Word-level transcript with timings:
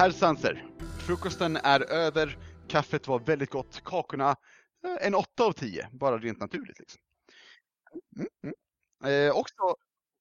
Herr 0.00 0.10
Sanser, 0.10 0.66
frukosten 0.98 1.56
är 1.56 1.80
över, 1.80 2.38
kaffet 2.68 3.08
var 3.08 3.18
väldigt 3.18 3.50
gott, 3.50 3.80
kakorna 3.84 4.36
eh, 4.84 5.06
en 5.06 5.14
8 5.14 5.44
av 5.44 5.52
10, 5.52 5.88
bara 5.92 6.18
rent 6.18 6.40
naturligt. 6.40 6.78
Liksom. 6.78 7.00
Mm, 8.16 8.28
mm. 8.42 9.26
Eh, 9.28 9.36
också 9.36 9.76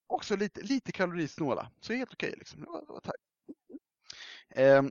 också 0.07 0.35
lite, 0.35 0.61
lite 0.61 0.91
kalorisnåla, 0.91 1.71
så 1.81 1.93
helt 1.93 2.13
okej. 2.13 2.33
liksom. 2.37 2.65
Ja. 2.67 3.01
Eh, 4.55 4.83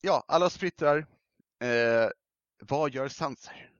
ja, 0.00 0.24
alla 0.28 0.50
sprittrar. 0.50 1.06
Eh, 1.62 2.08
vad 2.62 2.94
gör 2.94 3.08
Sanser? 3.08 3.70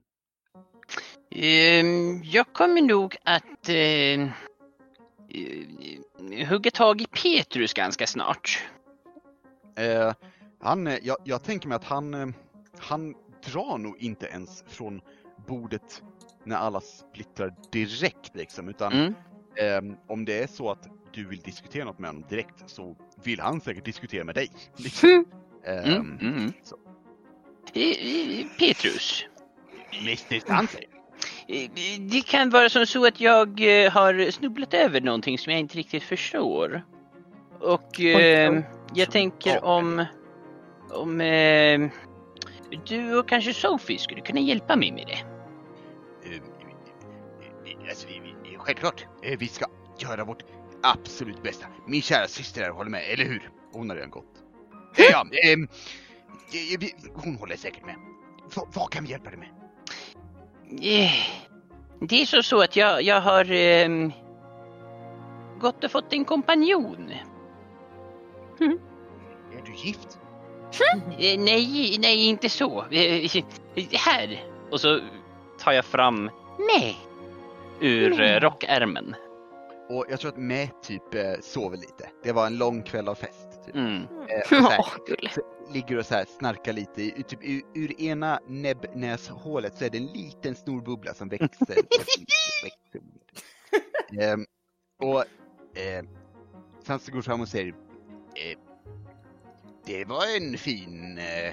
Ehm, 1.31 2.23
jag 2.23 2.53
kommer 2.53 2.81
nog 2.81 3.15
att 3.23 3.69
eh, 3.69 4.21
eh, 6.35 6.47
hugga 6.49 6.71
tag 6.71 7.01
i 7.01 7.05
Petrus 7.05 7.73
ganska 7.73 8.07
snart. 8.07 8.63
Eh, 9.75 10.13
han, 10.61 10.87
eh, 10.87 10.97
jag, 11.03 11.17
jag 11.23 11.43
tänker 11.43 11.67
mig 11.67 11.75
att 11.75 11.83
han, 11.83 12.13
eh, 12.13 12.27
han 12.79 13.15
drar 13.51 13.77
nog 13.77 13.97
inte 13.99 14.25
ens 14.25 14.63
från 14.67 15.01
bordet 15.47 16.03
när 16.43 16.55
alla 16.55 16.81
splittrar 16.81 17.53
direkt 17.71 18.35
liksom, 18.35 18.69
utan 18.69 18.93
Mm. 18.93 19.13
ehm, 19.57 19.95
om 20.07 20.25
det 20.25 20.43
är 20.43 20.47
så 20.47 20.71
att 20.71 20.87
du 21.13 21.25
vill 21.27 21.39
diskutera 21.39 21.85
något 21.85 21.99
med 21.99 22.09
honom 22.09 22.25
direkt 22.29 22.63
så 22.69 22.95
vill 23.23 23.39
han 23.39 23.61
säkert 23.61 23.85
diskutera 23.85 24.23
med 24.23 24.35
dig. 24.35 24.49
Liksom. 24.77 25.09
Mm. 25.09 25.25
Ehm, 25.65 26.17
Mm. 26.21 26.35
Mm. 26.37 26.53
så. 26.63 26.75
Eh, 27.73 27.81
eh, 27.89 28.45
Petrus. 28.59 29.25
Mr? 30.01 30.35
Eh, 31.47 31.69
Det 31.99 32.21
kan 32.25 32.49
vara 32.49 32.69
som 32.69 32.85
så 32.85 33.05
att 33.07 33.19
jag 33.19 33.47
eh, 33.85 33.91
har 33.91 34.31
snubblat 34.31 34.73
över 34.73 35.01
någonting 35.01 35.37
som 35.37 35.51
jag 35.51 35.59
inte 35.59 35.77
riktigt 35.77 36.03
förstår. 36.03 36.81
Och 37.65 38.01
eh, 38.01 38.61
jag 38.93 39.11
tänker 39.11 39.65
om, 39.65 40.05
om 40.91 41.21
eh, 41.21 41.89
du 42.85 43.19
och 43.19 43.29
kanske 43.29 43.53
Sophie 43.53 43.99
skulle 43.99 44.21
kunna 44.21 44.39
hjälpa 44.39 44.75
mig 44.75 44.91
med 44.91 45.07
det. 45.07 45.19
Eh, 46.29 46.41
Alltså, 47.89 48.07
självklart, 48.57 49.05
Eh, 49.23 49.37
vi 49.39 49.47
ska 49.47 49.65
göra 49.99 50.25
vårt 50.25 50.43
absolut 50.83 51.43
bästa. 51.43 51.67
Min 51.87 52.01
kära 52.01 52.27
syster 52.27 52.61
här 52.61 52.69
håller 52.69 52.91
med, 52.91 53.01
eller 53.13 53.25
hur? 53.25 53.49
Hon 53.73 53.89
har 53.89 53.95
redan 53.95 54.09
gått. 54.09 54.43
Eh, 54.97 55.05
Ja, 55.11 55.25
ehm, 55.43 55.67
eh, 56.53 56.89
hon 57.15 57.35
håller 57.35 57.55
säkert 57.55 57.85
med. 57.85 57.95
Va, 58.55 58.67
vad 58.73 58.89
kan 58.89 59.03
vi 59.03 59.09
hjälpa 59.11 59.29
dig 59.29 59.39
med? 59.39 59.49
Det 62.01 62.21
är 62.21 62.25
så, 62.25 62.43
så 62.43 62.61
att 62.61 62.75
jag, 62.75 63.01
jag 63.01 63.21
har 63.21 63.51
eh, 63.51 63.89
gått 65.59 65.83
och 65.83 65.91
fått 65.91 66.13
en 66.13 66.25
kompanjon. 66.25 67.11
Är 68.59 69.65
du 69.65 69.73
gift? 69.73 70.19
Eh, 71.19 71.39
nej, 71.39 71.97
nej 71.99 72.25
inte 72.25 72.49
så. 72.49 72.85
Eh, 72.91 73.43
här! 73.91 74.43
Och 74.71 74.81
så 74.81 74.99
tar 75.59 75.71
jag 75.71 75.85
fram 75.85 76.29
nej 76.59 76.97
ur 77.79 78.21
eh, 78.21 78.39
rockärmen. 78.39 79.15
Och 79.89 80.05
jag 80.09 80.19
tror 80.19 80.31
att 80.31 80.37
med 80.37 80.69
typ 80.83 81.03
sover 81.41 81.77
lite. 81.77 82.09
Det 82.23 82.31
var 82.31 82.47
en 82.47 82.57
lång 82.57 82.83
kväll 82.83 83.07
av 83.07 83.15
fest. 83.15 83.47
Typ. 83.65 83.75
Mm. 83.75 84.01
Eh, 84.01 84.39
och 84.39 84.47
så 84.47 84.55
här, 84.55 85.73
ligger 85.73 85.97
och 85.97 86.05
så 86.05 86.13
här 86.13 86.25
snarkar 86.39 86.73
lite. 86.73 87.01
I, 87.01 87.23
typ, 87.27 87.39
ur, 87.43 87.61
ur 87.73 88.01
ena 88.01 88.39
näbbnäshålet 88.47 89.77
så 89.77 89.85
är 89.85 89.89
det 89.89 89.97
en 89.97 90.05
liten 90.05 90.55
snorbubbla 90.55 91.13
som 91.13 91.29
växer. 91.29 91.75
växer. 92.63 93.01
Ehm, 94.21 94.45
och 94.99 95.19
eh, 95.79 96.05
sen 96.83 96.99
så 96.99 97.11
går 97.11 97.21
fram 97.21 97.41
och 97.41 97.47
säger 97.47 97.73
eh, 98.35 98.57
Det 99.85 100.05
var 100.05 100.37
en 100.37 100.57
fin... 100.57 101.17
Eh, 101.17 101.47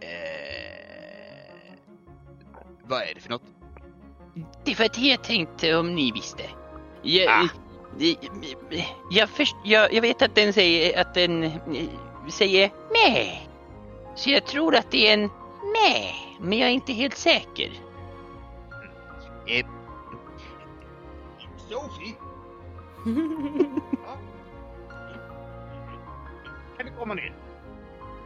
eh, 0.00 1.74
vad 2.84 3.02
är 3.02 3.14
det 3.14 3.20
för 3.20 3.30
något? 3.30 3.42
Det 4.64 4.78
var 4.78 4.88
det 4.94 5.08
jag 5.08 5.24
tänkte 5.24 5.76
om 5.76 5.94
ni 5.94 6.12
visste. 6.12 6.42
Jag, 7.02 7.28
Ah. 7.28 7.48
jag, 7.98 8.16
jag, 9.10 9.28
först, 9.30 9.56
jag, 9.64 9.92
jag 9.92 10.02
vet 10.02 10.22
att 10.22 10.34
den 10.34 10.52
säger 10.52 11.00
att 11.00 11.14
den 11.14 11.42
eh, 11.42 11.52
säger 12.28 12.70
med. 12.92 13.38
Så 14.16 14.30
jag 14.30 14.46
tror 14.46 14.76
att 14.76 14.90
det 14.90 15.08
är 15.08 15.14
en 15.14 15.20
med, 15.72 16.12
men 16.40 16.58
jag 16.58 16.68
är 16.68 16.72
inte 16.72 16.92
helt 16.92 17.16
säker. 17.16 17.70
Eh, 19.46 19.66
Sophie? 21.68 22.14
Komma 26.98 27.14
ner? 27.14 27.34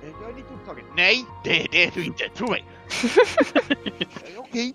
Eh, 0.02 0.08
Jag 0.22 0.30
är 0.30 0.34
lite 0.34 0.54
upptagen. 0.54 0.84
Nej, 0.96 1.24
det, 1.44 1.66
det 1.72 1.84
är 1.84 1.90
du 1.90 2.04
inte. 2.04 2.28
Tro 2.28 2.50
mig. 2.50 2.64
Okej. 4.36 4.74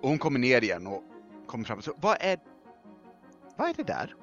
Och 0.00 0.08
hon 0.08 0.18
kommer 0.18 0.38
ner 0.38 0.62
igen 0.64 0.86
och 0.86 1.02
kommer 1.46 1.64
fram 1.64 1.78
och 1.78 1.84
så, 1.84 1.92
vad 1.96 2.16
är, 2.20 2.38
vad 3.56 3.68
är 3.68 3.74
det 3.74 3.82
där? 3.82 4.14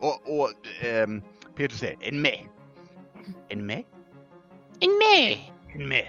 Och, 0.00 0.40
och 0.40 0.50
ehm, 0.82 1.22
Peter 1.56 1.76
säger, 1.76 1.96
en 2.00 2.22
med. 2.22 2.46
En 3.48 3.66
med? 3.66 3.84
En 4.80 4.90
med! 4.98 5.38
En 5.74 5.88
med. 5.88 6.08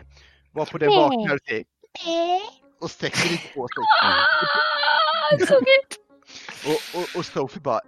Varpå 0.52 0.78
den 0.78 0.90
vaknar 0.90 1.34
och 1.36 1.42
säger, 1.48 1.66
och 2.82 2.92
sträcker 2.92 3.30
lite 3.32 3.54
på 3.54 3.68
sig. 3.68 3.84
Ah, 5.32 5.46
så 5.48 5.54
gött! 5.54 6.00
Och, 6.66 7.00
och, 7.02 7.08
och 7.20 7.26
Sophie 7.26 7.62
bara, 7.62 7.80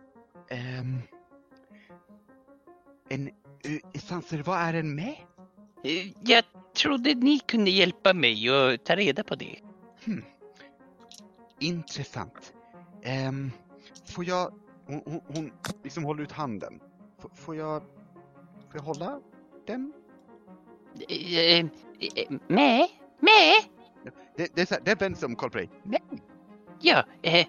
ehm, 0.50 1.02
en, 3.10 3.30
Sanser, 4.00 4.44
vad 4.44 4.58
är 4.60 4.74
en 4.74 4.96
med? 4.96 5.16
Eh, 5.84 6.08
Jag 6.24 6.44
trodde 6.76 7.14
ni 7.14 7.40
kunde 7.40 7.72
hjälpa 7.72 8.14
mig 8.14 8.50
att 8.50 8.86
ta 8.86 8.96
reda 8.96 9.24
på 9.24 9.36
det. 9.36 9.56
Intressant. 11.60 12.54
Ehm, 13.04 13.52
får 14.06 14.26
jag, 14.26 14.54
hon, 14.88 15.02
hon, 15.06 15.22
hon 15.28 15.52
liksom 15.84 16.04
håller 16.04 16.24
ut 16.24 16.32
handen. 16.32 16.80
F, 17.20 17.26
får 17.36 17.56
jag, 17.56 17.82
får 18.72 18.76
jag 18.76 18.82
hålla 18.84 19.20
den? 19.68 19.94
Eh, 21.10 21.60
eh, 21.60 21.66
Med? 22.48 22.88
Med? 23.20 23.54
Det, 24.38 24.56
det 24.56 24.62
är 24.62 24.66
så 24.66 24.74
här, 24.74 24.82
det 24.86 25.02
vänds 25.02 25.20
sig 25.20 25.26
om 25.28 25.34
och 25.34 25.38
kollar 25.40 25.52
på 25.52 25.58
dig. 25.58 25.70
Nej, 25.84 26.02
Ja, 26.82 27.04
eh, 27.22 27.48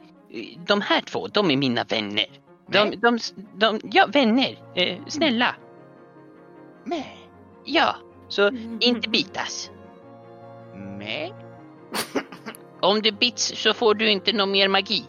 de 0.67 0.81
här 0.81 1.01
två, 1.01 1.29
de 1.29 1.51
är 1.51 1.57
mina 1.57 1.85
vänner. 1.85 2.27
De, 2.69 2.89
Nej. 2.89 2.97
de, 2.97 3.19
de, 3.55 3.81
ja, 3.93 4.07
vänner. 4.13 4.59
Eh, 4.75 5.07
snälla. 5.09 5.55
Med, 6.85 7.05
Ja, 7.65 7.97
så 8.29 8.51
inte 8.81 9.09
bitas. 9.09 9.71
med. 10.75 11.33
Om 12.81 13.03
du 13.03 13.13
bits 13.13 13.53
så 13.57 13.75
får 13.75 13.95
du 13.95 14.11
inte 14.11 14.33
någon 14.33 14.51
mer 14.51 14.69
magi. 14.69 15.05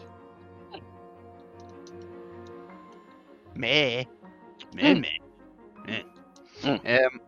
Mm. 3.54 3.60
med. 3.60 4.06
med. 4.74 5.06
Mm. 6.64 6.78
Ehm, 6.84 7.20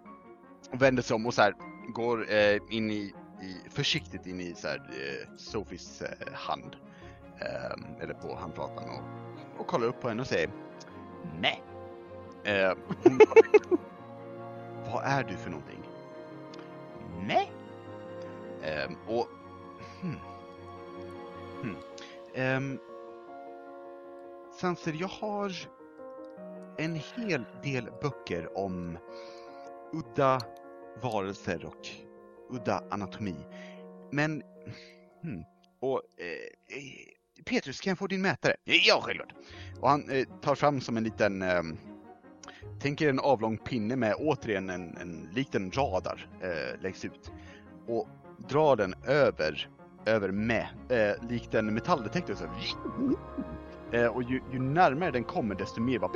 vänder 0.72 1.02
sig 1.02 1.14
om 1.14 1.26
och 1.26 1.34
så 1.34 1.42
här, 1.42 1.54
går 1.88 2.32
eh, 2.32 2.58
in 2.70 2.90
i, 2.90 3.14
i, 3.42 3.70
försiktigt 3.70 4.26
in 4.26 4.40
i 4.40 4.54
så 4.54 4.68
här, 4.68 4.76
eh, 4.76 5.36
Sofies 5.36 6.02
eh, 6.02 6.32
hand. 6.34 6.76
Ehm, 7.40 7.84
eller 8.00 8.14
på 8.14 8.36
handflatan 8.36 8.84
och, 8.90 9.60
och 9.60 9.66
kollar 9.66 9.86
upp 9.86 10.00
på 10.00 10.08
henne 10.08 10.20
och 10.22 10.28
säger 10.28 10.50
Nej. 11.40 11.62
Ehm, 12.44 12.78
hon 13.04 13.18
Vad 14.96 15.04
är 15.04 15.24
du 15.24 15.36
för 15.36 15.50
någonting? 15.50 15.82
Nej. 17.26 17.52
Ehm, 18.62 18.96
och 19.06 19.28
hmm. 20.00 20.18
Hmm. 21.62 21.76
Ehm, 22.34 22.78
Sanser, 24.60 24.92
jag 24.92 25.08
har 25.08 25.52
en 26.78 26.94
hel 26.94 27.44
del 27.62 27.88
böcker 28.02 28.58
om 28.58 28.98
udda 29.92 30.40
varelser 31.02 31.64
och 31.64 31.88
udda 32.50 32.84
anatomi. 32.90 33.36
Men, 34.12 34.42
hmm, 35.22 35.44
och 35.80 36.02
eh, 36.16 37.44
Petrus, 37.44 37.80
kan 37.80 37.90
jag 37.90 37.98
få 37.98 38.06
din 38.06 38.22
mätare? 38.22 38.56
Ja, 38.64 39.00
självklart. 39.02 39.34
Och 39.80 39.90
han 39.90 40.10
eh, 40.10 40.26
tar 40.42 40.54
fram 40.54 40.80
som 40.80 40.96
en 40.96 41.04
liten, 41.04 41.42
eh, 41.42 41.62
Tänk 42.80 43.00
er 43.00 43.08
en 43.08 43.20
avlång 43.20 43.58
pinne 43.58 43.96
med 43.96 44.14
återigen 44.18 44.70
en, 44.70 44.96
en 44.96 45.28
liten 45.32 45.70
radar 45.70 46.28
eh, 46.40 46.82
läggs 46.82 47.04
ut. 47.04 47.32
Och 47.86 48.08
drar 48.48 48.76
den 48.76 48.94
över, 49.06 49.68
över 50.06 50.30
med, 50.30 50.66
eh, 50.88 51.28
likt 51.28 51.54
en 51.54 51.74
metalldetektor. 51.74 52.34
Så 52.34 52.44
här, 52.44 52.52
Eh, 53.92 54.06
och 54.06 54.22
ju, 54.22 54.42
ju 54.52 54.58
närmare 54.58 55.10
den 55.10 55.24
kommer 55.24 55.54
desto 55.54 55.80
mer 55.80 55.98
bara 55.98 56.12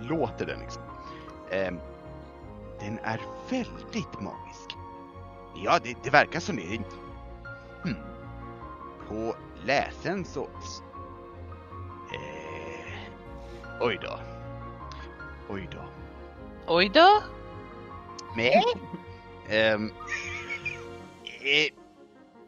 låter 0.00 0.46
den 0.46 0.60
liksom. 0.60 0.82
Eh, 1.50 1.72
den 2.80 2.98
är 2.98 3.20
väldigt 3.50 4.20
magisk. 4.20 4.76
Ja, 5.64 5.78
det, 5.82 5.96
det 6.04 6.10
verkar 6.10 6.40
som 6.40 6.56
det. 6.56 6.62
Hmm. 7.82 7.96
På 9.08 9.36
läsen 9.64 10.24
så... 10.24 10.42
Eh, 12.12 13.00
oj 13.80 13.98
då. 14.02 14.33
Oj 15.48 15.68
då. 15.72 15.84
Oj 16.66 16.90
då. 16.94 17.22
Nej. 18.36 18.62
Ehm, 19.48 19.90
eh, 21.42 21.68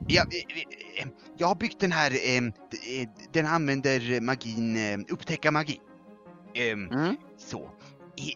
ja, 0.07 0.23
eh, 0.23 1.03
eh, 1.03 1.09
jag 1.37 1.47
har 1.47 1.55
byggt 1.55 1.81
den 1.81 1.93
här, 1.93 2.11
eh, 2.11 2.43
d- 2.43 3.01
eh, 3.03 3.09
den 3.33 3.47
använder 3.47 4.21
magin, 4.21 4.77
eh, 4.77 4.99
upptäcka 5.13 5.51
magi. 5.51 5.81
Ehm, 6.55 6.89
Mm. 6.91 7.17
Så. 7.37 7.71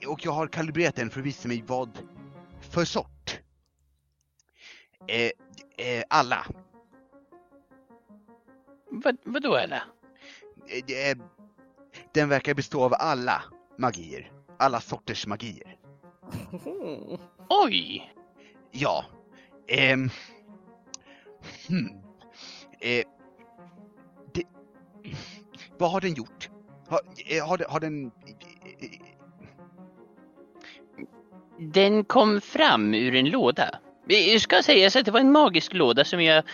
Och 0.09 0.25
jag 0.25 0.33
har 0.33 0.47
kalibrerat 0.47 0.97
den 0.97 1.11
för 1.11 1.21
att 1.21 1.27
visa 1.27 1.49
mig 1.49 1.65
vad 1.67 1.99
för 2.61 2.85
sort. 2.85 3.41
Eh, 5.07 6.03
alla. 6.11 6.47
Vad, 8.91 9.17
vadå 9.25 9.57
alla? 9.57 9.83
Den 12.12 12.29
verkar 12.29 12.55
bestå 12.55 12.85
av 12.85 12.95
alla 12.99 13.43
magier. 13.79 14.33
Alla 14.61 14.81
sorters 14.81 15.27
magier. 15.27 15.77
Oj! 17.49 18.12
Ja. 18.71 19.05
Ehm. 19.69 20.11
Hmm. 21.69 21.89
Eh, 22.81 23.05
det, 24.35 24.43
vad 25.79 25.91
har 25.91 26.01
den 26.01 26.15
gjort? 26.15 26.51
Har, 26.89 27.01
eh, 27.27 27.47
har, 27.49 27.59
den- 27.59 27.71
har 27.71 27.81
den... 27.81 28.11
Den 31.59 32.05
kom 32.05 32.41
fram 32.41 32.95
ur 32.95 33.15
en 33.15 33.31
låda. 33.31 33.79
Det 34.11 34.41
ska 34.41 34.62
sägas 34.62 34.97
att 34.97 35.05
det 35.05 35.11
var 35.11 35.21
en 35.21 35.33
magisk 35.33 35.75
låda 35.75 36.05
som 36.05 36.23
jag 36.23 36.45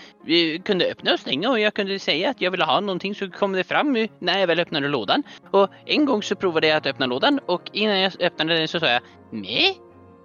kunde 0.65 0.91
öppna 0.91 1.13
och 1.13 1.21
stänga 1.21 1.51
och 1.51 1.61
jag 1.61 1.75
kunde 1.75 1.99
säga 1.99 2.31
att 2.31 2.41
jag 2.41 2.51
ville 2.51 2.65
ha 2.65 2.81
någonting 2.81 3.15
så 3.15 3.31
kom 3.31 3.53
det 3.53 3.65
fram 3.65 4.09
när 4.19 4.39
jag 4.39 4.47
väl 4.47 4.61
öppnade 4.61 4.89
lådan. 4.89 5.23
Och 5.51 5.69
en 5.87 6.05
gång 6.05 6.23
så 6.23 6.37
provade 6.37 6.67
jag 6.67 6.77
att 6.77 6.87
öppna 6.87 7.07
lådan 7.07 7.41
och 7.47 7.63
innan 7.73 7.99
jag 7.99 8.13
öppnade 8.21 8.59
den 8.59 8.69
så 8.69 8.81
sa 8.81 8.87
jag 8.87 9.03
nej. 9.31 9.81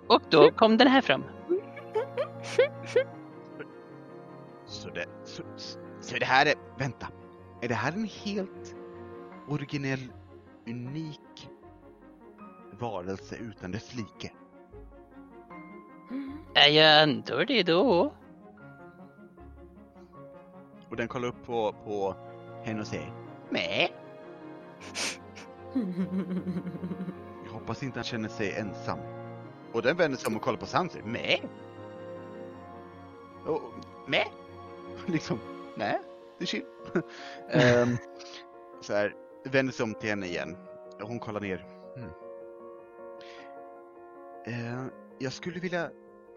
Och 0.08 0.22
då 0.30 0.52
kom 0.56 0.78
den 0.78 0.88
här 0.88 1.02
fram. 1.02 1.24
Så 4.66 4.90
det, 4.90 5.06
så, 5.26 5.44
så 6.02 6.16
det 6.18 6.26
här 6.26 6.46
är... 6.46 6.54
Vänta. 6.80 7.08
Är 7.62 7.68
det 7.68 7.76
här 7.76 7.92
en 7.92 8.10
helt 8.24 8.76
originell, 9.48 10.12
unik 10.68 11.50
varelse 12.80 13.36
utan 13.36 13.72
dess 13.72 13.96
like? 13.96 14.32
Ja, 16.54 16.68
jag 16.68 17.02
antar 17.04 17.46
det 17.46 17.64
då. 17.64 18.14
Och 20.90 20.98
den 20.98 21.08
kollar 21.08 21.28
upp 21.28 21.46
på, 21.46 21.76
på 21.86 22.16
henne 22.64 22.82
och 22.82 22.88
säger 22.88 23.14
Nej. 23.50 23.94
Jag 27.46 27.52
hoppas 27.52 27.84
inte 27.84 28.00
han 28.00 28.04
känner 28.04 28.30
sig 28.30 28.56
ensam. 28.56 29.00
Och 29.74 29.82
den 29.82 29.98
vänder 29.98 30.18
sig 30.18 30.28
om 30.28 30.36
och 30.36 30.42
kollar 30.42 30.58
på 30.58 30.66
säger 30.66 31.06
Nej. 31.06 31.44
Och, 33.46 33.62
nej. 34.08 34.32
Liksom, 35.08 35.40
nej, 35.78 36.00
det 36.38 36.44
är 36.44 36.48
chill. 36.48 36.66
um, 36.94 37.98
så 38.82 38.94
här, 38.94 39.16
vänder 39.46 39.74
sig 39.74 39.84
om 39.84 39.94
till 39.94 40.10
henne 40.10 40.26
igen. 40.26 40.58
Hon 41.02 41.20
kollar 41.20 41.40
ner. 41.40 41.66
Hmm. 41.96 42.10
Eh, 44.46 44.86
jag 45.20 45.34
skulle 45.34 45.60
vilja 45.60 45.90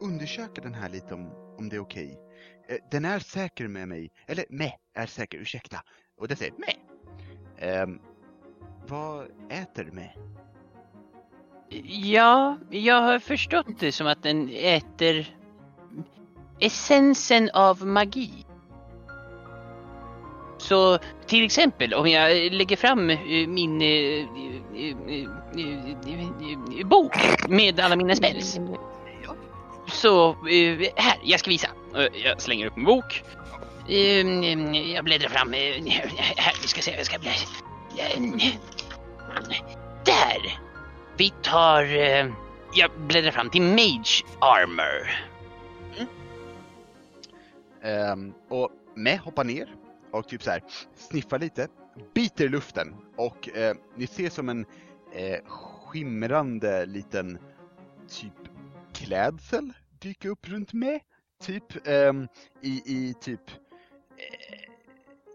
undersöka 0.05 0.63
den 0.63 0.75
här 0.75 0.89
lite 0.89 1.15
om, 1.15 1.33
om 1.59 1.69
det 1.69 1.77
är 1.77 1.81
okej. 1.81 2.19
Okay. 2.65 2.79
Den 2.91 3.05
är 3.05 3.19
säker 3.19 3.69
med 3.69 3.89
mig, 3.89 4.11
eller 4.27 4.45
med 4.49 4.73
är 4.95 5.07
säker, 5.07 5.39
ursäkta. 5.39 5.83
Och 6.19 6.29
det 6.29 6.37
säger 6.37 6.55
med. 6.59 7.83
Um, 7.83 8.01
vad 8.89 9.27
äter 9.51 9.85
med? 9.85 10.13
Ja, 11.85 12.59
jag 12.71 13.03
har 13.03 13.19
förstått 13.19 13.81
det 13.81 13.93
som 13.93 14.07
att 14.07 14.23
den 14.23 14.51
äter 14.55 15.37
essensen 16.61 17.51
av 17.55 17.87
magi. 17.87 18.47
Så 20.59 20.99
till 21.27 21.45
exempel 21.45 21.95
om 21.95 22.09
jag 22.09 22.53
lägger 22.53 22.77
fram 22.77 23.11
eh, 23.11 23.19
min 23.49 23.83
eh, 23.83 23.89
eh, 23.89 24.97
eh, 25.57 26.21
eh, 26.81 26.87
bok 26.87 27.17
med 27.49 27.81
alla 27.81 27.97
mina 27.97 28.15
spells. 28.15 28.59
Så 30.05 30.31
eh, 30.31 30.93
här, 30.97 31.19
jag 31.23 31.41
ska 31.41 31.51
visa. 31.51 31.69
Eh, 31.97 32.25
jag 32.25 32.41
slänger 32.41 32.67
upp 32.67 32.77
en 32.77 32.85
bok. 32.85 33.25
Eh, 33.89 34.27
jag 34.93 35.05
bläddrar 35.05 35.29
fram. 35.29 35.53
Här, 35.53 36.63
vi 36.63 36.69
ska 36.69 36.83
se, 36.83 36.91
jag 36.97 37.07
ska 37.07 37.19
bläddra. 37.19 37.37
Där! 40.05 40.61
Vi 41.17 41.33
tar... 41.43 41.83
Jag 42.75 42.91
bläddrar 43.07 43.31
fram 43.31 43.51
till 43.51 43.63
Mage 43.63 44.25
Armor. 44.39 45.11
Ehm, 47.83 48.35
och 48.49 48.71
med 48.95 49.19
hoppar 49.19 49.45
ner 49.45 49.75
och 50.13 50.29
typ 50.29 50.43
så 50.43 50.51
här 50.51 50.63
sniffar 50.97 51.39
lite, 51.39 51.69
biter 52.15 52.45
i 52.45 52.49
luften 52.49 52.95
och 53.17 53.49
uh, 53.57 53.73
ni 53.97 54.07
ser 54.07 54.31
som 54.31 54.49
en 54.49 54.61
uh, 54.61 55.47
skimrande 55.47 56.87
liten 56.87 57.39
typ 58.09 58.33
klädsel 58.93 59.73
dyka 60.05 60.29
upp 60.29 60.49
runt 60.49 60.73
med. 60.73 61.01
Typ 61.43 61.87
ehm, 61.87 62.29
i, 62.63 62.83
i 62.87 63.15
typ, 63.21 63.51
eh, 64.17 64.71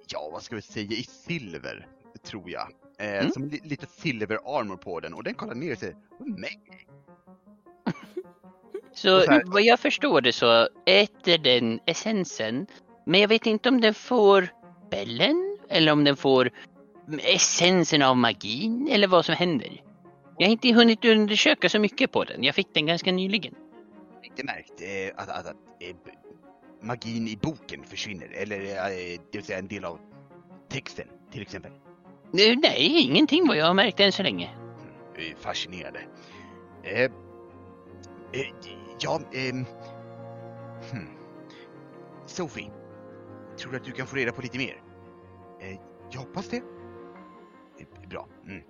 ja 0.07 0.30
vad 0.31 0.44
ska 0.44 0.56
vi 0.56 0.62
säga, 0.62 0.92
i 0.92 1.04
silver 1.04 1.88
tror 2.24 2.50
jag. 2.50 2.68
Eh, 3.00 3.19
Mm. 3.19 3.31
Som 3.31 3.48
li, 3.48 3.60
lite 3.63 3.86
silver 3.86 4.60
armor 4.60 4.77
på 4.77 5.00
den 5.00 5.13
och 5.13 5.24
den 5.24 5.33
kollar 5.33 5.56
ner 5.56 5.71
och 5.71 5.77
säger 5.77 5.95
nej. 6.19 6.60
Så 8.94 9.21
så 9.21 9.42
vad 9.45 9.62
jag 9.62 9.80
förstår 9.80 10.21
det 10.21 10.33
så 10.33 10.68
äter 10.86 11.38
den 11.38 11.80
essensen. 11.86 12.68
Men 13.06 13.19
jag 13.19 13.27
vet 13.27 13.45
inte 13.45 13.69
om 13.69 13.81
den 13.81 13.94
får 13.94 14.50
bällen 14.92 15.57
eller 15.69 15.92
om 15.92 16.04
den 16.04 16.18
får 16.18 16.51
essensen 17.24 18.01
av 18.01 18.18
magin 18.18 18.88
eller 18.92 19.07
vad 19.07 19.25
som 19.25 19.36
händer. 19.36 19.83
Jag 20.38 20.48
har 20.48 20.51
inte 20.51 20.74
hunnit 20.74 21.06
undersöka 21.06 21.69
så 21.69 21.80
mycket 21.80 22.12
på 22.12 22.24
den. 22.24 22.44
Jag 22.44 22.56
fick 22.56 22.74
den 22.74 22.86
ganska 22.86 23.12
nyligen. 23.12 23.56
Inte 24.24 24.44
märkt 24.44 24.81
eh, 24.81 25.21
att, 25.24 25.30
att, 25.30 25.45
att 25.45 25.56
eh, 25.80 25.95
magin 26.81 27.27
i 27.27 27.38
boken 27.42 27.83
försvinner, 27.83 28.29
eller 28.34 28.60
eh, 28.60 29.20
det 29.32 29.38
vill 29.38 29.44
säga 29.44 29.60
en 29.60 29.67
del 29.67 29.86
av 29.86 30.00
texten 30.70 31.08
till 31.32 31.41
exempel. 31.41 31.72
Nej, 32.32 33.03
ingenting 33.03 33.48
vad 33.48 33.58
jag 33.58 33.65
har 33.65 33.74
märkt 33.74 34.00
än 34.00 34.12
så 34.12 34.24
länge. 34.24 34.50
Eh, 35.15 35.38
Fascinerande. 35.38 36.00
Eh, 36.84 37.01
eh, 37.01 37.12
ja, 39.00 39.22
ehm, 39.34 39.65
hmm. 40.91 41.08
Sophie, 42.25 42.72
tror 43.58 43.72
du 43.72 43.77
att 43.77 43.84
du 43.84 43.91
kan 43.91 44.08
få 44.08 44.15
reda 44.15 44.32
på 44.32 44.41
lite 44.41 44.58
mer? 44.58 44.84
Eh, 45.62 45.79
jag 46.12 46.20
hoppas 46.20 46.48
det. 46.48 46.62
Bra. 48.10 48.27
Mm. 48.46 48.63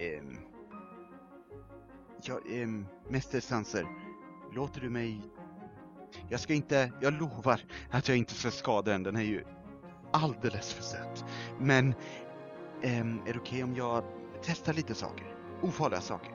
Ehm, 0.00 0.38
ja, 2.22 2.40
ehm, 2.50 2.86
Mäster 3.08 3.40
Sanser, 3.40 3.86
låter 4.54 4.80
du 4.80 4.90
mig... 4.90 5.20
Jag 6.28 6.40
ska 6.40 6.54
inte, 6.54 6.92
jag 7.00 7.20
lovar 7.20 7.60
att 7.90 8.08
jag 8.08 8.16
inte 8.16 8.34
ska 8.34 8.50
skada 8.50 8.92
den, 8.92 9.02
den 9.02 9.16
är 9.16 9.22
ju 9.22 9.44
alldeles 10.12 10.72
för 10.72 10.82
söt. 10.82 11.24
Men, 11.58 11.94
ehm, 12.82 13.20
är 13.26 13.32
det 13.32 13.38
okej 13.38 13.64
om 13.64 13.76
jag 13.76 14.04
testar 14.42 14.72
lite 14.72 14.94
saker? 14.94 15.26
Ofarliga 15.62 16.00
saker? 16.00 16.32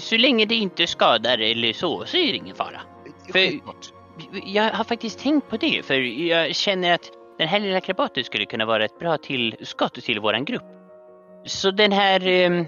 Så 0.00 0.16
länge 0.16 0.46
det 0.46 0.54
inte 0.54 0.86
skadar 0.86 1.38
eller 1.38 1.72
så, 1.72 2.04
så 2.06 2.16
är 2.16 2.26
det 2.26 2.36
ingen 2.36 2.56
fara. 2.56 2.80
Eh, 3.06 3.32
För-. 3.32 3.60
Jag 4.44 4.70
har 4.72 4.84
faktiskt 4.84 5.18
tänkt 5.18 5.48
på 5.48 5.56
det, 5.56 5.84
för 5.84 5.94
jag 5.94 6.54
känner 6.54 6.94
att 6.94 7.10
den 7.38 7.48
här 7.48 7.60
lilla 7.60 7.80
krabaten 7.80 8.24
skulle 8.24 8.46
kunna 8.46 8.64
vara 8.66 8.84
ett 8.84 8.98
bra 8.98 9.18
tillskott 9.18 9.94
till 9.94 10.20
våran 10.20 10.44
grupp. 10.44 10.62
Så 11.44 11.70
den 11.70 11.92
här 11.92 12.26
ehm, 12.26 12.64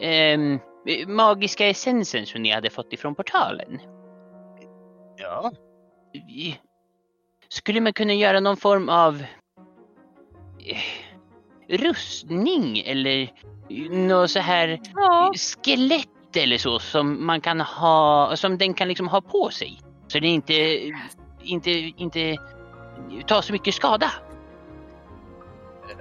ehm, 0.00 0.58
magiska 1.06 1.66
essensen 1.66 2.26
som 2.26 2.42
ni 2.42 2.50
hade 2.50 2.70
fått 2.70 2.92
ifrån 2.92 3.14
portalen. 3.14 3.80
Ja. 5.16 5.52
Skulle 7.48 7.80
man 7.80 7.92
kunna 7.92 8.14
göra 8.14 8.40
någon 8.40 8.56
form 8.56 8.88
av 8.88 9.22
eh, 10.66 11.78
rustning 11.78 12.78
eller 12.78 13.32
något 13.90 14.30
så 14.30 14.38
här 14.38 14.80
Ja. 14.94 15.32
skelett 15.36 16.36
eller 16.36 16.58
så 16.58 16.78
som 16.78 17.26
man 17.26 17.40
kan 17.40 17.60
ha, 17.60 18.36
som 18.36 18.58
den 18.58 18.74
kan 18.74 18.88
liksom 18.88 19.08
ha 19.08 19.20
på 19.20 19.50
sig. 19.50 19.80
Så 20.08 20.18
det 20.18 20.28
inte, 20.28 20.54
inte, 21.42 21.70
inte 21.70 22.36
tar 23.26 23.42
så 23.42 23.52
mycket 23.52 23.74
skada. 23.74 24.10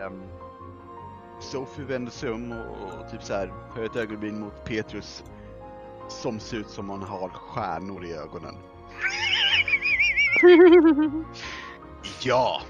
Um, 0.07 0.34
Sophie 1.45 1.85
vänder 1.85 2.11
sig 2.11 2.31
om 2.31 2.51
och, 2.51 2.99
och 2.99 3.11
typ 3.11 3.23
så 3.23 3.33
här 3.33 3.53
höjer 3.75 3.89
ett 3.89 3.95
ögonbryn 3.95 4.39
mot 4.39 4.65
Petrus 4.65 5.23
som 6.09 6.39
ser 6.39 6.57
ut 6.57 6.69
som 6.69 6.89
han 6.89 7.01
har 7.01 7.29
stjärnor 7.29 8.05
i 8.05 8.13
ögonen. 8.13 8.55
Ja! 12.23 12.61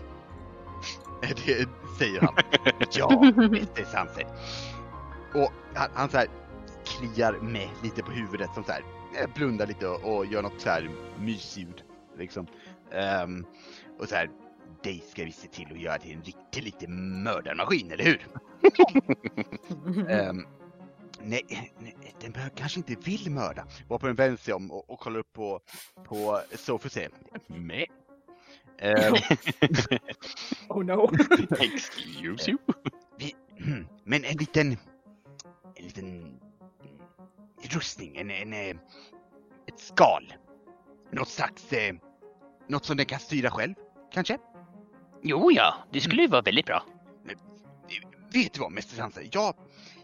Det 1.46 1.68
säger 2.00 2.22
han. 2.22 2.36
Ja, 2.92 3.32
det 3.76 3.82
är 3.82 3.86
sant. 3.86 4.12
Och 5.34 5.52
han, 5.74 5.90
han 5.94 6.10
så 6.10 6.18
här 6.18 6.28
kliar 6.86 7.40
med 7.42 7.70
lite 7.84 8.04
på 8.04 8.12
huvudet 8.12 8.50
som 8.54 8.64
så 8.64 8.72
här 8.72 8.84
eh, 9.20 9.30
blundar 9.36 9.68
lite 9.68 9.88
och, 9.88 10.16
och 10.16 10.26
gör 10.26 10.42
något 10.42 10.62
så 10.62 10.70
här 10.70 10.90
mysljud 11.20 11.84
liksom. 12.18 12.48
Ehm, 12.92 13.46
och 14.00 14.10
så 14.10 14.16
här, 14.16 14.30
dig 14.84 15.04
ska 15.10 15.24
vi 15.24 15.32
se 15.32 15.48
till 15.48 15.72
att 15.72 15.80
göra 15.80 15.98
till 15.98 16.12
en 16.12 16.24
riktig 16.24 16.64
liten 16.64 17.24
mördarmaskin, 17.24 17.92
eller 17.92 18.04
hur? 18.04 18.28
Ehm, 20.10 20.46
nej, 21.22 21.42
nej, 21.80 21.96
den 22.22 22.34
kanske 22.56 22.80
inte 22.80 22.96
vill 22.96 23.32
mörda. 23.32 23.68
Varpå 23.88 24.08
den 24.08 24.16
vänder 24.16 24.38
sig 24.38 24.54
om 24.54 24.72
och, 24.72 24.90
och 24.90 25.00
kollar 25.00 25.20
upp 25.20 25.34
på, 25.34 25.60
på 26.04 26.42
Sophie 26.56 26.88
och 26.88 26.92
säger 26.92 27.12
Nej. 27.48 27.92
Ehm, 28.78 29.14
Oh 30.70 30.84
no. 30.84 31.12
Excuse 31.60 32.52
you? 32.52 32.58
vi, 33.18 33.36
men 34.04 34.24
en 34.24 34.38
liten, 34.38 34.72
en 35.76 35.84
liten 35.84 36.40
rustning, 37.70 38.18
en, 38.18 38.32
en, 38.32 38.54
eh, 38.54 38.76
ett 39.68 39.80
skal. 39.80 40.34
Något 41.12 41.30
slags, 41.30 41.74
eh, 41.74 41.96
något 42.68 42.86
som 42.86 42.98
den 42.98 43.06
kan 43.06 43.20
styra 43.20 43.52
själv, 43.52 43.74
kanske? 44.12 44.38
Jo, 45.28 45.52
ja, 45.52 45.76
det 45.92 46.02
skulle 46.02 46.22
ju 46.22 46.28
vara 46.28 46.42
väldigt 46.42 46.66
bra. 46.66 46.84
Vet 48.34 48.54
du 48.54 48.60
vad, 48.60 48.72
Mäster 48.72 48.96
Sansa? 48.96 49.22
Jag, 49.32 49.56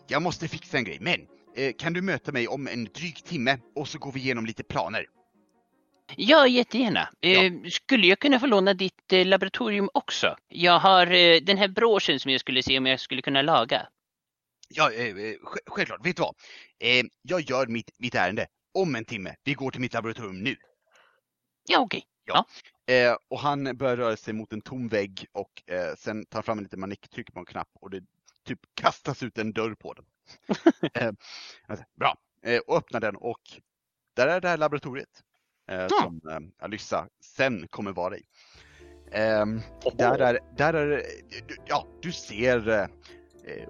jag 0.07 0.21
måste 0.21 0.47
fixa 0.47 0.77
en 0.77 0.83
grej, 0.83 0.97
men 1.01 1.27
eh, 1.55 1.73
kan 1.77 1.93
du 1.93 2.01
möta 2.01 2.31
mig 2.31 2.47
om 2.47 2.67
en 2.67 2.83
dryg 2.85 3.15
timme 3.23 3.59
och 3.75 3.87
så 3.87 3.99
går 3.99 4.11
vi 4.11 4.19
igenom 4.19 4.45
lite 4.45 4.63
planer? 4.63 5.05
Ja, 6.15 6.47
jättegärna. 6.47 7.09
Eh, 7.21 7.51
skulle 7.69 8.07
jag 8.07 8.19
kunna 8.19 8.39
få 8.39 8.45
låna 8.45 8.73
ditt 8.73 9.13
eh, 9.13 9.25
laboratorium 9.25 9.89
också? 9.93 10.35
Jag 10.47 10.79
har 10.79 11.07
eh, 11.11 11.41
den 11.41 11.57
här 11.57 11.67
broschen 11.67 12.19
som 12.19 12.31
jag 12.31 12.41
skulle 12.41 12.63
se 12.63 12.77
om 12.77 12.85
jag 12.85 12.99
skulle 12.99 13.21
kunna 13.21 13.41
laga. 13.41 13.87
Ja, 14.69 14.91
eh, 14.91 15.05
eh, 15.05 15.13
sj- 15.13 15.57
självklart. 15.67 16.05
Vet 16.05 16.15
du 16.15 16.21
vad? 16.21 16.35
Jag 17.21 17.41
gör 17.41 17.67
mitt, 17.67 17.91
mitt 17.99 18.15
ärende 18.15 18.47
om 18.73 18.95
en 18.95 19.05
timme. 19.05 19.35
Vi 19.43 19.53
går 19.53 19.71
till 19.71 19.81
mitt 19.81 19.93
laboratorium 19.93 20.43
nu. 20.43 20.55
Ja, 21.67 21.79
okej. 21.79 22.03
Eh, 22.85 23.15
och 23.29 23.39
han 23.39 23.77
börjar 23.77 23.97
röra 23.97 24.17
sig 24.17 24.33
mot 24.33 24.53
en 24.53 24.61
tom 24.61 24.87
vägg 24.87 25.27
och 25.31 25.63
eh, 25.67 25.95
sen 25.97 26.25
tar 26.25 26.41
fram 26.41 26.57
en 26.57 26.63
liten 26.63 26.79
manick, 26.79 27.09
trycker 27.09 27.33
på 27.33 27.39
en 27.39 27.45
knapp 27.45 27.69
och 27.73 27.89
det 27.89 28.03
typ 28.45 28.59
kastas 28.75 29.23
ut 29.23 29.37
en 29.37 29.53
dörr 29.53 29.73
på 29.75 29.93
den. 29.93 30.05
eh, 30.93 31.11
bra, 31.95 32.15
eh, 32.45 32.59
och 32.67 32.77
öppnar 32.77 32.99
den 32.99 33.15
och 33.15 33.41
där 34.13 34.27
är 34.27 34.41
det 34.41 34.47
här 34.49 34.57
laboratoriet 34.57 35.23
eh, 35.71 35.87
som 36.01 36.21
eh, 36.29 36.65
Alyssa 36.65 37.07
sen 37.21 37.67
kommer 37.67 37.91
vara 37.91 38.17
i. 38.17 38.23
Ehm, 39.11 39.61
där 39.97 40.19
är, 40.19 40.39
där 40.57 40.73
är, 40.73 40.87
du- 41.47 41.57
ja, 41.65 41.87
du 42.01 42.11
ser 42.11 42.69
eh, 42.69 42.87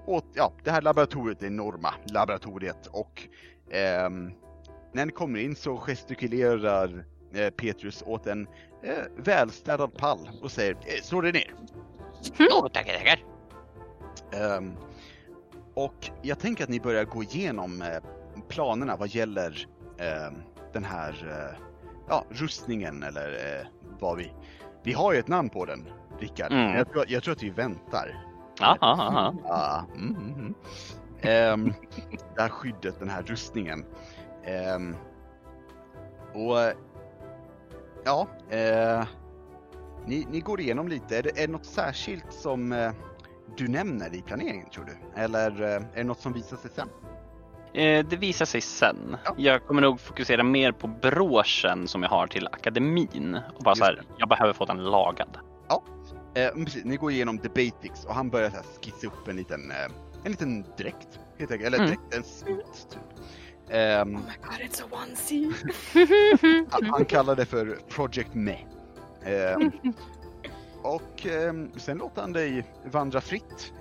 åt, 0.05 0.25
ja, 0.34 0.53
det 0.63 0.72
här 0.72 0.81
laboratoriet, 0.81 1.39
det 1.39 1.48
enorma 1.48 1.93
laboratoriet 2.05 2.88
och 2.88 3.27
ehm, 3.72 4.31
när 4.93 5.05
ni 5.05 5.12
kommer 5.12 5.39
in 5.39 5.55
så 5.55 5.77
gestikulerar 5.77 7.05
Petrus 7.58 8.04
åt 8.06 8.28
en 8.28 8.48
eh, 8.84 8.94
välstädad 9.18 9.98
pall 9.98 10.30
och 10.42 10.52
säger 10.52 10.72
eh, 10.72 11.02
slå 11.04 11.22
dig 11.22 11.32
ner. 11.32 11.54
Jo, 12.38 12.70
tackar, 12.74 12.94
tackar. 12.94 13.24
Ehm, 14.32 14.74
och 15.74 16.12
jag 16.22 16.40
tänker 16.40 16.64
att 16.64 16.70
ni 16.70 16.80
börjar 16.80 17.06
gå 17.06 17.24
igenom 17.24 17.82
eh, 17.82 17.88
planerna 18.48 18.96
vad 18.96 19.08
gäller 19.08 19.68
ehm, 19.98 20.34
den 20.74 20.84
här 20.84 21.28
eh, 21.30 21.60
ja, 22.10 22.26
rustningen 22.30 23.04
eller 23.04 23.60
eh, 23.60 23.68
vad 24.00 24.18
vi... 24.18 24.34
Vi 24.84 24.94
har 24.94 25.14
ju 25.14 25.20
ett 25.20 25.28
namn 25.28 25.50
på 25.50 25.66
den, 25.66 25.88
Rickard. 26.20 26.52
Mm. 26.52 26.78
Jag, 26.78 26.92
tror, 26.92 27.06
jag 27.08 27.24
tror 27.24 27.32
att 27.32 27.44
vi 27.44 27.50
väntar. 27.50 28.26
Ja, 28.60 28.78
ja, 28.82 29.34
ja. 29.44 29.86
Mm, 29.96 30.16
mm, 30.16 30.34
mm. 30.34 30.54
Ehm, 31.22 31.74
det 32.36 32.42
här 32.42 32.50
skyddet, 32.50 33.00
den 33.00 33.10
här 33.10 33.22
rustningen. 33.22 33.86
Ehm, 34.44 34.96
och 36.34 36.58
ja, 38.03 38.27
eh, 38.50 39.03
ni, 40.05 40.27
ni 40.31 40.39
går 40.39 40.62
igenom 40.62 40.88
lite. 40.88 41.17
Är 41.17 41.24
det, 41.24 41.29
är 41.29 41.48
det 41.48 41.53
något 41.53 41.65
särskilt 41.65 42.34
som 42.34 42.72
eh, 42.72 42.91
du 43.58 43.67
nämner 43.67 44.15
i 44.15 44.22
planeringen 44.22 44.70
tror 44.70 44.86
du? 44.86 45.22
Eller 45.22 45.62
eh, 45.62 45.67
är 45.75 45.81
det 45.96 46.03
något 46.03 46.20
som 46.20 46.34
visar 46.34 46.58
sig 46.58 46.72
sen? 46.75 46.89
Eh, 47.74 48.05
det 48.05 48.15
visar 48.15 48.46
sig 48.46 48.62
sen. 48.62 49.17
Ja. 49.25 49.34
Jag 49.38 49.65
kommer 49.67 49.81
nog 49.81 50.00
fokusera 50.00 50.43
mer 50.43 50.72
på 50.72 50.88
broschen 50.88 51.88
som 51.88 52.03
jag 52.03 52.10
har 52.10 52.27
till 52.27 52.48
akademin. 52.48 53.39
Och 53.58 53.63
bara 53.63 53.72
Just 53.72 53.79
så 53.79 53.86
här, 53.86 54.01
jag 54.17 54.29
behöver 54.29 54.53
få 54.53 54.65
den 54.65 54.84
lagad. 54.84 55.38
Eh, 56.36 56.50
men 56.55 56.65
precis, 56.65 56.86
ni 56.86 56.96
går 56.98 57.12
igenom 57.12 57.38
the 57.38 57.50
basics 57.50 58.05
och 58.05 58.15
han 58.15 58.29
börjar 58.29 58.50
så 58.50 58.58
skissa 58.86 59.08
upp 59.08 59.27
en 59.27 59.36
liten, 59.36 59.72
eh, 59.72 59.91
en 60.24 60.31
liten 60.31 60.65
dräkt. 60.77 61.20
Helt 61.39 61.51
enkelt. 61.51 61.67
Eller 61.67 61.77
Mm. 61.77 61.89
dräkt, 61.89 62.15
en 62.15 62.24
suit 62.24 62.88
typ. 62.91 63.01
Ehm, 63.72 64.16
Oh 64.16 64.20
my 64.20 64.36
god, 64.42 64.60
it's 64.60 64.82
a 64.82 64.88
onesie. 64.92 65.51
Han, 66.92 67.06
kallar 67.06 67.36
det 67.36 67.46
för 67.46 67.80
Project 67.90 68.34
Me. 68.34 68.58
Ehm, 69.25 69.72
och 70.82 71.25
ehm, 71.25 71.72
sen 71.78 71.98
låter 71.98 72.22
han 72.22 72.34
dig 72.34 72.66
vandra 72.86 73.22
fritt. 73.22 73.74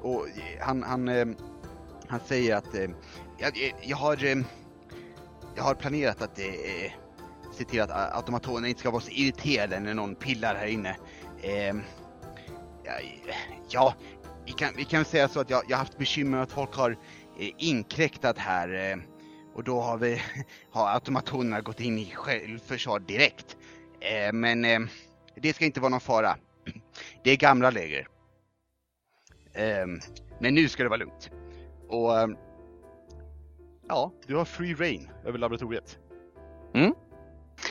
Och 0.00 0.26
han, 0.60 0.82
han, 0.82 1.08
han 2.08 2.20
säger 2.26 2.56
att 2.56 2.74
jag, 3.38 3.74
jag, 3.82 3.96
har, 3.96 4.44
jag 5.54 5.62
har 5.62 5.74
planerat 5.74 6.22
att 6.22 6.38
eh, 6.38 6.92
se 7.52 7.64
till 7.64 7.80
att 7.80 8.16
automatonerna 8.16 8.68
inte 8.68 8.80
ska 8.80 8.90
vara 8.90 9.02
så 9.02 9.10
irriterade 9.10 9.80
när 9.80 9.94
någon 9.94 10.14
pillar 10.14 10.54
här 10.54 10.66
inne. 10.66 10.96
Ja, 12.84 12.94
ja, 13.68 13.94
vi 14.46 14.52
kan, 14.52 14.68
vi 14.76 14.84
kan 14.84 15.04
säga 15.04 15.28
så 15.28 15.40
att 15.40 15.50
jag, 15.50 15.62
jag 15.68 15.76
har 15.76 15.84
haft 15.84 15.98
bekymmer 15.98 16.30
med 16.30 16.42
att 16.42 16.52
folk 16.52 16.74
har 16.74 16.96
Eh, 17.38 17.50
inkräktat 17.58 18.38
här. 18.38 18.90
Eh, 18.92 18.96
och 19.54 19.64
då 19.64 19.80
har 19.80 19.98
vi 19.98 20.22
har 20.70 20.94
automatonerna 20.94 21.60
gått 21.60 21.80
in 21.80 21.98
i 21.98 22.12
självförsvar 22.14 22.98
direkt. 22.98 23.56
Eh, 24.00 24.32
men 24.32 24.88
det 25.36 25.52
ska 25.52 25.64
inte 25.64 25.80
vara 25.80 25.90
någon 25.90 26.00
fara. 26.00 26.36
Det 27.24 27.30
är 27.30 27.36
gamla 27.36 27.70
läger. 27.70 28.06
Men 30.40 30.54
nu 30.54 30.68
ska 30.68 30.82
det 30.82 30.88
vara 30.88 30.98
lugnt. 30.98 31.30
Och 31.88 32.10
ja, 33.88 34.12
du 34.26 34.36
har 34.36 34.44
free 34.44 34.74
reign 34.74 35.08
över 35.24 35.38
laboratoriet. 35.38 35.98
Mm. 36.74 36.94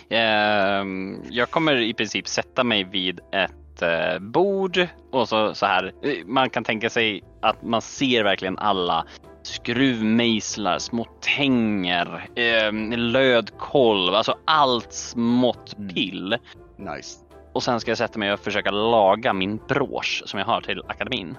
Ehm, 0.10 1.24
jag 1.30 1.50
kommer 1.50 1.76
i 1.76 1.94
princip 1.94 2.28
sätta 2.28 2.64
mig 2.64 2.84
vid 2.84 3.20
ett 3.32 3.84
bord 4.22 4.88
och 5.12 5.30
så, 5.30 5.54
så 5.54 5.66
här. 5.66 5.94
Man 6.26 6.50
kan 6.50 6.64
tänka 6.64 6.90
sig 6.90 7.24
att 7.42 7.64
man 7.64 7.82
ser 7.82 8.24
verkligen 8.24 8.58
alla 8.58 9.06
skruvmejslar, 9.52 10.80
små 10.80 11.08
tänger, 11.36 12.30
eh, 12.36 12.72
lödkolv, 12.98 14.14
alltså 14.14 14.38
allt 14.46 14.94
smått 14.94 15.76
Mm. 15.78 15.94
pill. 15.94 16.38
Nice. 16.78 17.20
Och 17.54 17.64
sen 17.64 17.80
ska 17.80 17.92
jag 17.92 17.98
sätta 17.98 18.20
mig 18.20 18.34
och 18.34 18.40
försöka 18.40 18.72
laga 18.72 19.34
min 19.34 19.60
brosch 19.68 20.24
som 20.26 20.40
jag 20.40 20.48
har 20.48 20.62
till 20.62 20.84
akademin. 20.88 21.38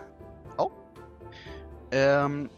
Ehm, 1.92 2.48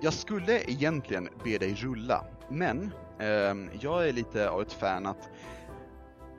jag 0.00 0.12
skulle 0.12 0.60
egentligen 0.70 1.28
be 1.44 1.58
dig 1.58 1.74
rulla, 1.74 2.24
men 2.48 2.90
ehm, 3.20 3.70
jag 3.80 4.08
är 4.08 4.12
lite 4.12 4.50
av 4.50 4.62
ett 4.62 4.72
fan 4.72 5.06
att 5.06 5.28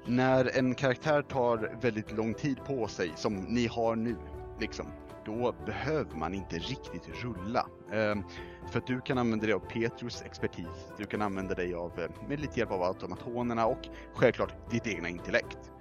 när 0.06 0.58
en 0.58 0.76
karaktär 0.76 1.22
tar 1.22 1.72
väldigt 1.82 2.12
lång 2.12 2.34
tid 2.34 2.58
på 2.68 2.88
sig, 2.88 3.12
som 3.16 3.36
ni 3.36 3.68
har 3.68 3.96
nu, 3.96 4.16
liksom, 4.60 4.86
då 5.26 5.56
behöver 5.66 6.16
man 6.16 6.34
inte 6.34 6.58
riktigt 6.58 7.24
rulla. 7.24 7.68
Ehm, 7.92 8.24
för 8.72 8.80
att 8.80 8.88
du 8.88 9.02
kan 9.02 9.18
använda 9.18 9.46
dig 9.46 9.54
av 9.54 9.60
Petrus 9.60 10.22
expertis, 10.22 10.92
du 10.98 11.06
kan 11.06 11.22
använda 11.22 11.56
dig 11.56 11.74
av, 11.74 12.00
eh, 12.00 12.28
med 12.28 12.40
lite 12.40 12.60
hjälp 12.60 12.72
av 12.72 12.84
automatonerna 12.84 13.66
och 13.66 13.88
självklart 14.14 14.72
ditt 14.72 14.88
egna 14.88 15.10
intellekt. 15.10 15.72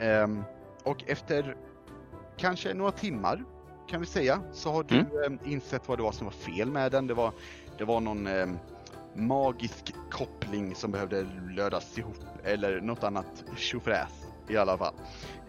Ehm, 0.00 0.42
och 0.84 1.04
efter 1.06 1.56
kanske 2.36 2.74
några 2.74 2.92
timmar 2.92 3.44
kan 3.88 4.00
vi 4.00 4.06
säga, 4.06 4.40
så 4.52 4.72
har 4.72 4.82
du 4.82 4.98
eh, 4.98 5.52
insett 5.52 5.88
vad 5.88 5.98
det 5.98 6.02
var 6.02 6.12
som 6.12 6.24
var 6.24 6.32
fel 6.32 6.70
med 6.70 6.92
den. 6.92 7.06
Det 7.06 7.14
var, 7.14 7.32
det 7.78 7.84
var 7.84 8.00
någon 8.00 8.28
magisk 9.14 9.94
koppling 10.10 10.74
som 10.74 10.90
behövde 10.90 11.26
lödas 11.56 11.98
ihop 11.98 12.16
eller 12.44 12.80
något 12.80 13.04
annat 13.04 13.44
tjofräs 13.56 14.26
i 14.48 14.56
alla 14.56 14.78
fall. 14.78 14.94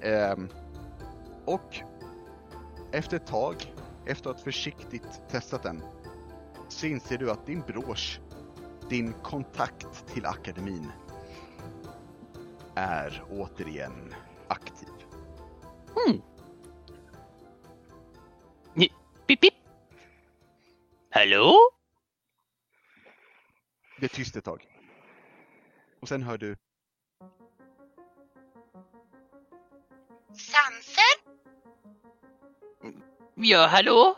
Ehm, 0.02 0.48
och 1.46 1.82
efter 2.92 3.18
ett 3.18 3.28
tag, 3.28 3.74
efter 4.06 4.30
att 4.30 4.42
försiktigt 4.42 5.22
testat 5.30 5.64
den, 5.64 5.84
så 6.70 6.86
inser 6.86 7.18
du 7.18 7.32
att 7.32 7.46
din 7.46 7.62
brosch, 7.62 8.20
din 8.90 9.14
kontakt 9.14 10.08
till 10.08 10.26
akademin, 10.26 10.92
är 12.76 13.24
återigen 13.30 14.16
aktiv. 14.48 14.88
Pip, 19.32 19.42
pip. 19.42 19.54
Hallå? 21.10 21.56
Det 24.00 24.06
är 24.06 24.10
tyst 24.10 24.36
ett 24.36 24.46
tag. 24.46 24.68
Och 26.02 26.08
sen 26.08 26.24
hör 26.24 26.38
du 26.38 26.58
Sanser? 30.34 31.21
Ja, 33.36 33.68
hallå? 33.68 34.18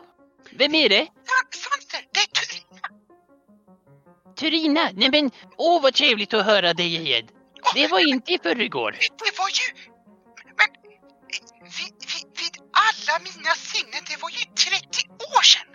Vem 0.50 0.74
är 0.74 0.88
det? 0.88 1.08
Svanster, 1.50 2.00
det 2.12 2.20
är 2.20 2.26
Turina! 2.26 2.88
Turina? 4.36 4.90
Nej 4.94 5.10
men, 5.10 5.30
åh 5.56 5.82
vad 5.82 5.94
trevligt 5.94 6.34
att 6.34 6.46
höra 6.46 6.74
dig 6.74 6.96
igen. 6.96 7.28
Det 7.74 7.88
var 7.88 8.08
inte 8.08 8.32
i 8.32 8.38
förrgår. 8.38 8.90
Det 8.90 9.38
var 9.38 9.48
ju... 9.48 9.74
Men... 10.58 10.68
Vid, 11.62 11.94
vid, 12.12 12.26
vid 12.38 12.56
alla 12.72 13.18
mina 13.18 13.54
sinnen, 13.54 14.02
det 14.10 14.22
var 14.22 14.30
ju 14.30 14.36
30 14.36 15.08
år 15.36 15.42
sedan! 15.42 15.66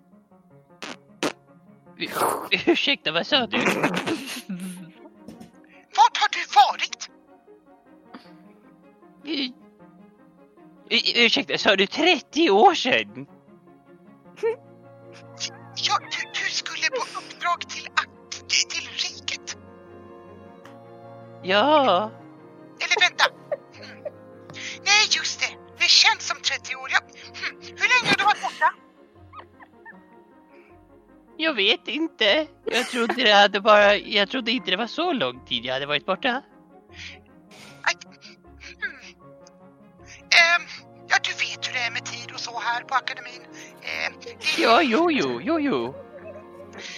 Ursäkta, 2.66 3.12
vad 3.12 3.28
sa 3.28 3.48
du? 3.48 3.58
Vart 5.98 6.18
har 6.18 6.30
du 6.32 6.46
varit? 6.56 7.10
U- 10.90 11.14
Ursäkta, 11.26 11.58
sa 11.58 11.76
du 11.76 11.88
30 11.88 12.50
år 12.50 12.74
sedan? 12.74 13.26
Ja, 15.88 16.00
du, 16.00 16.30
du 16.44 16.50
skulle 16.50 16.88
på 16.90 17.20
uppdrag 17.20 17.70
till, 17.70 17.88
till 18.70 18.90
riket. 18.90 19.58
Ja, 21.44 22.12
Eller 22.80 23.10
vänta. 23.10 23.26
Nej, 24.86 25.08
just 25.18 25.40
det. 25.40 25.58
Det 25.78 25.90
känns 25.90 26.28
som 26.28 26.38
30 26.38 26.76
år. 26.76 26.90
Ja. 26.92 27.00
Hmm. 27.00 27.60
Hur 27.62 27.68
länge 28.04 28.10
har 28.12 28.18
du 28.18 28.24
varit 28.24 28.42
borta? 28.42 28.74
jag 31.38 31.54
vet 31.54 31.88
inte. 31.88 32.48
Jag 32.66 32.86
trodde 32.90 33.14
det 33.24 33.32
hade 33.34 33.62
bara, 33.62 33.96
jag 33.96 34.30
trodde 34.30 34.52
inte 34.52 34.72
det 34.72 34.78
var 34.78 34.88
så 34.88 35.14
lång 35.14 35.46
tid 35.46 35.66
jag 35.66 35.74
hade 35.74 35.86
varit 35.86 36.06
borta. 36.06 36.42
Med 41.92 42.06
tid 42.06 42.32
och 42.34 42.40
så 42.40 42.60
här 42.60 42.82
på 42.84 42.96
akademin. 42.96 43.42
Det, 43.82 44.12
Ja, 44.62 44.82
jo, 44.82 45.12
jo, 45.12 45.42
jo, 45.44 45.60
jo. 45.60 45.96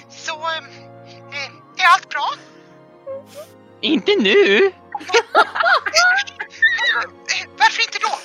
Så, 0.10 0.32
eh, 0.36 0.64
är 1.78 1.86
allt 1.94 2.10
bra? 2.10 2.30
Inte 3.82 4.16
nu! 4.16 4.66
Eh, 4.66 4.72
varför 7.58 7.82
inte 7.82 8.00
då? 8.02 8.20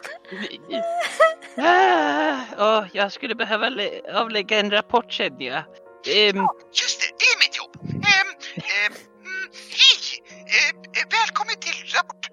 Ah, 1.62 2.40
åh, 2.58 2.84
jag 2.92 3.12
skulle 3.12 3.34
behöva 3.34 3.68
lä- 3.68 4.00
avlägga 4.14 4.58
en 4.60 4.70
rapport 4.70 5.12
känner 5.12 5.46
jag. 5.46 5.56
Ehm, 6.08 6.46
Just 6.72 7.00
det, 7.00 7.06
det 7.18 7.24
är 7.24 7.38
mitt 7.38 7.56
jobb. 7.56 7.76
Ehm, 7.84 8.28
mm, 8.54 8.92
hej! 9.52 10.22
Eh, 10.30 10.68
eh, 10.68 10.74
välkommen 11.10 11.56
till 11.60 11.84
rapport... 11.94 12.26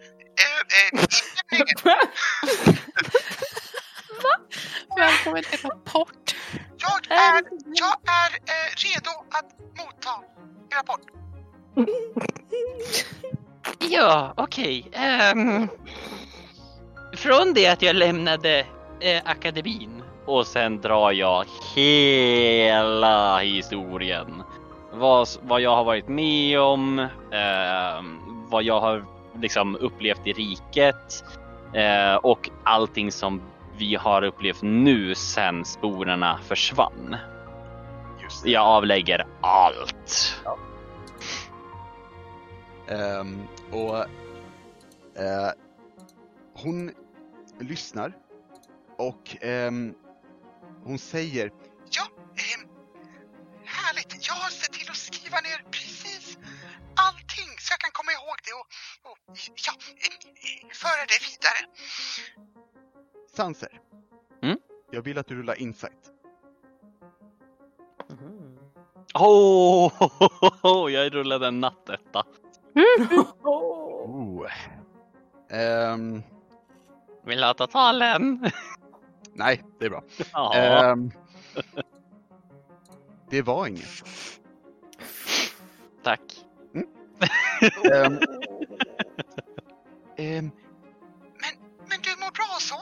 Eh, 0.44 0.60
eh, 1.00 1.06
ja, 14.04 14.34
okej. 14.38 14.86
Ehm, 14.94 15.68
från 17.16 17.54
det 17.54 17.68
att 17.68 17.82
jag 17.82 17.96
lämnade 17.96 18.66
eh, 19.00 19.22
akademin 19.26 20.04
Och 20.26 20.48
sen 20.48 20.82
drar 20.82 21.12
jag 21.12 21.46
hela 21.76 23.40
historien. 23.40 24.44
Vad, 24.94 25.28
vad 25.42 25.62
jag 25.62 25.76
har 25.76 25.84
varit 25.84 26.08
med 26.08 26.60
om, 26.60 27.00
eh, 27.00 28.04
vad 28.50 28.64
jag 28.64 28.80
har 28.80 29.06
liksom 29.42 29.76
upplevt 29.76 30.28
i 30.28 30.34
riket 30.34 31.24
eh, 31.74 32.16
och 32.16 32.50
allting 32.64 33.12
som 33.12 33.42
vi 33.78 33.96
har 33.96 34.24
upplevt 34.24 34.62
nu 34.62 35.16
sen 35.16 35.66
sporerna 35.66 36.40
försvann. 36.48 37.16
Just 38.24 38.44
det. 38.44 38.52
Jag 38.52 38.64
avlägger 38.64 39.26
allt. 39.42 40.42
Ehm, 42.88 43.48
och 43.72 43.98
eh, 45.22 45.52
hon 46.54 46.92
lyssnar 47.60 48.18
och 48.98 49.38
ehm, 49.42 49.94
hon 50.84 51.00
säger 51.00 51.52
Ja, 51.90 52.04
ehm, 52.30 52.70
härligt. 53.66 54.28
Jag 54.28 54.34
har 54.34 54.50
sett 54.50 54.74
till 54.74 54.90
att 54.90 54.98
skriva 54.98 55.38
ner 55.38 55.72
precis 55.72 56.38
allting 56.96 57.50
så 57.60 57.74
jag 57.74 57.80
kan 57.80 57.92
komma 57.94 58.12
ihåg 58.12 58.38
det 58.46 58.54
och, 58.54 58.68
och 59.12 59.38
ja, 59.68 59.74
föra 60.74 61.06
det 61.12 61.20
vidare. 61.30 61.62
Sanser. 63.36 63.80
Mm? 64.42 64.58
Jag 64.92 65.02
vill 65.02 65.18
att 65.18 65.28
du 65.28 65.36
rullar 65.36 65.62
insight. 65.62 66.14
Oh, 69.14 70.92
jag 70.92 71.14
rullade 71.14 71.48
en 71.48 71.60
nattetta. 71.60 72.24
Oh. 72.76 73.26
Oh. 73.44 74.48
Ehm, 75.50 76.24
Vill 77.26 77.38
du 77.38 77.46
ha 77.46 77.54
totalen? 77.54 78.52
nej, 79.34 79.64
det 79.80 79.86
är 79.86 79.90
bra. 79.90 80.04
Ja. 80.34 80.54
Ehm, 80.56 81.12
det 83.30 83.42
var 83.42 83.68
inget. 83.68 84.04
Tack. 86.04 86.22
Ehm, 87.94 88.20
ehm, 90.18 90.52
Men 91.88 92.00
du 92.02 92.10
mår 92.20 92.32
bra 92.32 92.58
så? 92.60 92.76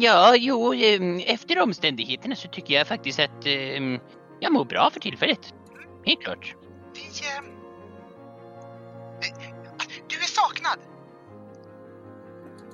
Ja, 0.00 0.36
jo, 0.36 0.74
efter 1.26 1.62
omständigheterna 1.62 2.34
så 2.36 2.48
tycker 2.48 2.74
jag 2.74 2.86
faktiskt 2.86 3.20
att 3.20 3.46
jag 4.40 4.52
mår 4.52 4.64
bra 4.64 4.90
för 4.92 5.00
tillfället. 5.00 5.54
Helt 6.04 6.20
klart. 6.22 6.54
Vi... 6.94 7.00
saknad. 10.40 10.78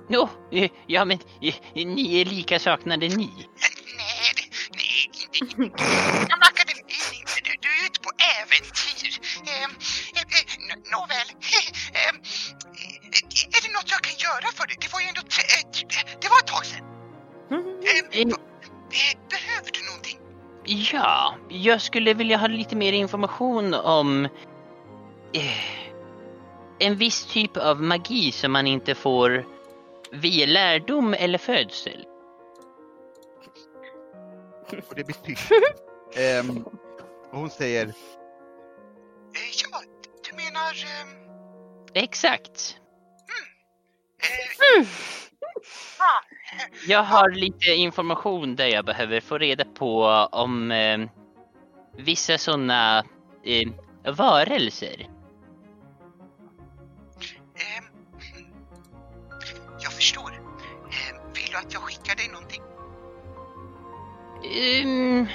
Jo, 0.09 0.29
eh, 0.53 0.71
ja 0.87 1.05
men 1.05 1.19
eh, 1.43 1.55
ni 1.75 2.21
är 2.21 2.25
lika 2.25 2.59
saknade 2.59 3.09
ni. 3.09 3.15
Nej, 3.17 4.33
nej, 4.75 5.11
inte 5.41 5.65
Gamla 6.31 6.47
akademin, 6.53 6.85
inte. 7.21 7.37
Du, 7.45 7.51
du 7.65 7.69
är 7.79 7.83
ute 7.89 8.01
på 8.07 8.11
äventyr. 8.37 9.13
Ehm, 9.53 9.71
eh, 10.19 10.23
eh, 10.39 10.45
nå- 10.69 10.83
Nåväl. 10.95 11.29
Ehm, 12.01 12.17
eh, 12.17 13.57
är 13.57 13.61
det 13.65 13.73
något 13.77 13.91
jag 13.95 14.03
kan 14.09 14.17
göra 14.27 14.49
för 14.59 14.67
dig? 14.67 14.77
Det 14.81 14.93
var 14.93 15.01
ju 15.01 15.07
ändå... 15.09 15.21
eh, 15.21 15.63
Det 16.23 16.29
var 16.33 16.39
ett 16.39 16.47
tag 16.55 16.65
sedan. 16.67 16.85
Ehm, 17.51 17.79
Eh, 18.13 18.21
eh, 18.21 18.27
Behöver 19.31 19.71
du 19.73 19.81
någonting? 19.87 20.19
Ja, 20.93 21.35
jag 21.49 21.83
skulle 21.83 22.15
vilja 22.15 22.37
ha 22.37 22.47
lite 22.47 22.77
mer 22.77 22.93
information 22.93 23.75
om 23.75 24.25
eh, 25.35 25.51
en 26.83 26.97
viss 26.97 27.27
typ 27.27 27.57
av 27.57 27.83
magi 27.83 28.33
som 28.33 28.53
man 28.53 28.67
inte 28.67 28.95
får 28.95 29.45
via 30.13 30.47
lärdom 30.47 31.15
eller 31.15 31.39
födsel. 31.39 32.07
och 34.89 34.95
det 34.97 35.05
blir 35.05 35.17
tyst. 35.25 35.49
Ehm, 36.17 36.63
och 37.31 37.39
hon 37.39 37.51
säger 37.51 37.87
Eh, 37.87 37.93
Ja, 39.71 39.79
du 40.31 40.37
menar... 40.37 40.73
ehm, 41.03 41.17
Exakt. 41.95 42.77
eh, 44.79 44.87
ah, 45.99 46.23
Jag 46.89 47.03
har 47.03 47.31
lite 47.31 47.67
information 47.71 48.57
där 48.57 48.67
jag 48.67 48.85
behöver 48.85 49.21
få 49.21 49.39
reda 49.39 49.65
på 49.65 50.05
om 50.33 50.71
eh, 50.71 51.01
vissa 51.99 52.39
sådana 52.39 52.99
eh, 53.45 53.69
varelser. 54.13 55.09
Um, 64.53 65.27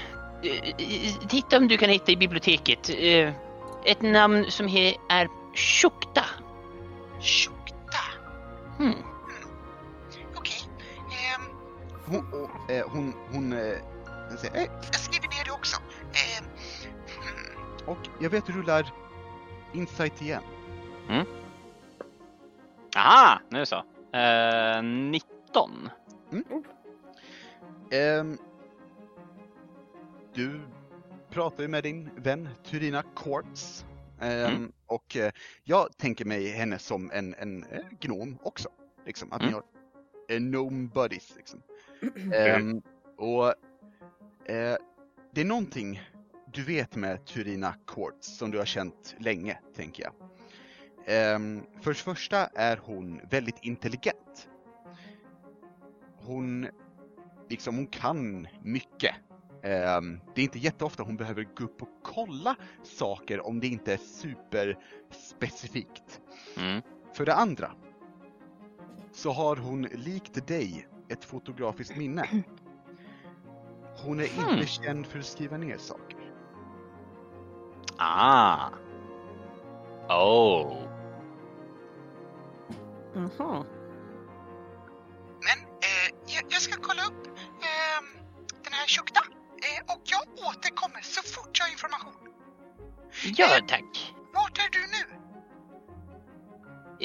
titta 1.27 1.57
om 1.57 1.67
du 1.67 1.77
kan 1.77 1.89
hitta 1.89 2.11
i 2.11 2.15
biblioteket. 2.17 2.89
Eh, 2.89 3.33
ett 3.85 4.01
namn 4.01 4.51
som 4.51 4.67
he- 4.67 4.97
är 5.09 5.27
Shukta. 5.55 6.25
Shukta. 7.21 8.03
Hmm. 8.77 8.93
Okej. 10.35 10.59
Ehm, 10.97 11.41
hon, 12.05 12.33
och, 12.43 12.71
eh, 12.71 12.85
hon, 12.89 13.13
hon 13.31 13.53
eh, 13.53 13.77
hon 14.29 14.37
säger, 14.37 14.55
eh, 14.55 14.63
jag 14.85 14.95
skriver 14.95 15.27
ner 15.27 15.45
det 15.45 15.51
också. 15.51 15.77
Hmm, 16.13 17.87
och 17.87 18.07
jag 18.19 18.29
vet 18.29 18.45
du 18.45 18.53
rullar 18.53 18.93
insight 19.73 20.21
igen. 20.21 20.43
Aha, 22.95 23.39
nu 23.49 23.65
så. 23.65 23.75
Eh, 24.17 24.83
19. 24.83 25.89
Ehm, 27.91 28.37
du 30.37 30.59
pratar 31.29 31.63
ju 31.63 31.67
med 31.69 31.83
din 31.83 32.09
vän 32.15 32.49
Turina 32.63 33.03
Quartz. 33.15 33.85
Ehm, 34.21 34.55
Mm. 34.55 34.71
Och 34.85 35.17
eh, 35.17 35.31
jag 35.63 35.97
tänker 35.97 36.25
mig 36.25 36.47
henne 36.51 36.79
som 36.79 37.11
en, 37.11 37.33
en 37.33 37.63
eh, 37.63 37.79
gnom 37.99 38.37
också. 38.43 38.69
Liksom, 39.05 39.31
att 39.33 39.41
ni 39.41 39.47
Mm. 39.47 39.53
har 39.53 39.63
eh, 40.35 40.39
gnome 40.39 40.89
buddies. 40.93 41.33
Liksom. 41.35 41.61
Ehm, 42.33 42.81
och 43.17 43.53
det 45.33 45.41
är 45.41 45.45
någonting 45.45 46.01
du 46.53 46.63
vet 46.63 46.95
med 46.95 47.25
Turina 47.25 47.75
Quartz 47.87 48.37
som 48.37 48.51
du 48.51 48.57
har 48.57 48.65
känt 48.65 49.15
länge, 49.19 49.59
tänker 49.75 50.03
jag. 50.03 50.13
Ehm, 51.05 51.63
för 51.81 51.91
det 51.91 51.97
första 51.97 52.45
är 52.47 52.77
hon 52.77 53.21
väldigt 53.29 53.59
intelligent. 53.63 54.49
Hon, 56.17 56.67
liksom, 57.49 57.75
hon 57.75 57.87
kan 57.87 58.47
mycket. 58.63 59.15
Ehm, 59.63 60.19
det 60.35 60.41
är 60.41 60.43
inte 60.43 60.59
jätteofta 60.59 61.03
hon 61.03 61.17
behöver 61.17 61.43
gå 61.55 61.63
upp 61.63 61.81
och 61.81 61.89
kolla 62.03 62.55
saker 62.83 63.47
om 63.47 63.59
det 63.59 63.67
inte 63.67 63.93
är 63.93 63.97
superspecifikt. 63.97 66.21
Mm. 66.57 66.81
För 67.13 67.25
det 67.25 67.33
andra 67.33 67.71
så 69.11 69.31
har 69.31 69.55
hon 69.55 69.81
likt 69.81 70.47
dig 70.47 70.87
ett 71.09 71.25
fotografiskt 71.25 71.97
minne. 71.97 72.43
Hon 74.05 74.19
är 74.19 74.27
Hmm. 74.27 74.49
inte 74.53 74.67
känd 74.67 75.07
för 75.07 75.19
att 75.19 75.25
skriva 75.25 75.57
ner 75.57 75.77
saker. 75.77 76.33
Ah. 77.97 78.69
Oh. 80.09 80.73
Mhm. 83.13 83.13
Men 83.13 83.29
Ja, 93.37 93.47
tack. 93.67 94.13
Vart 94.33 94.57
är 94.57 94.69
du 94.71 94.79
nu? 94.79 95.03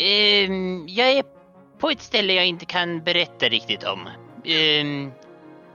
Ehm, 0.03 0.89
jag 0.89 1.11
är 1.11 1.25
på 1.79 1.91
ett 1.91 2.03
ställe 2.03 2.33
jag 2.33 2.47
inte 2.47 2.65
kan 2.67 3.05
berätta 3.05 3.49
riktigt 3.49 3.85
om. 3.85 4.09
Ehm, 4.45 5.13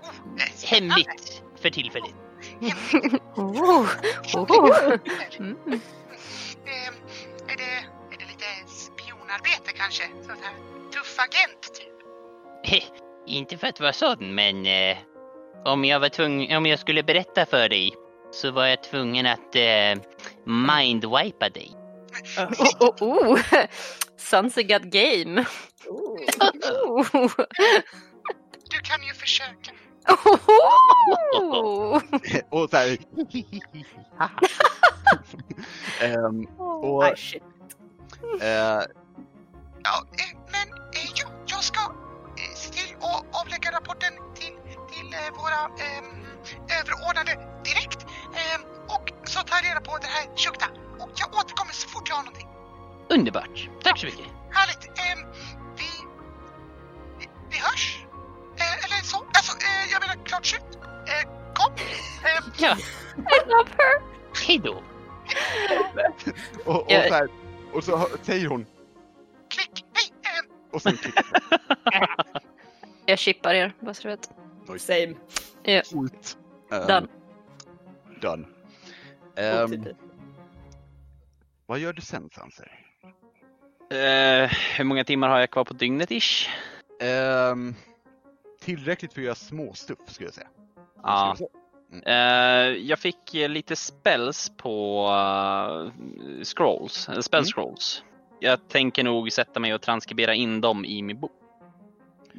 Oh, 0.08 0.70
hemligt 0.70 1.44
för 1.62 1.70
tillfället. 1.70 2.16
Oh. 3.36 3.88
Oh. 4.36 4.98
Mm. 5.40 5.58
Eh, 6.66 6.88
är, 7.48 7.58
det, 7.58 7.78
är 8.12 8.18
det 8.20 8.26
lite 8.26 8.46
spionarbete 8.68 9.72
kanske? 9.76 10.04
Sån 10.22 10.36
här 10.44 10.54
tuff 10.92 11.20
agent 11.20 11.74
typ? 11.74 12.92
Inte 13.28 13.58
för 13.58 13.68
att 13.68 13.80
vara 13.80 13.94
sån, 13.94 14.36
men 14.36 14.66
eh, 14.66 14.98
om, 15.66 15.86
jag 15.86 16.00
var 16.00 16.10
tvungen, 16.10 16.58
om 16.58 16.66
jag 16.66 16.80
skulle 16.80 17.04
berätta 17.04 17.46
för 17.46 17.70
dig 17.70 17.94
så 18.32 18.52
var 18.52 18.66
jag 18.66 18.84
tvungen 18.84 19.26
att 19.26 19.56
eh, 19.56 20.04
mindwipa 20.48 21.50
dig. 21.50 21.72
Oh, 22.80 22.94
oh, 23.02 23.34
oh. 23.34 23.40
Sounds 24.18 24.58
a 24.58 24.64
good 24.64 24.92
game. 24.92 25.46
Oh. 25.90 26.18
Du 28.70 28.80
kan 28.84 29.04
ju 29.04 29.14
försöka. 29.14 29.72
Oh. 31.42 32.02
och 32.50 32.70
så 32.70 32.78
här, 32.78 32.98
Ehm, 36.02 36.46
Och- 36.58 37.04
Ah, 37.04 37.16
shit. 37.16 37.44
eh, 38.42 38.82
Ja, 39.84 40.04
eh, 40.20 40.38
men 40.52 40.68
eh, 40.94 41.10
jag, 41.16 41.30
jag 41.46 41.64
ska 41.64 41.80
se 42.56 42.72
till 42.74 42.96
att 43.02 43.42
avlägga 43.42 43.72
rapporten 43.72 44.14
till, 44.36 44.54
till 44.92 45.16
våra 45.38 45.62
ehm, 45.86 46.26
överordnade 46.82 47.32
direkt. 47.66 48.04
Och 48.04 48.77
så 49.38 49.44
tar 49.44 49.56
jag 49.58 49.66
reda 49.70 49.82
på 49.82 49.98
det 49.98 50.08
här 50.08 50.24
Shukta. 50.36 50.66
Och 51.00 51.12
jag 51.16 51.30
återkommer 51.40 51.74
så 51.74 51.88
fort 51.90 52.10
jag 52.10 52.16
har 52.16 52.24
någonting. 52.24 52.48
Underbart. 53.10 53.70
Tack 53.84 54.00
så 54.00 54.06
mycket. 54.06 54.26
Härligt. 54.52 54.84
Ehm, 54.88 55.22
vi, 55.78 55.90
vi, 57.20 57.26
vi 57.52 57.58
hörs. 57.58 58.06
Eh, 58.58 58.86
eller 58.86 59.04
så. 59.04 59.18
Alltså, 59.18 59.54
eh, 59.68 59.92
jag 59.92 60.02
menar 60.02 60.26
klart 60.26 60.46
slut. 60.46 60.62
Eh, 60.84 61.54
kom. 61.54 61.74
Ehm, 61.74 62.52
Ja, 62.58 62.78
I 63.18 63.50
love 63.50 63.70
her. 63.78 64.02
hej 64.48 64.60
då. 64.60 64.84
och, 66.72 66.82
och, 66.82 66.92
så 67.08 67.14
här, 67.14 67.28
och 67.74 67.84
så 67.84 68.08
säger 68.22 68.48
hon 68.48 68.66
klick. 69.50 69.86
Hej. 69.94 70.34
Ehm, 70.34 70.52
och 70.72 70.82
sen 70.82 70.98
klickar 70.98 71.24
Jag 73.06 73.20
chippar 73.20 73.54
er, 73.54 73.74
bara 73.80 73.94
så 73.94 74.02
du 74.02 74.10
vet. 74.10 74.30
Same. 74.82 75.16
Coolt. 75.92 76.38
Ehm, 76.72 76.88
Done. 76.88 77.08
Done. 78.22 78.57
Ehm, 79.38 79.86
vad 81.66 81.80
gör 81.80 81.94
du 81.94 82.02
sen 82.02 82.30
Sanser? 82.34 82.72
Eh, 83.92 84.50
hur 84.78 84.84
många 84.84 85.04
timmar 85.04 85.30
har 85.30 85.40
jag 85.40 85.52
kvar 85.52 85.64
på 85.64 85.74
dygnet 85.74 86.12
ish? 86.12 86.50
Ehm, 87.02 87.76
tillräckligt 88.62 89.14
för 89.14 89.22
att 89.22 89.26
göra 89.26 89.36
småstuff 89.36 90.00
skulle 90.08 90.28
jag 90.28 90.34
säga. 90.34 90.48
Ja. 91.04 91.36
Skulle 91.36 91.50
jag 92.78 93.00
fick 93.00 93.36
eh, 93.36 93.50
lite 93.50 93.76
spells 93.76 94.52
på 94.58 95.06
eh, 95.10 95.92
scrolls, 96.44 97.10
eller 97.10 97.22
spell 97.22 97.40
Mm. 97.40 97.46
scrolls. 97.46 98.04
Jag 98.40 98.68
tänker 98.70 99.04
nog 99.04 99.32
sätta 99.32 99.60
mig 99.60 99.74
och 99.74 99.82
transkribera 99.82 100.34
in 100.34 100.62
dem 100.62 100.86
i 100.86 101.02
min 101.02 101.20
bok. 101.20 101.32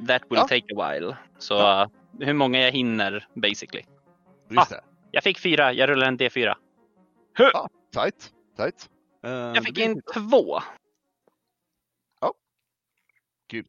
That 0.07 0.21
will 0.29 0.37
Ja. 0.37 0.47
take 0.47 0.75
a 0.75 0.91
while. 0.93 1.17
Så 1.37 1.53
Ja. 1.53 1.89
hur 2.19 2.33
många 2.33 2.59
jag 2.59 2.71
hinner 2.71 3.27
basically. 3.33 3.83
Just 4.49 4.69
det. 4.69 4.81
Jag 5.11 5.23
fick 5.23 5.39
fyra, 5.39 5.73
jag 5.73 5.89
rullar 5.89 6.07
en 6.07 6.17
D4. 6.17 6.53
Tight. 7.93 8.33
Tight. 8.57 8.89
Ehm, 9.23 9.31
Jag 9.55 9.63
fick 9.65 9.77
in 9.77 9.93
lite- 9.93 10.13
två. 10.13 10.59
Gud. 13.51 13.67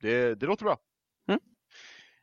Det, 0.00 0.34
det 0.34 0.46
låter 0.46 0.64
bra. 0.64 0.78
Mm. 1.28 1.40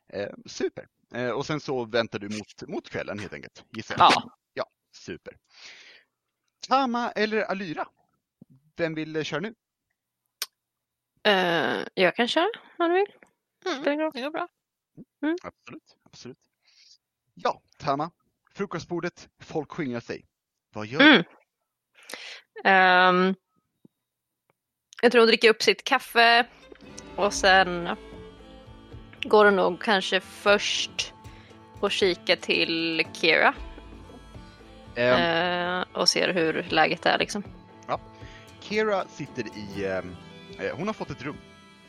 Eh, 0.08 0.34
super. 0.46 0.88
Eh, 1.14 1.30
och 1.30 1.46
sen 1.46 1.60
så 1.60 1.84
väntar 1.84 2.18
du 2.18 2.28
mot, 2.28 2.68
mot 2.68 2.90
kvällen 2.90 3.18
helt 3.18 3.32
enkelt, 3.32 3.64
gissar 3.70 3.94
jag. 3.98 4.12
Ja. 4.12 4.36
ja. 4.54 4.66
Super. 4.92 5.36
Tama 6.68 7.10
eller 7.10 7.42
Alyra? 7.42 7.88
Vem 8.76 8.94
vill 8.94 9.16
eh, 9.16 9.22
köra 9.22 9.40
nu? 9.40 9.54
Eh, 11.22 11.86
jag 11.94 12.16
kan 12.16 12.28
köra 12.28 12.50
om 12.78 12.88
du 12.90 12.94
vill. 12.94 13.14
Mm, 13.66 14.10
det 14.12 14.20
går 14.20 14.30
bra. 14.30 14.48
Absolut. 15.42 15.96
Absolut. 16.02 16.38
Ja, 17.34 17.62
Tama. 17.78 18.10
Frukostbordet, 18.54 19.28
folk 19.38 19.70
skingrar 19.72 20.00
sig. 20.00 20.26
Vad 20.72 20.86
gör 20.86 20.98
du? 20.98 21.04
Mm. 21.06 21.24
Ehm, 22.64 23.34
jag 25.02 25.12
tror 25.12 25.20
hon 25.20 25.26
dricker 25.28 25.50
upp 25.50 25.62
sitt 25.62 25.84
kaffe 25.84 26.46
och 27.16 27.32
sen 27.34 27.88
går 29.22 29.44
hon 29.44 29.56
nog 29.56 29.80
kanske 29.82 30.20
först 30.20 31.12
och 31.80 31.90
kika 31.90 32.36
till 32.36 33.06
Kira 33.12 33.54
Ehm, 34.96 35.20
eh, 35.80 35.84
och 36.00 36.08
ser 36.08 36.32
hur 36.34 36.66
läget 36.68 37.06
är 37.06 37.18
liksom. 37.18 37.42
Kira 38.60 39.04
sitter 39.08 39.44
i, 39.56 39.86
ehm, 39.86 40.16
eh, 40.58 40.76
hon 40.76 40.86
har 40.86 40.94
fått 40.94 41.10
ett 41.10 41.22
rum 41.22 41.36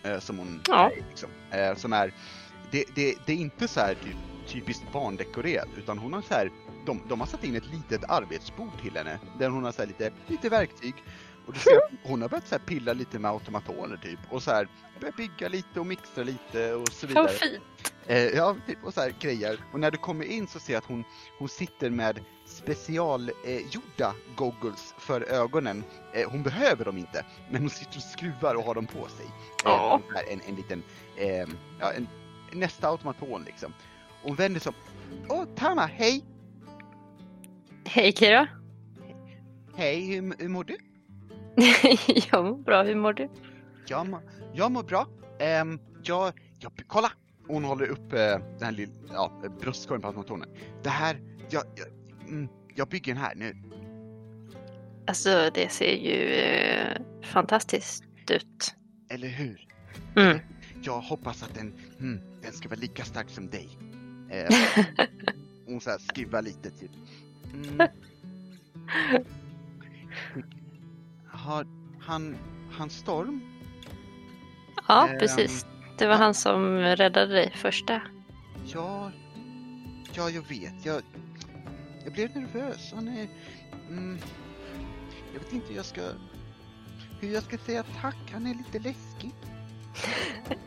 eh, 0.03 0.19
som 0.19 0.37
hon 0.37 0.61
Ja. 0.67 0.91
är 0.91 0.95
liksom, 1.09 1.29
eh, 1.51 1.75
som 1.75 1.93
är, 1.93 2.13
det, 2.71 2.83
det, 2.95 3.15
det 3.25 3.33
är 3.33 3.37
inte 3.37 3.67
så 3.67 3.79
här 3.79 3.93
typ, 3.95 4.15
typiskt 4.47 4.91
barndekorerat 4.93 5.67
utan 5.77 5.97
hon 5.97 6.13
har 6.13 6.21
så 6.21 6.33
här, 6.33 6.49
de, 6.85 7.01
de 7.09 7.19
har 7.19 7.27
satt 7.27 7.43
in 7.43 7.55
ett 7.55 7.71
litet 7.73 8.09
arbetsbord 8.09 8.81
till 8.81 8.97
henne 8.97 9.19
där 9.39 9.49
hon 9.49 9.63
har 9.63 9.71
så 9.71 9.81
här 9.81 9.87
lite, 9.87 10.11
lite 10.27 10.49
verktyg 10.49 10.93
och 11.47 11.53
du 11.53 11.59
ser 11.59 11.79
hon 12.03 12.21
har 12.21 12.29
börjat 12.29 12.47
så 12.47 12.59
pilla 12.59 12.93
lite 12.93 13.19
med 13.19 13.31
automatoner 13.31 13.97
typ 13.97 14.19
och 14.29 14.43
så 14.43 14.51
här 14.51 14.67
börjat 14.99 15.15
bygga 15.15 15.47
lite 15.49 15.79
och 15.79 15.85
mixa 15.85 16.23
lite 16.23 16.73
och 16.73 16.89
så 16.89 17.07
vidare. 17.07 17.29
Eh, 18.07 18.17
ja, 18.23 18.55
typ, 18.67 18.83
och 18.83 18.93
så 18.93 19.01
här 19.01 19.15
grejer. 19.19 19.59
Och 19.73 19.79
när 19.79 19.91
du 19.91 19.97
kommer 19.97 20.25
in 20.25 20.47
så 20.47 20.59
ser 20.59 20.73
jag 20.73 20.81
att 20.81 20.87
hon, 20.89 21.03
hon 21.39 21.49
sitter 21.49 21.89
med 21.89 22.19
specialgjorda 22.45 24.07
eh, 24.07 24.35
goggles 24.35 24.93
för 24.97 25.21
ögonen. 25.21 25.83
Eh, 26.13 26.29
hon 26.31 26.43
behöver 26.43 26.85
dem 26.85 26.97
inte, 26.97 27.25
men 27.49 27.61
hon 27.61 27.69
sitter 27.69 27.97
och 27.97 28.03
skruvar 28.03 28.55
och 28.55 28.63
har 28.63 28.75
dem 28.75 28.85
på 28.87 29.07
sig. 29.07 29.25
Eh, 29.25 29.31
Ja. 29.63 30.01
en, 30.31 30.41
en 30.47 30.55
liten, 30.55 30.83
eh, 31.17 31.47
ja, 31.79 31.91
en, 31.93 32.07
nästa 32.51 32.87
automaton 32.87 33.43
liksom. 33.43 33.73
Och 34.21 34.27
hon 34.27 34.35
vänder 34.35 34.59
sig 34.59 34.69
om. 34.69 34.75
Åh, 35.29 35.45
Tama, 35.55 35.85
hej! 35.85 36.25
Hej 37.85 38.11
Kira! 38.11 38.47
Hej, 39.75 40.05
hur, 40.07 40.33
hur 40.39 40.49
mår 40.49 40.63
du? 40.63 40.77
jag 42.31 42.45
mår 42.45 42.57
bra, 42.63 42.83
hur 42.83 42.95
mår 42.95 43.13
du? 43.13 43.29
Jag, 43.87 44.07
mår- 44.09 44.21
jag 44.53 44.71
mår 44.71 44.83
bra. 44.83 45.07
Ehm, 45.39 45.79
jag, 46.03 46.33
jag, 46.59 46.71
kolla! 46.87 47.11
Hon 47.47 47.63
håller 47.63 47.87
upp 47.87 48.13
eh, 48.13 48.19
den 48.19 48.61
här 48.61 48.71
lilla, 48.71 48.91
ja, 49.13 49.31
bröstkorgen 49.61 50.01
på 50.01 50.07
automationen. 50.07 50.49
Det 50.83 50.89
här, 50.89 51.17
jag, 51.49 51.63
jag, 51.75 51.87
mm, 52.29 52.47
jag 52.75 52.87
bygger 52.87 53.13
den 53.13 53.23
här 53.23 53.35
nu. 53.35 53.55
Alltså 55.07 55.49
det 55.53 55.71
ser 55.71 55.95
ju 55.95 56.33
eh, 56.33 57.01
fantastiskt 57.23 58.03
ut. 58.31 58.75
Eller 59.09 59.27
hur? 59.27 59.67
Mm. 60.15 60.39
Jag 60.83 61.01
hoppas 61.01 61.43
att 61.43 61.55
den, 61.55 61.73
hmm, 61.99 62.19
den 62.41 62.51
ska 62.53 62.69
vara 62.69 62.79
lika 62.79 63.03
stark 63.03 63.29
som 63.29 63.49
dig. 63.49 63.69
Eh, 64.33 64.55
hon 65.67 65.81
så 65.81 65.89
här 65.89 65.97
skruvar 65.97 66.41
lite 66.41 66.69
typ. 66.71 66.91
Mm. 67.53 67.87
Har 71.27 71.67
han, 72.01 72.37
han 72.71 72.89
Storm? 72.89 73.41
Ja, 74.87 75.07
Ehm, 75.07 75.19
precis. 75.19 75.65
Det 75.97 76.05
var 76.07 76.13
ja. 76.13 76.19
han 76.19 76.33
som 76.33 76.77
räddade 76.77 77.33
dig 77.33 77.51
första. 77.55 78.01
Ja, 78.65 79.11
ja, 80.13 80.29
jag 80.29 80.47
vet. 80.49 80.85
Jag, 80.85 81.01
jag 82.03 82.13
blev 82.13 82.37
nervös. 82.37 82.91
Han 82.95 83.07
är... 83.07 83.27
Mm, 83.89 84.17
jag 85.33 85.39
vet 85.39 85.53
inte 85.53 85.67
hur 85.67 85.75
jag 85.75 85.85
ska... 85.85 86.01
Hur 87.19 87.33
jag 87.33 87.43
ska 87.43 87.57
säga 87.57 87.83
tack. 88.01 88.17
Han 88.31 88.47
är 88.47 88.53
lite 88.55 88.79
läskig. 88.79 89.31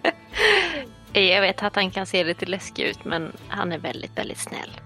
Jag 1.12 1.40
vet 1.40 1.62
att 1.62 1.76
han 1.76 1.90
kan 1.90 2.06
se 2.06 2.24
lite 2.24 2.46
läskig 2.46 2.84
ut 2.84 3.04
men 3.04 3.32
han 3.48 3.72
är 3.72 3.78
väldigt, 3.78 4.18
väldigt 4.18 4.38
snäll. 4.38 4.80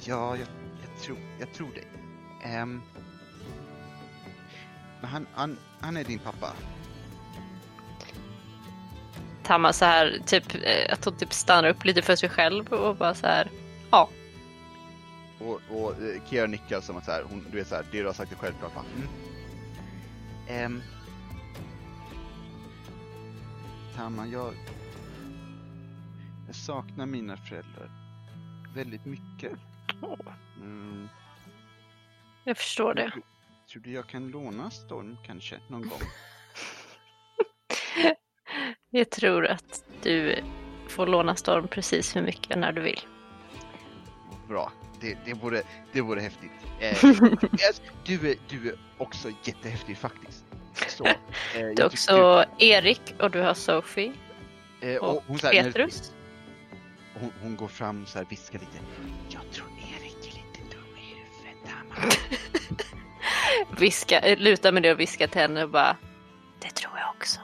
Ja, 0.00 0.36
jag, 0.36 0.46
tror, 1.02 1.18
jag 1.38 1.52
tror 1.52 1.70
det. 1.74 1.84
Ehm, 2.48 2.82
men 5.00 5.10
han, 5.10 5.26
han, 5.34 5.58
han 5.80 5.96
är 5.96 6.04
din 6.04 6.18
pappa. 6.18 6.52
Tamma 9.42 9.72
så 9.72 9.84
här, 9.84 10.18
typ, 10.26 10.54
eh, 10.54 10.92
att 10.92 11.04
hon 11.04 11.16
typ 11.16 11.32
stannar 11.32 11.68
upp 11.68 11.84
lite 11.84 12.02
för 12.02 12.16
sig 12.16 12.28
själv 12.28 12.72
och 12.72 12.96
bara 12.96 13.14
så 13.14 13.26
här, 13.26 13.50
ja. 13.90 14.08
Och, 15.38 15.60
och 15.70 15.90
eh, 15.90 16.22
Kira 16.30 16.46
nickar 16.46 16.80
som 16.80 16.96
att 16.96 17.04
så 17.04 17.10
här, 17.10 17.22
hon, 17.30 17.46
du 17.50 17.56
vet 17.58 17.68
så 17.68 17.74
här, 17.74 17.86
det 17.92 17.98
du 17.98 18.06
har 18.06 18.12
sagt 18.12 18.32
är 18.32 18.36
självklart 18.36 18.74
va? 18.74 18.84
Mm. 18.96 19.08
Ehm. 20.48 20.82
Tamma, 23.96 24.26
jag... 24.26 24.54
Jag 26.46 26.56
saknar 26.56 27.06
mina 27.06 27.36
föräldrar 27.36 27.90
väldigt 28.74 29.04
mycket. 29.04 29.52
Mm. 30.56 31.08
Jag 32.44 32.56
förstår 32.56 32.94
det. 32.94 33.12
Tror 33.72 33.82
du 33.82 33.92
jag 33.92 34.06
kan 34.08 34.28
låna 34.28 34.70
Storm 34.70 35.16
kanske 35.26 35.60
någon 35.68 35.88
gång? 35.88 36.00
Jag 38.90 39.10
tror 39.10 39.46
att 39.46 39.84
du 40.02 40.44
får 40.88 41.06
låna 41.06 41.36
Storm 41.36 41.68
precis 41.68 42.16
hur 42.16 42.22
mycket 42.22 42.58
när 42.58 42.72
du 42.72 42.80
vill. 42.80 43.00
Bra, 44.48 44.72
det, 45.00 45.18
det, 45.24 45.34
vore, 45.34 45.62
det 45.92 46.00
vore 46.00 46.20
häftigt. 46.20 46.50
Eh, 46.80 46.98
du, 48.04 48.30
är, 48.30 48.36
du 48.48 48.68
är 48.68 48.76
också 48.98 49.28
jättehäftig 49.44 49.96
faktiskt. 49.98 50.44
Så, 50.88 51.04
eh, 51.06 51.14
Du 51.76 51.82
har 51.82 51.86
också 51.86 52.44
Erik 52.58 53.14
och 53.20 53.30
du 53.30 53.40
har 53.40 53.54
Sophie 53.54 54.12
eh, 54.80 54.96
och 54.96 55.24
hon, 55.26 55.38
så 55.38 55.46
här, 55.46 55.54
när- 55.54 55.62
Petrus. 55.62 56.12
hon, 57.14 57.32
hon 57.42 57.56
går 57.56 57.68
fram 57.68 58.06
så 58.06 58.18
här 58.18 58.26
viskar 58.30 58.58
lite. 58.58 58.78
Jag 59.28 59.42
tror 59.52 59.66
Viska, 63.78 64.18
eh, 64.20 64.38
luta 64.38 64.72
med 64.72 64.82
det 64.82 64.92
och 64.92 65.00
viska 65.00 65.28
till 65.28 65.40
henne 65.40 65.62
och 65.64 65.70
bara 65.70 65.96
Det 66.60 66.70
tror 66.70 66.92
jag 66.98 67.08
också. 67.16 67.40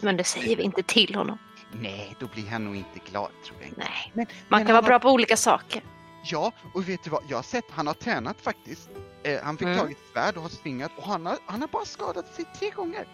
Men 0.00 0.16
det 0.16 0.24
säger 0.24 0.56
vi 0.56 0.62
inte 0.62 0.82
till 0.82 1.14
honom. 1.14 1.38
Nej, 1.72 2.16
då 2.20 2.26
blir 2.26 2.48
han 2.50 2.64
nog 2.64 2.76
inte 2.76 3.00
glad 3.10 3.30
tror 3.44 3.56
jag 3.60 3.68
inte. 3.68 3.80
Nej. 3.80 4.10
Men, 4.14 4.26
Man 4.48 4.58
men 4.60 4.66
kan 4.66 4.74
vara 4.74 4.82
bra 4.82 4.98
på 4.98 5.10
olika 5.10 5.36
saker. 5.36 5.82
Ja, 6.24 6.52
och 6.74 6.88
vet 6.88 7.04
du 7.04 7.10
vad? 7.10 7.22
Jag 7.28 7.38
har 7.38 7.42
sett, 7.42 7.64
han 7.70 7.86
har 7.86 7.94
tränat 7.94 8.40
faktiskt. 8.40 8.90
Eh, 9.22 9.42
han 9.42 9.56
fick 9.58 9.66
Mm. 9.66 9.78
tag 9.78 9.88
i 9.90 9.92
ett 9.92 9.98
svärd 10.12 10.36
och 10.36 10.42
har 10.42 10.48
svingat 10.50 10.90
och 10.96 11.04
han 11.06 11.26
har, 11.26 11.38
han 11.46 11.60
har 11.60 11.68
bara 11.68 11.84
skadat 11.84 12.34
sig 12.34 12.44
tre 12.58 12.70
gånger. 12.70 13.06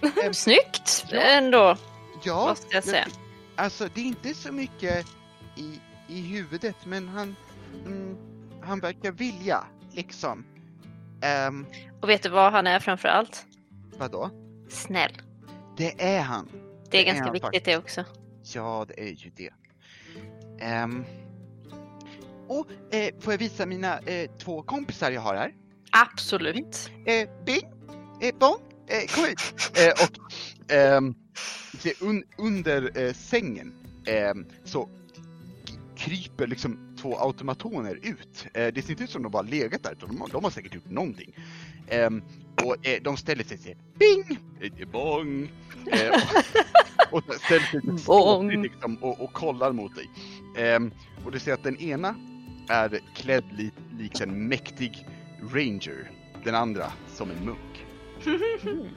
Ehm, 0.24 0.34
Snyggt 0.34 1.04
Ja. 1.10 1.20
ändå, 1.20 1.76
Ja, 2.22 2.46
måste 2.48 2.74
jag 2.74 2.84
säga. 2.84 3.06
Alltså 3.56 3.88
det 3.94 4.00
är 4.00 4.04
inte 4.04 4.34
så 4.34 4.52
mycket 4.52 5.06
i, 5.56 5.80
i 6.08 6.20
huvudet 6.20 6.76
men 6.84 7.08
han, 7.08 7.36
mm, 7.86 8.07
han 8.68 8.80
verkar 8.80 9.12
vilja 9.12 9.64
liksom. 9.92 10.44
Um, 11.48 11.66
Och 12.02 12.08
vet 12.08 12.22
du 12.22 12.28
vad 12.28 12.52
han 12.52 12.66
är 12.66 12.80
framför 12.80 13.08
allt? 13.08 13.44
vadå? 13.98 14.30
Snäll. 14.68 15.12
Det 15.76 16.02
är 16.16 16.20
han. 16.20 16.48
Det 16.90 16.96
är 16.98 17.02
är 17.02 17.06
ganska 17.06 17.24
han 17.24 17.32
viktigt 17.32 17.44
faktiskt. 17.46 17.64
det 17.64 17.76
också. 17.76 18.04
Ja, 18.54 18.84
det 18.88 19.00
är 19.00 19.12
ju 19.14 19.30
det. 19.36 19.50
Ehm, 20.60 21.04
och 22.48 22.66
eh, 22.94 23.14
får 23.20 23.32
jag 23.32 23.38
visa 23.38 23.66
mina 23.66 23.98
eh, 23.98 24.30
två 24.38 24.62
kompisar 24.62 25.10
jag 25.10 25.20
har 25.20 25.34
här? 25.34 25.54
Absolut. 25.92 26.90
Eh, 27.06 27.28
Bing, 27.46 27.72
eh, 28.20 28.34
Bong, 28.38 28.58
eh, 28.86 29.14
kom 29.14 29.24
hit. 29.24 29.54
Eh, 29.78 29.92
och 30.04 30.32
ehm, 30.72 31.14
un, 32.00 32.24
under 32.38 32.98
eh, 32.98 33.12
sängen 33.12 33.74
ehm, 34.06 34.46
så 34.64 34.88
kryper 35.96 36.46
liksom 36.46 36.87
två 36.98 37.18
automatoner 37.18 37.98
ut. 38.02 38.46
Eh, 38.54 38.66
det 38.74 38.82
ser 38.82 38.90
inte 38.90 39.04
ut 39.04 39.10
som 39.10 39.22
de 39.22 39.32
bara 39.32 39.42
legat 39.42 39.82
där, 39.82 39.92
utan 39.92 40.08
de, 40.08 40.20
har- 40.20 40.28
de 40.28 40.44
har 40.44 40.50
säkert 40.50 40.74
gjort 40.74 40.90
någonting. 40.90 41.34
Ehm, 41.88 42.22
och 42.64 42.86
eh, 42.86 43.02
de 43.02 43.16
ställer 43.16 43.44
sig 43.44 43.58
säger 43.58 43.78
Bing! 43.98 44.38
Eh, 44.60 44.88
bong! 44.88 45.50
Och, 47.10 47.18
och 47.28 47.34
ställer 47.34 47.64
sig 47.66 47.80
lite 47.82 47.98
ståtligt 47.98 48.60
liksom, 48.62 48.96
och, 48.96 49.20
och 49.20 49.32
kollar 49.32 49.72
mot 49.72 49.92
dig. 49.94 50.10
Ehm, 50.56 50.90
och 51.24 51.32
du 51.32 51.38
ser 51.38 51.52
att 51.52 51.62
den 51.62 51.76
ena 51.76 52.14
är 52.68 53.00
klädd 53.14 53.44
li, 53.52 53.70
likt 53.98 54.20
en 54.20 54.48
mäktig 54.48 55.06
ranger. 55.52 56.10
Den 56.44 56.54
andra 56.54 56.92
som 57.14 57.30
en 57.30 57.44
munk. 57.46 57.84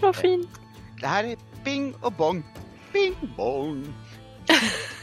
Vad 0.00 0.16
fint. 0.16 0.48
Det 1.00 1.06
här 1.06 1.24
är 1.24 1.36
Bing 1.64 1.94
och 2.00 2.12
Bong. 2.12 2.42
Bing 2.92 3.14
Bong. 3.36 3.84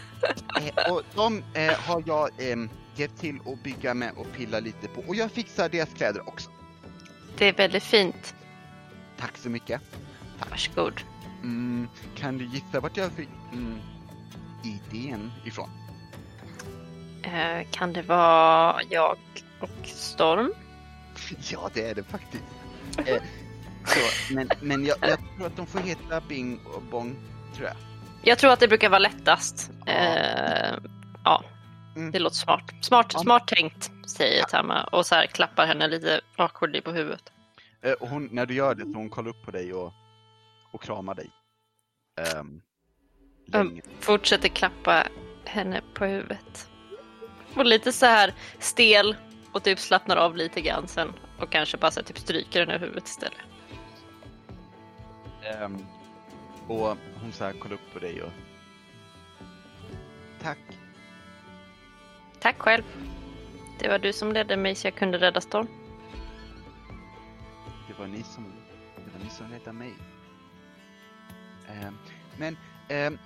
eh, 0.62 0.94
och 0.94 1.02
de 1.16 1.44
eh, 1.54 1.74
har 1.74 2.04
jag 2.06 2.30
eh, 2.38 2.58
hjälpt 2.96 3.20
till 3.20 3.40
att 3.46 3.64
bygga 3.64 3.94
med 3.94 4.12
och 4.18 4.28
pilla 4.34 4.60
lite 4.60 4.88
på. 4.88 5.02
Och 5.08 5.16
jag 5.16 5.32
fixar 5.32 5.70
deras 5.70 5.94
kläder 5.94 6.28
också. 6.28 6.50
Det 7.38 7.48
är 7.48 7.54
väldigt 7.54 7.84
fint. 7.84 8.36
Tack 9.20 9.38
så 9.38 9.50
mycket. 9.50 9.82
Varsågod. 10.50 11.02
Mm, 11.44 11.88
kan 12.16 12.38
du 12.38 12.46
gissa 12.46 12.80
vart 12.80 12.98
jag 12.98 13.12
fick 13.12 13.30
mm, 13.54 13.80
idén 14.64 15.32
ifrån? 15.46 15.70
Eh, 17.24 17.68
kan 17.72 17.94
det 17.94 18.02
vara 18.02 18.82
jag 18.90 19.18
och 19.60 19.88
Storm? 19.88 20.54
Ja, 21.52 21.70
det 21.74 21.90
är 21.90 21.96
det 21.96 22.04
faktiskt. 22.04 22.44
Eh, 22.98 23.22
så, 23.86 24.34
men 24.34 24.50
men 24.62 24.86
jag, 24.86 24.98
jag 25.02 25.20
tror 25.38 25.48
att 25.48 25.56
de 25.56 25.66
får 25.66 25.80
heta 25.80 26.22
Bing 26.22 26.60
och 26.66 26.82
Bong, 26.82 27.16
tror 27.56 27.68
jag. 27.68 27.76
Jag 28.24 28.40
tror 28.40 28.52
att 28.52 28.60
det 28.60 28.68
brukar 28.68 28.90
vara 28.90 29.00
lättast. 29.00 29.72
Eh, 29.88 30.74
ja, 31.26 31.44
Mm. 31.96 32.12
det 32.12 32.20
låter 32.20 32.36
smart. 32.36 32.72
Smart, 32.82 33.12
Ja. 33.14 33.20
smart 33.20 33.48
tänkt, 33.48 33.92
säger 34.08 34.40
Ja. 34.40 34.46
Tamma 34.46 34.84
och 34.84 35.06
så 35.06 35.16
här 35.16 35.26
klappar 35.26 35.66
henne 35.68 35.88
lite 35.88 36.22
awkwardly 36.36 36.82
på 36.82 36.92
huvudet. 36.92 37.32
Eh, 37.82 37.92
och 37.92 38.08
hon, 38.10 38.30
när 38.32 38.46
du 38.46 38.54
gör 38.54 38.76
det 38.76 38.82
så 38.86 38.94
hon 38.98 39.10
kollar 39.10 39.30
upp 39.30 39.46
på 39.46 39.52
dig 39.52 39.74
och, 39.74 39.94
och 40.72 40.82
kramar 40.84 41.16
dig. 41.16 41.30
Um, 42.40 42.62
länge. 43.48 43.82
Fortsätter 44.00 44.50
klappa 44.50 45.04
henne 45.46 45.82
på 45.94 46.06
huvudet. 46.06 46.68
Och 47.56 47.66
lite 47.66 47.92
så 47.92 48.06
här 48.06 48.34
stel 48.60 49.16
och 49.52 49.64
typ 49.64 49.80
slappnar 49.80 50.18
av 50.18 50.36
lite 50.38 50.62
grann 50.62 50.88
sen 50.88 51.14
och 51.40 51.50
kanske 51.52 51.78
bara 51.78 51.92
så 51.92 52.00
här, 52.00 52.06
typ 52.08 52.18
stryker 52.20 52.60
henne 52.60 52.76
i 52.76 52.78
huvudet 52.80 53.08
istället. 53.08 53.38
Ehm, 55.44 55.86
och 56.68 56.98
hon 57.22 57.32
så 57.32 57.44
här 57.44 57.54
kollar 57.54 57.76
upp 57.76 57.94
på 57.94 58.00
dig 58.00 58.22
och... 58.22 58.32
Tack. 60.42 60.60
Tack 62.40 62.60
själv. 62.60 62.84
Det 63.80 63.88
var 63.88 64.00
du 64.00 64.14
som 64.14 64.32
ledde 64.32 64.58
mig 64.58 64.76
så 64.76 64.88
jag 64.88 64.96
kunde 64.96 65.18
rädda 65.18 65.42
Storm. 65.42 65.68
Det 67.88 68.00
var 68.00 68.08
ni 68.08 68.24
som, 68.24 68.54
det 68.96 69.18
var 69.18 69.24
ni 69.24 69.30
som 69.30 69.52
räddade 69.52 69.74
mig. 69.74 69.94
Ehm, 71.68 71.98
men 72.38 72.58
ehm, 72.90 73.18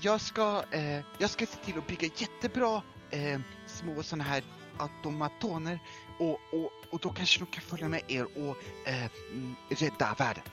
jag 0.00 0.20
ska, 0.20 0.64
eh, 0.70 1.00
jag 1.18 1.30
ska 1.30 1.46
se 1.46 1.56
till 1.64 1.78
att 1.78 1.86
bygga 1.86 2.08
jättebra 2.16 2.82
eh, 3.10 3.40
små 3.66 4.02
såna 4.02 4.24
här 4.24 4.42
automatoner 4.78 5.78
och, 6.18 6.40
och, 6.52 6.72
och 6.90 6.98
då 7.00 7.10
kanske 7.10 7.40
de 7.40 7.46
kan 7.46 7.62
följa 7.62 7.88
med 7.88 8.02
er 8.08 8.24
och 8.24 8.56
eh, 8.86 9.08
mm, 9.32 9.56
rädda 9.68 10.14
världen. 10.18 10.44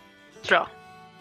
Bra. 0.47 0.69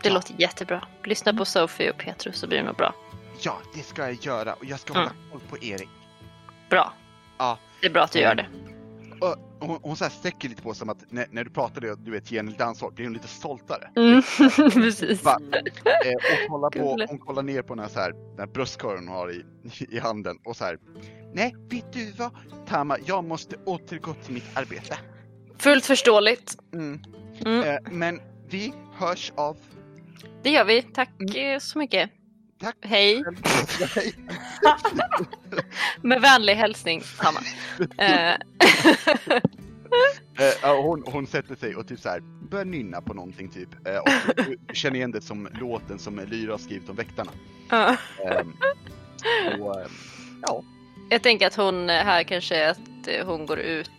Det 0.03 0.09
Ja. 0.09 0.15
låter 0.15 0.35
jättebra. 0.39 0.85
Lyssna 1.05 1.35
på 1.35 1.45
Sophie 1.45 1.91
och 1.91 1.99
Petrus 1.99 2.37
så 2.37 2.47
blir 2.47 2.59
det 2.59 2.65
nog 2.65 2.77
bra. 2.77 2.95
Ja, 3.41 3.59
det 3.75 3.83
ska 3.83 4.03
jag 4.03 4.13
göra 4.25 4.53
och 4.55 4.65
jag 4.65 4.81
ska 4.81 4.93
Mm. 4.95 5.03
hålla 5.07 5.15
koll 5.33 5.41
på 5.59 5.65
Erik. 5.65 5.89
Bra. 6.71 6.93
Ja. 7.39 7.59
Det 7.81 7.87
är 7.87 7.91
bra 7.91 8.03
att 8.03 8.13
du 8.13 8.19
gör 8.19 8.35
det. 8.35 8.47
Och 9.21 9.37
hon, 9.61 9.79
hon 9.83 9.97
så 9.97 10.05
här 10.05 10.11
sträcker 10.11 10.49
lite 10.49 10.63
på 10.63 10.75
som 10.75 10.89
att 10.89 10.99
när, 11.09 11.27
när 11.31 11.45
du 11.45 11.51
pratar 11.51 11.81
det, 11.81 11.97
du 12.05 12.11
vet, 12.11 12.31
lite 12.31 12.65
ansvar, 12.65 12.91
blir 12.91 13.05
hon 13.07 13.13
lite 13.13 13.29
stoltare. 13.29 13.91
Mm, 13.97 14.23
precis. 14.71 15.25
Va? 15.25 15.39
Eh, 15.53 16.13
och 16.15 16.49
kollar 16.51 16.71
på, 16.71 17.07
hon 17.09 17.19
kollar 17.19 17.43
ner 17.43 17.63
på 17.63 17.75
den 17.75 17.85
här, 17.85 17.91
så 17.91 18.01
här, 18.01 18.13
den 18.13 18.39
här 18.39 18.47
bröstkorgen 18.47 19.09
hon 19.09 19.17
har 19.17 19.31
i, 19.33 19.45
i 19.91 19.99
handen 19.99 20.39
och 20.45 20.57
så 20.57 20.65
här. 20.65 20.79
Nej, 21.35 21.55
vet 21.71 21.93
du 21.93 22.13
vad? 22.13 22.31
Tama, 22.69 22.97
jag 23.07 23.25
måste 23.25 23.57
återgå 23.65 24.15
till 24.15 24.35
mitt 24.35 24.57
arbete. 24.57 24.99
Fullt 25.59 25.87
förståeligt. 25.87 26.57
Mm. 26.73 27.01
Mm, 27.47 27.63
Eh, 27.65 27.79
men 27.93 28.21
vi 28.49 28.73
hörs 28.95 29.33
av... 29.37 29.57
det 30.43 30.51
gör 30.51 30.65
vi. 30.65 30.83
Tack 30.83 31.37
eh, 31.37 31.59
så 31.59 31.79
mycket. 31.79 32.11
Tack. 32.61 32.77
Hej. 32.81 33.23
Med 36.03 36.21
vänlig 36.21 36.55
hälsning, 36.55 37.03
Tamma. 37.19 37.41
Eh, 37.99 38.37
Eh, 40.63 40.77
hon, 40.83 41.03
hon 41.07 41.27
sätter 41.27 41.55
sig 41.55 41.77
och 41.77 41.89
typ 41.89 42.01
så 42.01 42.09
här 42.09 42.21
börjar 42.51 42.65
nynna 42.65 43.01
på 43.01 43.15
någonting 43.15 43.49
typ. 43.49 43.69
Eh, 43.89 43.97
och 43.97 44.09
du 44.37 44.75
känner 44.75 44.97
igen 44.97 45.11
det 45.11 45.21
som 45.21 45.49
låten 45.61 45.99
som 45.99 46.21
Lyra 46.27 46.53
har 46.53 46.59
skrivit 46.59 46.89
om 46.89 46.97
väktarna. 46.97 47.31
Ehm, 47.71 48.53
Och, 49.61 49.77
ja, 50.43 50.63
Jag 51.11 51.23
tänker 51.23 51.47
att 51.47 51.55
hon 51.55 51.89
här 51.89 52.23
kanske 52.23 52.71
att 52.71 52.79
hon 53.25 53.47
går 53.47 53.59
ut 53.59 53.91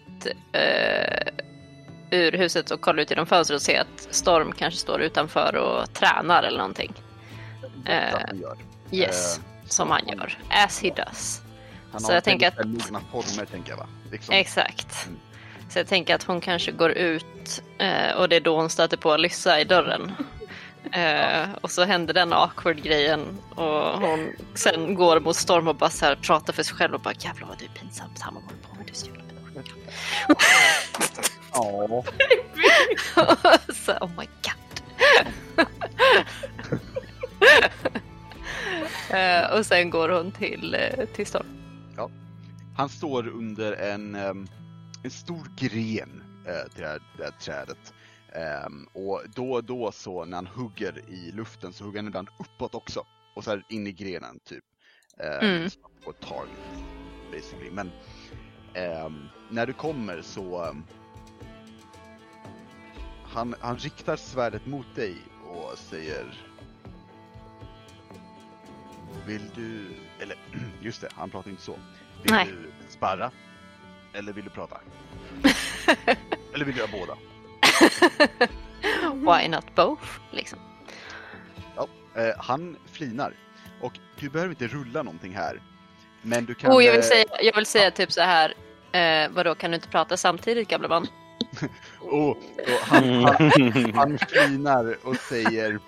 ur 2.11 2.31
huset 2.31 2.71
och 2.71 2.81
kollar 2.81 3.03
ut 3.03 3.09
genom 3.09 3.25
fönstret 3.25 3.55
och 3.55 3.61
ser 3.61 3.81
att 3.81 4.07
Storm 4.15 4.51
kanske 4.51 4.79
står 4.79 5.01
utanför 5.01 5.55
och 5.55 5.93
tränar 5.93 6.43
eller 6.43 6.57
någonting. 6.57 6.93
gör. 7.85 8.57
Yes, 8.91 9.37
Eh, 9.37 9.43
som 9.67 9.91
han 9.91 10.07
gör. 10.07 10.37
As 10.49 10.81
he 10.81 10.89
does. 10.89 11.41
Han 11.91 12.01
Så 12.01 12.07
har 12.07 12.13
jag 12.13 12.23
tänker 12.23 12.51
väldigt 12.51 12.91
mogna 12.91 13.01
former 13.11 13.45
tänker 13.45 13.69
jag 13.69 13.77
va? 13.77 13.87
Liksom. 14.11 14.35
Exakt. 14.35 15.05
Mm. 15.05 15.19
Så 15.69 15.79
jag 15.79 15.87
tänker 15.87 16.15
att 16.15 16.23
hon 16.23 16.41
kanske 16.41 16.71
går 16.71 16.91
ut 16.91 17.63
eh, 17.77 18.11
och 18.11 18.29
det 18.29 18.35
är 18.35 18.39
då 18.41 18.55
hon 18.55 18.69
stöter 18.69 18.97
på 18.97 19.17
Lyssa 19.17 19.59
i 19.59 19.63
dörren. 19.63 20.11
Eh, 20.91 21.49
och 21.61 21.71
så 21.71 21.83
händer 21.83 22.13
den 22.13 22.33
awkward 22.33 22.83
grejen 22.83 23.37
och 23.55 23.99
hon 24.01 24.33
sen 24.53 24.95
går 24.95 25.19
mot 25.19 25.35
Storm 25.35 25.67
och 25.67 25.75
bara 25.75 25.89
så 25.89 26.05
här 26.05 26.15
pratar 26.15 26.53
för 26.53 26.63
sig 26.63 26.75
själv 26.75 26.93
och 26.93 27.01
bara 27.01 27.13
jävlar 27.13 27.47
vad 27.47 27.57
du 27.57 27.65
är 27.65 27.69
pinsam. 27.69 28.09
Han 28.19 28.33
håller 28.33 28.47
på 28.47 28.75
med 28.75 28.85
du 28.85 28.91
är 28.91 28.95
så 28.95 29.05
jävla 29.05 29.23
pinsam." 29.23 29.63
Ja, 31.53 32.03
så, 33.73 33.91
oh 34.01 34.09
my 34.17 34.25
god. 34.43 34.81
Eh, 39.09 39.57
och 39.57 39.65
sen 39.65 39.89
går 39.89 40.09
hon 40.09 40.31
till, 40.31 40.75
eh, 40.75 41.05
till 41.05 41.25
Storm. 41.27 41.45
han 42.75 42.89
står 42.89 43.27
under 43.27 43.71
en, 43.73 44.15
ehm, 44.15 44.47
en 45.03 45.11
stor 45.11 45.47
gren 45.57 46.23
eh, 46.47 46.71
till 46.73 46.81
det 46.81 46.87
här, 46.87 47.01
det 47.17 47.23
här 47.23 47.31
trädet. 47.31 47.93
Ehm, 48.33 48.87
och 48.93 49.21
då 49.35 49.51
och 49.51 49.63
då 49.63 49.91
så 49.91 50.25
när 50.25 50.37
han 50.37 50.47
hugger 50.47 51.01
i 51.09 51.31
luften 51.31 51.73
så 51.73 51.83
hugger 51.83 51.99
han 51.99 52.07
ibland 52.07 52.27
uppåt 52.39 52.75
också. 52.75 53.05
Och 53.35 53.43
så 53.43 53.49
här 53.49 53.63
in 53.69 53.87
i 53.87 53.91
grenen 53.91 54.39
typ. 54.43 54.63
Ehm, 55.19 55.49
Mm. 55.49 55.69
Och 56.05 56.19
tar 56.19 56.45
basically. 57.31 57.71
Men 57.71 57.91
ehm, 58.73 59.27
när 59.49 59.65
du 59.65 59.73
kommer 59.73 60.21
så 60.21 60.63
ehm, 60.65 60.83
han, 63.33 63.55
han 63.59 63.77
riktar 63.77 64.15
svärdet 64.15 64.65
mot 64.65 64.95
dig 64.95 65.17
och 65.47 65.77
säger 65.77 66.39
Vill 69.25 69.49
du, 69.55 69.87
eller 70.19 70.37
just 70.81 71.01
det, 71.01 71.09
han 71.15 71.29
pratar 71.29 71.49
inte 71.49 71.63
så. 71.63 71.75
Vill 72.23 72.31
Nej. 72.31 72.47
du 72.47 72.71
sparra? 72.89 73.31
Eller 74.13 74.33
vill 74.33 74.43
du 74.43 74.49
prata? 74.49 74.79
eller 76.53 76.65
vill 76.65 76.75
du 76.75 76.81
göra 76.81 76.91
båda? 76.91 77.17
Why 79.13 79.47
not 79.47 79.75
both? 79.75 80.03
Liksom. 80.31 80.59
Eh, 82.15 82.33
han 82.37 82.77
flinar. 82.91 83.33
Och 83.81 83.99
du 84.19 84.29
behöver 84.29 84.49
inte 84.49 84.67
rulla 84.67 85.03
någonting 85.03 85.35
här. 85.35 85.61
Men 86.21 86.45
du 86.45 86.55
kan... 86.55 86.71
Oh, 86.71 86.83
jag 86.83 86.91
vill 86.91 87.01
eh, 87.01 87.05
säga, 87.05 87.25
jag 87.41 87.55
vill 87.55 87.65
säga 87.65 87.91
typ 87.91 88.11
så 88.11 88.21
här. 88.21 88.53
Eh, 88.91 89.29
vadå, 89.31 89.55
kan 89.55 89.71
du 89.71 89.75
inte 89.75 89.87
prata 89.87 90.17
samtidigt 90.17 90.67
gamla 90.67 90.87
man? 90.87 91.07
Oh, 92.01 92.29
och 92.29 92.37
han, 92.81 93.23
han, 93.23 93.93
han 93.93 94.17
flinar 94.17 94.97
och 95.03 95.15
säger 95.15 95.79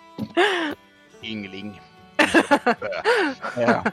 Yngling. 1.23 1.81
Eh, 3.57 3.83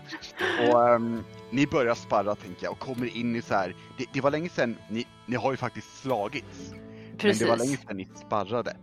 och 0.69 0.89
ehm, 0.89 1.25
ni 1.51 1.67
börjar 1.67 1.95
sparra 1.95 2.35
tänker 2.35 2.65
jag 2.65 2.73
och 2.73 2.79
kommer 2.79 3.17
in 3.17 3.37
i 3.37 3.43
så 3.43 3.55
här. 3.55 3.77
Det, 3.99 4.05
det 4.13 4.21
var 4.21 4.31
länge 4.31 4.49
sedan, 4.49 4.77
ni, 4.89 5.07
ni 5.27 5.37
har 5.37 5.51
ju 5.51 5.57
faktiskt 5.57 6.03
slagits. 6.03 6.75
Precis. 7.19 7.41
Men 7.41 7.49
det 7.49 7.57
var 7.57 7.67
länge 7.67 7.77
sedan 7.77 7.97
ni 7.97 8.09
sparrade. 8.15 8.77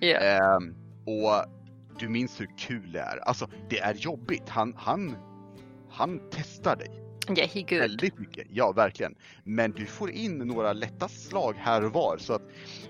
Ja. 0.00 0.18
Ehm, 0.18 0.74
och 1.06 1.44
du 1.98 2.08
minns 2.08 2.40
hur 2.40 2.50
kul 2.58 2.92
det 2.92 3.00
är. 3.00 3.28
Alltså 3.28 3.48
det 3.68 3.78
är 3.78 3.94
jobbigt. 3.94 4.48
Han, 4.48 4.74
han, 4.76 5.16
han 5.90 6.20
testar 6.30 6.76
dig 6.76 7.05
Good. 7.34 7.78
väldigt 7.78 8.18
mycket. 8.18 8.46
Ja, 8.52 8.72
verkligen. 8.72 9.14
Men 9.44 9.70
du 9.72 9.86
får 9.86 10.10
in 10.10 10.38
några 10.38 10.72
lätta 10.72 11.08
slag 11.08 11.54
här 11.58 11.84
och 11.84 11.92
var. 11.92 12.16
Så 12.18 12.32
att 12.32 12.42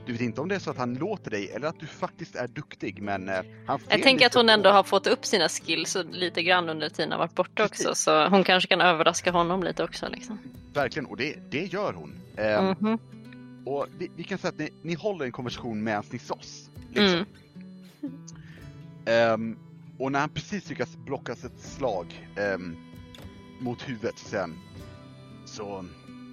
du 0.07 0.13
vet 0.13 0.21
inte 0.21 0.41
om 0.41 0.49
det 0.49 0.55
är 0.55 0.59
så 0.59 0.71
att 0.71 0.77
han 0.79 0.95
låter 0.95 1.31
dig 1.31 1.51
eller 1.51 1.69
att 1.69 1.81
du 1.81 1.87
faktiskt 1.87 2.37
är 2.37 2.49
duktig. 2.49 3.03
Men 3.03 3.29
eh, 3.29 3.35
han 3.67 3.81
Jag 3.89 4.03
tänker 4.03 4.27
att 4.27 4.35
hon 4.35 4.47
på- 4.47 4.53
ändå 4.53 4.71
har 4.71 4.83
fått 4.83 5.07
upp 5.07 5.25
sina 5.27 5.49
skills 5.49 5.97
lite 6.11 6.43
grann 6.43 6.69
under 6.69 6.89
tiden 6.89 7.13
har 7.13 7.19
varit 7.19 7.35
borta 7.35 7.65
också. 7.65 7.95
Så 7.95 8.29
hon 8.29 8.45
kanske 8.45 8.69
kan 8.69 8.81
överraska 8.81 9.31
honom 9.31 9.63
lite 9.63 9.85
också. 9.85 10.09
Liksom. 10.09 10.39
Verkligen, 10.75 11.07
och 11.07 11.17
det, 11.17 11.51
det 11.51 11.65
gör 11.73 11.93
hon. 11.93 12.15
Ehm, 12.37 12.75
Mhm. 12.81 12.99
Och 13.67 13.87
vi, 13.99 14.11
vi 14.17 14.25
kan 14.25 14.39
säga 14.39 14.49
att 14.49 14.59
ni, 14.59 14.71
ni 14.83 14.95
håller 14.95 15.25
en 15.25 15.33
konversation 15.33 15.85
medan 15.85 16.05
ni 16.11 16.19
slåss. 16.19 16.71
Liksom. 16.93 17.25
Mm. 18.03 18.19
Ehm, 19.07 19.57
och 19.99 20.13
när 20.13 20.21
han 20.21 20.29
precis 20.29 20.69
lyckas 20.71 20.97
blockas 20.97 21.45
ett 21.45 21.61
slag 21.61 22.27
ehm, 22.37 22.77
mot 23.59 23.89
huvudet 23.89 24.19
så 24.19 24.29
säger 24.29 24.41
han 24.43 24.59
Så, 25.47 25.85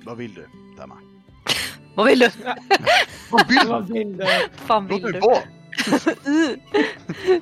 vad 0.05 0.17
vill 0.17 0.33
du, 0.33 0.47
Tamma? 0.77 0.97
Vad 1.95 2.07
vill 2.07 2.19
du? 2.19 2.29
Vad 3.31 3.47
vill 3.47 3.57
du? 3.61 3.67
Vad 3.67 3.87
vill 3.89 4.17
du? 4.17 4.25
fan 4.55 4.87
Låt 4.87 4.97
vill 4.97 5.03
mig 5.11 5.13
du? 5.13 5.19
vara! 5.19 5.41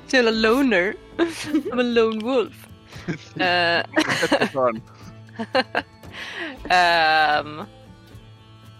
Jävla 0.08 0.30
loner. 0.30 0.94
I'm 1.52 1.80
a 1.80 1.82
lone 1.82 2.24
wolf. 2.24 2.66
Ehm, 6.68 7.62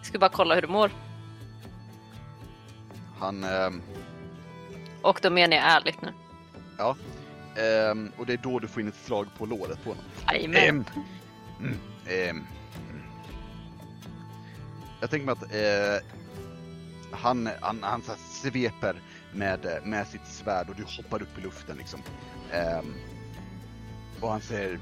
ska 0.02 0.18
bara 0.18 0.30
kolla 0.30 0.54
hur 0.54 0.62
du 0.62 0.68
mår. 0.68 0.90
Han, 3.18 3.44
ehm, 3.44 3.82
Och 5.02 5.18
då 5.22 5.30
menar 5.30 5.56
jag 5.56 5.64
ärligt 5.66 6.02
nu. 6.02 6.12
Ehm, 7.56 8.12
och 8.16 8.26
det 8.26 8.32
är 8.32 8.36
då 8.42 8.58
du 8.58 8.68
får 8.68 8.82
in 8.82 8.88
ett 8.88 9.04
slag 9.04 9.26
på 9.38 9.46
låret 9.46 9.84
på 9.84 9.90
honom. 9.90 10.04
Jajamän. 10.32 10.58
Ehm, 10.58 10.84
mm, 11.60 11.78
ehm, 12.06 12.36
mm. 12.90 13.02
Jag 15.00 15.10
tänker 15.10 15.26
mig 15.26 15.32
att 15.32 15.54
eh, 15.54 16.08
han, 17.12 17.48
han, 17.60 17.82
han 17.82 18.02
så 18.02 18.10
här 18.10 18.18
sveper 18.18 18.96
med, 19.32 19.66
eh, 19.66 19.84
med 19.84 20.06
sitt 20.06 20.26
svärd 20.26 20.68
och 20.68 20.76
du 20.76 20.82
hoppar 20.82 21.22
upp 21.22 21.38
i 21.38 21.40
luften 21.40 21.76
liksom. 21.76 22.00
Ehm, 22.52 22.94
och 24.20 24.30
han 24.30 24.40
säger 24.40 24.78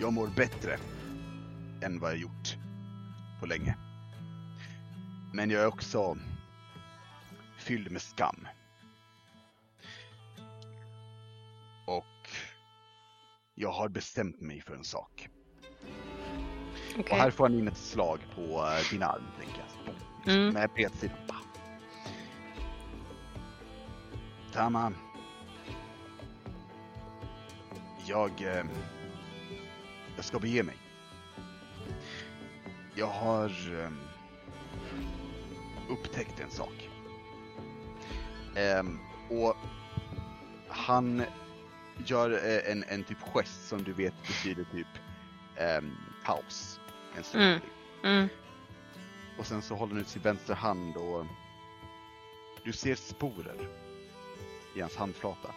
Jag 0.00 0.12
mår 0.12 0.26
bättre 0.26 0.78
än 1.80 2.00
vad 2.00 2.10
jag 2.10 2.18
gjort 2.18 2.56
på 3.40 3.46
länge. 3.46 3.76
Men 5.32 5.50
jag 5.50 5.62
är 5.62 5.66
också 5.66 6.18
fylld 7.58 7.90
med 7.90 8.02
skam. 8.02 8.48
Jag 13.60 13.72
har 13.72 13.88
bestämt 13.88 14.40
mig 14.40 14.60
för 14.60 14.74
en 14.74 14.84
sak. 14.84 15.28
Okej. 16.98 17.04
Och 17.10 17.16
här 17.16 17.30
får 17.30 17.44
han 17.44 17.58
in 17.58 17.68
ett 17.68 17.76
slag 17.76 18.20
på 18.34 18.40
eh, 18.40 18.90
din 18.90 19.02
arm, 19.02 19.22
tänker 19.38 19.64
jag. 20.24 20.34
Mm. 20.34 20.54
Med 20.54 20.70
bretsidan. 20.74 21.16
Tama. 24.52 24.92
Jag... 28.06 28.30
Eh, 28.42 28.64
jag 30.16 30.24
ska 30.24 30.38
bege 30.38 30.62
mig. 30.62 30.76
Jag 32.94 33.06
har 33.06 33.48
eh, 33.82 33.90
upptäckt 35.90 36.40
en 36.40 36.50
sak. 36.50 36.88
Ehm, 38.56 38.98
och 39.30 39.56
han 40.68 41.22
gör 42.06 42.30
eh, 42.30 42.72
en, 42.72 42.84
en 42.88 43.04
typ 43.04 43.20
gest 43.20 43.68
som 43.68 43.82
du 43.82 43.92
vet 43.92 44.14
betyder 44.26 44.64
typ 44.64 44.86
ehm, 45.56 45.96
paus. 46.24 46.80
En 47.16 47.24
stund. 47.24 47.44
Mm. 47.44 47.60
Mm. 48.04 48.28
Och 49.38 49.46
sen 49.46 49.62
så 49.62 49.74
håller 49.74 49.92
han 49.92 50.00
ut 50.00 50.08
sin 50.08 50.22
vänstra 50.22 50.54
hand 50.54 50.96
och 50.96 51.26
du 52.64 52.72
ser 52.72 52.94
sporer 52.94 53.68
i 54.76 54.80
hans 54.80 54.96
handflata. 54.96 55.54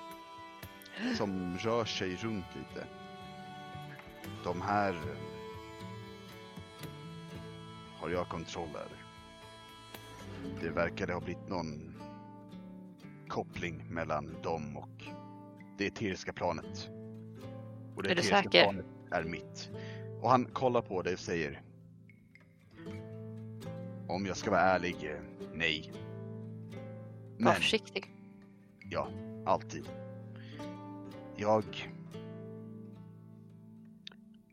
Som 1.18 1.57
rör 1.57 1.86
sig 1.86 2.15
runt 2.15 2.45
lite. 2.55 2.88
De 4.43 4.61
här 4.61 4.95
har 7.99 8.09
jag 8.09 8.30
kontroll 8.30 8.70
över. 8.70 8.97
Det 10.61 10.70
verkade 10.70 11.13
ha 11.13 11.20
blivit 11.20 11.49
någon 11.49 11.95
koppling 13.28 13.86
mellan 13.89 14.41
dem 14.41 14.78
och 14.78 15.20
det 15.82 15.88
eteriska 15.88 16.34
planet. 16.34 16.89
Och 17.95 18.03
det 18.03 18.11
Är 18.11 18.15
du 18.15 18.21
säker? 18.21 18.63
planet 18.63 18.86
är 19.11 19.23
mitt. 19.23 19.69
Och 20.21 20.29
han 20.29 20.45
kollar 20.45 20.82
på 20.82 21.01
dig 21.01 21.13
och 21.13 21.19
säger 21.19 21.61
om 24.07 24.25
jag 24.25 24.38
ska 24.38 24.51
vara 24.51 24.61
ärlig, 24.61 24.95
eh, 25.03 25.19
nej. 25.53 25.91
Var 25.93 27.45
Men, 27.45 27.53
försiktig. 27.55 28.13
ja, 28.89 29.07
alltid. 29.45 29.89
Jag... 31.36 31.63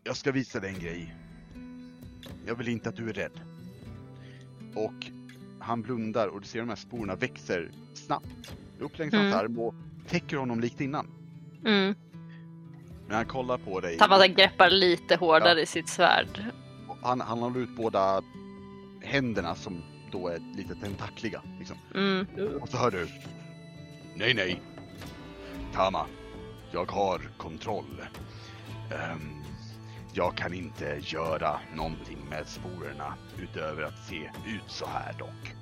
Jag 0.04 0.16
ska 0.16 0.32
visa 0.32 0.60
dig 0.60 0.74
en 0.74 0.80
grej. 0.80 1.14
Jag 2.46 2.54
vill 2.54 2.68
inte 2.68 2.88
att 2.88 2.96
du 2.96 3.08
är 3.08 3.12
rädd. 3.12 3.40
Och 4.74 5.06
han 5.60 5.82
blundar 5.82 6.28
och 6.28 6.40
du 6.40 6.46
ser 6.46 6.58
de 6.60 6.68
här 6.68 6.76
sporerna 6.76 7.14
växer 7.14 7.70
snabbt 7.94 8.56
upp 8.78 8.98
längs 8.98 9.14
hans 9.14 9.34
Mm. 9.34 9.38
arm 9.38 9.58
och 9.58 9.74
täcker 10.08 10.36
honom 10.36 10.60
likt 10.60 10.80
innan. 10.80 11.06
Mm. 11.64 11.94
När 13.08 13.16
han 13.16 13.26
kollar 13.26 13.58
på 13.58 13.80
dig. 13.80 13.98
Tamata 13.98 14.26
greppar 14.26 14.70
lite 14.70 15.16
hårdare 15.16 15.62
i 15.62 15.66
sitt 15.66 15.88
svärd. 15.88 16.44
Han, 17.02 17.20
han 17.20 17.38
håller 17.38 17.60
ut 17.60 17.76
båda 17.76 18.22
händerna 19.02 19.54
som 19.54 19.82
då 20.12 20.28
är 20.28 20.56
lite 20.56 20.74
tentakliga. 20.74 21.42
Liksom. 21.58 21.76
Mm. 21.94 22.26
Och 22.60 22.68
så 22.68 22.76
hör 22.76 22.90
du. 22.90 23.08
Nej, 24.14 24.34
nej. 24.34 24.62
Tama. 25.72 26.06
Jag 26.72 26.90
har 26.90 27.20
kontroll. 27.36 28.02
Ehm, 28.90 29.42
jag 30.12 30.36
kan 30.36 30.54
inte 30.54 31.00
göra 31.02 31.60
någonting 31.74 32.18
med 32.30 32.48
sporerna 32.48 33.14
utöver 33.42 33.82
att 33.82 34.06
se 34.08 34.30
ut 34.46 34.62
så 34.66 34.86
här 34.86 35.12
dock. 35.18 35.54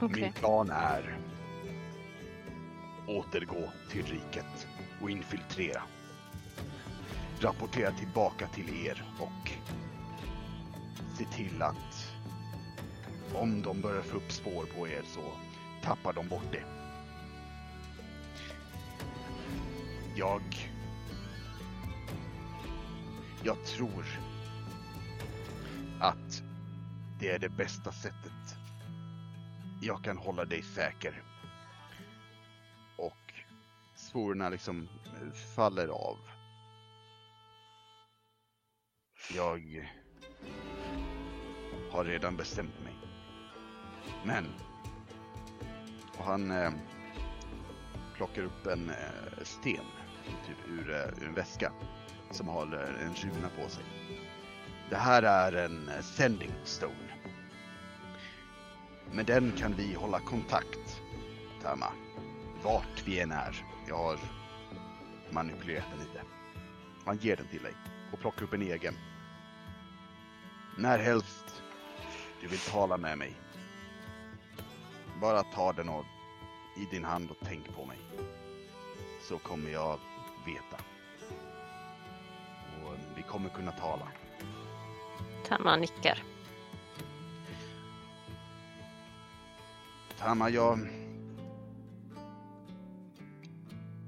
Okej. 0.00 0.22
Min 0.22 0.32
plan 0.32 0.70
är 0.70 1.18
återgå 3.18 3.72
till 3.90 4.04
riket 4.06 4.66
och 5.00 5.10
infiltrera. 5.10 5.82
Rapportera 7.40 7.92
tillbaka 7.92 8.46
till 8.46 8.86
er 8.86 9.04
och 9.18 9.50
se 11.18 11.24
till 11.24 11.62
att 11.62 12.14
om 13.34 13.62
de 13.62 13.80
börjar 13.80 14.02
få 14.02 14.16
upp 14.16 14.32
spår 14.32 14.66
på 14.76 14.88
er 14.88 15.02
så 15.14 15.32
tappar 15.82 16.12
de 16.12 16.28
bort 16.28 16.52
det. 16.52 16.64
Jag... 20.16 20.42
Jag 23.44 23.64
tror 23.64 24.04
att 26.00 26.42
det 27.20 27.30
är 27.30 27.38
det 27.38 27.48
bästa 27.48 27.92
sättet 27.92 28.56
jag 29.82 30.04
kan 30.04 30.16
hålla 30.16 30.44
dig 30.44 30.62
säker. 30.62 31.22
Och 34.10 34.12
sporerna 34.12 34.48
liksom 34.48 34.88
eh, 35.04 35.32
faller 35.32 35.88
av. 35.88 36.18
Jag 39.34 39.88
har 41.90 42.04
redan 42.04 42.36
bestämt 42.36 42.80
mig. 42.84 42.94
Men... 44.24 44.46
Och 46.18 46.24
han 46.24 46.50
eh, 46.50 46.70
plockar 48.16 48.42
upp 48.42 48.66
en 48.66 48.90
eh, 48.90 49.42
sten 49.42 49.84
typ 50.46 50.68
ur, 50.68 50.90
ur 50.90 51.26
en 51.26 51.34
väska 51.34 51.72
som 52.30 52.48
har 52.48 52.62
en 53.02 53.14
runa 53.14 53.48
på 53.62 53.68
sig. 53.68 53.84
Det 54.90 54.96
här 54.96 55.22
är 55.22 55.52
en 55.52 55.88
eh, 55.88 56.00
sending 56.00 56.52
stone. 56.64 57.14
Med 59.12 59.26
den 59.26 59.52
kan 59.52 59.74
vi 59.76 59.94
hålla 59.94 60.20
kontakt, 60.20 61.00
Tama. 61.62 61.92
Vart 62.62 63.02
vi 63.06 63.20
än 63.20 63.32
är. 63.32 63.69
Jag 63.90 63.96
har 63.96 64.18
manipulerat 65.30 65.84
den 65.90 65.98
lite. 65.98 66.22
Han 67.04 67.16
ger 67.16 67.36
den 67.36 67.46
till 67.46 67.62
dig 67.62 67.74
och 68.12 68.20
plockar 68.20 68.42
upp 68.42 68.52
en 68.52 68.62
egen. 68.62 68.94
När 70.78 70.98
helst 70.98 71.62
du 72.40 72.46
vill 72.46 72.58
tala 72.58 72.96
med 72.96 73.18
mig. 73.18 73.32
Bara 75.20 75.42
ta 75.42 75.72
den 75.72 75.88
och, 75.88 76.04
i 76.76 76.84
din 76.90 77.04
hand 77.04 77.30
och 77.30 77.36
tänk 77.44 77.74
på 77.76 77.84
mig. 77.84 77.98
Så 79.28 79.38
kommer 79.38 79.70
jag 79.70 79.98
veta. 80.46 80.82
Och 82.84 82.94
vi 83.16 83.22
kommer 83.22 83.48
kunna 83.48 83.72
tala. 83.72 84.08
Tama 85.48 85.76
nickar. 85.76 86.22
Tama, 90.18 90.50
jag... 90.50 90.99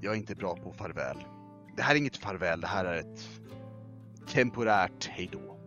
Jag 0.04 0.14
är 0.14 0.18
inte 0.18 0.34
bra 0.34 0.56
på 0.56 0.72
farväl. 0.72 1.24
Det 1.76 1.82
här 1.82 1.94
är 1.94 1.98
inget 1.98 2.16
farväl, 2.16 2.60
det 2.60 2.66
här 2.66 2.84
är 2.84 2.96
ett 2.96 3.28
temporärt 4.26 5.06
hejdå. 5.06 5.58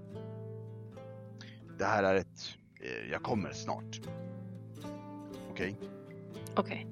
Det 1.77 1.85
här 1.85 2.03
är 2.03 2.15
ett... 2.15 2.57
Eh, 2.81 3.11
jag 3.11 3.23
kommer 3.23 3.53
snart. 3.53 4.01
Okej? 5.49 5.77
Okej. 6.55 6.87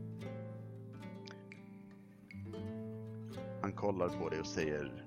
Han 3.61 3.71
kollar 3.71 4.09
på 4.09 4.29
dig 4.29 4.39
och 4.39 4.47
säger... 4.47 5.05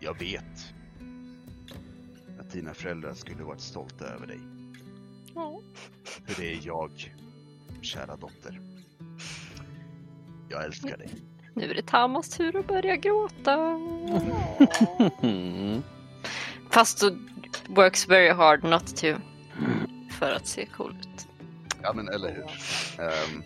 Jag 0.00 0.18
vet 0.18 0.74
att 2.40 2.50
dina 2.50 2.74
föräldrar 2.74 3.14
skulle 3.14 3.44
varit 3.44 3.60
stolta 3.60 4.04
över 4.04 4.26
dig. 4.26 4.40
Ja. 5.34 5.60
För 6.04 6.42
det 6.42 6.52
är 6.52 6.60
jag, 6.66 6.90
kära 7.82 8.16
dotter. 8.16 8.75
Jag 10.48 10.64
älskar 10.64 10.96
dig. 10.96 11.08
Nu 11.54 11.70
är 11.70 11.74
det 11.74 11.86
Tamas 11.86 12.28
tur 12.28 12.56
att 12.56 12.66
börja 12.66 12.96
gråta. 12.96 13.56
Fast 16.70 17.00
du 17.00 17.18
works 17.68 18.08
very 18.08 18.30
hard 18.32 18.64
not 18.64 18.96
to. 18.96 19.06
För 20.18 20.32
att 20.32 20.46
se 20.46 20.66
cool 20.66 20.96
ut. 21.00 21.28
Ja 21.82 21.92
men 21.92 22.08
eller 22.08 22.34
hur. 22.34 22.44
Ehm, 23.04 23.42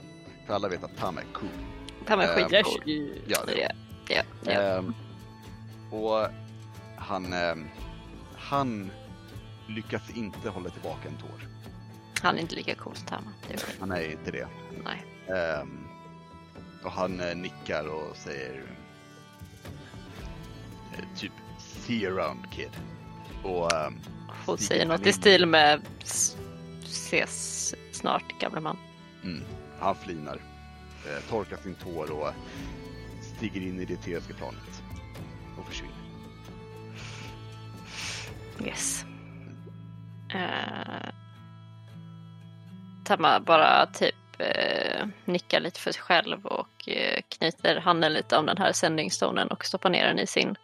för 0.46 0.54
alla 0.54 0.68
vet 0.68 0.84
att 0.84 0.96
Tam 0.96 1.18
är 1.18 1.24
cool. 1.32 1.48
Tama 2.06 2.24
är 2.24 2.38
Ehm, 2.42 2.48
skitcool. 2.48 2.82
Ja, 3.26 3.38
Så 3.40 3.46
det 3.46 3.54
det- 3.54 3.74
Ja, 4.14 4.22
ja. 4.44 4.52
Ehm, 4.52 4.94
och 5.90 6.26
han, 6.96 7.34
han 8.36 8.90
lyckas 9.68 10.10
inte 10.14 10.48
hålla 10.48 10.70
tillbaka 10.70 11.08
en 11.08 11.16
tår. 11.16 11.48
Han 12.22 12.36
är 12.36 12.40
inte 12.40 12.54
lika 12.54 12.74
cool 12.74 12.94
som 12.96 13.06
är 13.08 13.20
okej. 13.44 13.58
Han 13.80 13.92
är 13.92 14.10
inte 14.10 14.30
det. 14.30 14.48
Nej. 14.84 15.04
Ehm, 15.38 15.84
och 16.84 16.90
han 16.92 17.20
eh, 17.20 17.36
nickar 17.36 17.86
och 17.88 18.16
säger 18.16 18.62
eh, 20.92 21.04
typ 21.18 21.32
see 21.58 21.94
you 21.94 22.20
around 22.20 22.50
kid. 22.52 22.70
Och 23.44 23.72
ehm, 23.72 23.94
Hon 24.46 24.58
säger 24.58 24.86
något 24.86 25.06
i 25.06 25.12
stil 25.12 25.46
med 25.46 25.80
"S- 26.02 26.36
ses 26.84 27.74
snart 27.92 28.40
gamle 28.40 28.60
man. 28.60 28.76
mm, 29.24 29.42
han 29.80 29.94
flinar, 29.94 30.40
eh, 31.06 31.28
torkar 31.30 31.56
sin 31.56 31.74
tår 31.74 32.10
och 32.10 32.32
stiger 33.36 33.60
in 33.60 33.80
i 33.80 33.84
det 33.84 33.94
eteriska 33.94 34.34
planet 34.34 34.82
och 35.58 35.66
försvinner. 35.66 35.94
Yes. 38.64 39.04
Uh, 40.34 41.10
Tama 43.04 43.40
bara 43.40 43.86
typ 43.86 44.14
eh, 44.40 45.06
nickar 45.24 45.60
lite 45.60 45.80
för 45.80 45.92
sig 45.92 46.02
själv 46.02 46.46
och 46.46 46.88
eh, 46.88 47.20
knyter 47.28 47.76
handen 47.76 48.12
lite 48.12 48.36
om 48.36 48.46
den 48.46 48.58
här 48.58 48.72
sändningstonen 48.72 49.48
och 49.48 49.64
stoppar 49.64 49.90
ner 49.90 50.06
den 50.06 50.18
i 50.18 50.26
sin 50.26 50.56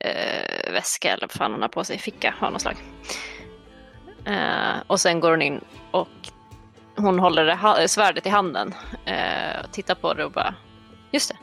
eh, 0.00 0.72
väska 0.72 1.12
eller 1.12 1.26
vad 1.26 1.32
fan 1.32 1.52
hon 1.52 1.62
har 1.62 1.68
på 1.68 1.84
sig, 1.84 1.98
ficka 1.98 2.34
av 2.40 2.52
något 2.52 2.62
slag. 2.62 2.76
Eh, 4.24 4.82
och 4.86 5.00
sen 5.00 5.20
går 5.20 5.30
hon 5.30 5.42
in 5.42 5.60
och 5.90 6.08
hon 6.96 7.18
håller 7.18 7.44
det, 7.44 7.88
svärdet 7.88 8.26
i 8.26 8.28
handen, 8.28 8.74
eh, 9.04 9.66
tittar 9.72 9.94
på 9.94 10.14
det 10.14 10.24
och 10.24 10.32
bara 10.32 10.54
just 11.10 11.28
det. 11.28 11.36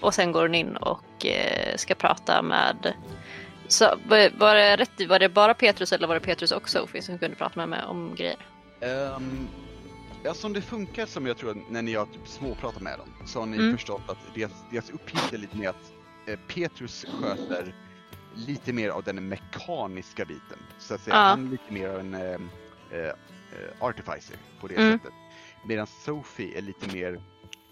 Och 0.00 0.14
sen 0.14 0.32
går 0.32 0.42
hon 0.42 0.54
in 0.54 0.76
och 0.76 1.26
eh, 1.26 1.76
ska 1.76 1.94
prata 1.94 2.42
med 2.42 2.94
så 3.68 3.84
var 4.08 4.38
var 4.38 4.54
det 4.54 4.76
rätt 4.76 5.08
Var 5.08 5.18
det 5.18 5.28
bara 5.28 5.54
Petrus 5.54 5.92
eller 5.92 6.08
var 6.08 6.14
det 6.14 6.20
Petrus 6.20 6.52
och 6.52 6.68
Sofie 6.68 7.02
som 7.02 7.18
kunde 7.18 7.36
prata 7.36 7.52
med 7.56 7.68
mig 7.68 7.80
om 7.88 8.14
grejer? 8.14 8.36
Um, 9.16 9.48
ja, 10.24 10.34
som 10.34 10.52
det 10.52 10.62
funkar 10.62 11.06
som 11.06 11.26
jag 11.26 11.36
tror 11.36 11.62
när 11.70 11.82
ni 11.82 11.94
har 11.94 12.06
typ 12.06 12.28
småpratat 12.28 12.82
med 12.82 12.98
dem 12.98 13.08
så 13.26 13.38
har 13.38 13.46
ni 13.46 13.56
Mm. 13.56 13.72
förstått 13.72 14.02
att 14.08 14.34
deras, 14.34 14.52
deras 14.70 14.90
uppgift 14.90 15.32
är 15.32 15.38
lite 15.38 15.56
mer 15.56 15.68
att 15.68 15.92
eh, 16.26 16.38
Petrus 16.48 17.04
sköter 17.08 17.74
lite 18.34 18.72
mer 18.72 18.88
av 18.90 19.02
den 19.04 19.28
mekaniska 19.28 20.24
biten. 20.24 20.58
Så 20.78 20.94
att 20.94 21.00
säga, 21.00 21.16
Ja. 21.16 21.22
han 21.22 21.46
är 21.46 21.50
lite 21.50 21.72
mer 21.72 21.88
av 21.88 22.00
en 22.00 22.14
eh, 22.14 22.34
eh, 22.92 23.12
artificer 23.80 24.36
på 24.60 24.68
det 24.68 24.74
Mm. 24.74 24.98
sättet. 24.98 25.12
Medan 25.66 25.86
Sophie 25.86 26.58
är 26.58 26.62
lite 26.62 26.94
mer 26.94 27.20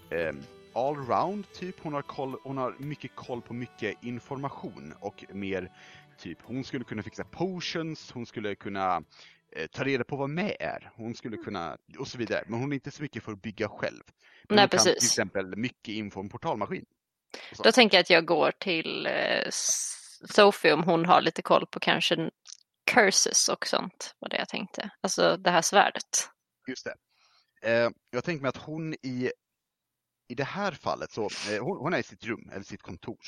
eh, 0.09 0.33
allround 0.73 1.51
typ. 1.53 1.75
Hon 1.83 1.93
har, 1.93 2.01
koll, 2.01 2.35
hon 2.43 2.57
har 2.57 2.75
mycket 2.79 3.15
koll 3.15 3.41
på 3.41 3.53
mycket 3.53 4.03
information 4.03 4.93
och 4.99 5.25
mer 5.33 5.71
typ 6.17 6.37
hon 6.43 6.63
skulle 6.63 6.83
kunna 6.83 7.03
fixa 7.03 7.23
potions, 7.23 8.11
hon 8.11 8.25
skulle 8.25 8.55
kunna 8.55 9.03
ta 9.71 9.83
reda 9.83 10.03
på 10.03 10.15
vad 10.15 10.29
med 10.29 10.55
är. 10.59 10.91
Hon 10.95 11.15
skulle 11.15 11.37
kunna, 11.37 11.77
och 11.99 12.07
så 12.07 12.17
vidare. 12.17 12.43
Men 12.47 12.59
hon 12.59 12.71
är 12.71 12.75
inte 12.75 12.91
så 12.91 13.01
mycket 13.01 13.23
för 13.23 13.31
att 13.31 13.41
bygga 13.41 13.69
själv. 13.69 14.03
Men 14.49 14.55
Nej, 14.55 14.63
hon 14.63 14.69
kan 14.69 14.79
till 14.79 14.93
precis. 14.93 15.11
exempel 15.11 15.55
mycket 15.55 15.93
info 15.93 16.19
om 16.19 16.29
portalmaskin. 16.29 16.85
Så. 17.53 17.63
Då 17.63 17.71
tänker 17.71 17.97
jag 17.97 18.01
att 18.01 18.09
jag 18.09 18.25
går 18.25 18.51
till 18.59 19.05
eh, 19.05 19.47
S- 19.47 20.21
Sofie 20.29 20.73
om 20.73 20.83
hon 20.83 21.05
har 21.05 21.21
lite 21.21 21.41
koll 21.41 21.65
på 21.65 21.79
kanske 21.79 22.29
curses 22.91 23.49
och 23.49 23.67
sånt. 23.67 24.15
Var 24.19 24.29
det 24.29 24.37
jag 24.37 24.49
tänkte. 24.49 24.89
Alltså 25.01 25.37
det 25.37 25.51
här 25.51 25.61
svärdet. 25.61 26.29
Just 26.67 26.85
det. 26.85 26.95
Eh, 27.61 27.89
jag 28.11 28.23
tänker 28.23 28.41
mig 28.41 28.49
att 28.49 28.57
hon 28.57 28.93
i, 28.93 29.31
i 30.27 30.35
det 30.35 30.43
här 30.43 30.71
fallet, 30.71 31.11
så 31.11 31.21
eh, 31.51 31.63
hon, 31.63 31.77
hon 31.77 31.93
är 31.93 31.97
i 31.97 32.03
sitt 32.03 32.23
rum, 32.23 32.49
eller 32.53 32.63
sitt 32.63 32.81
kontor. 32.81 33.19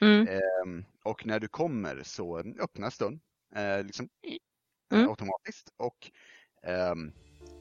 Mm. 0.00 0.28
Ehm, 0.28 0.84
och 1.04 1.26
när 1.26 1.40
du 1.40 1.48
kommer 1.48 2.02
så 2.02 2.38
öppnas 2.60 2.98
dörren 2.98 3.20
eh, 3.56 3.84
liksom, 3.84 4.08
eh, 4.26 4.36
Mm. 4.92 5.08
automatiskt 5.08 5.72
och 5.76 6.10
ehm, 6.62 7.12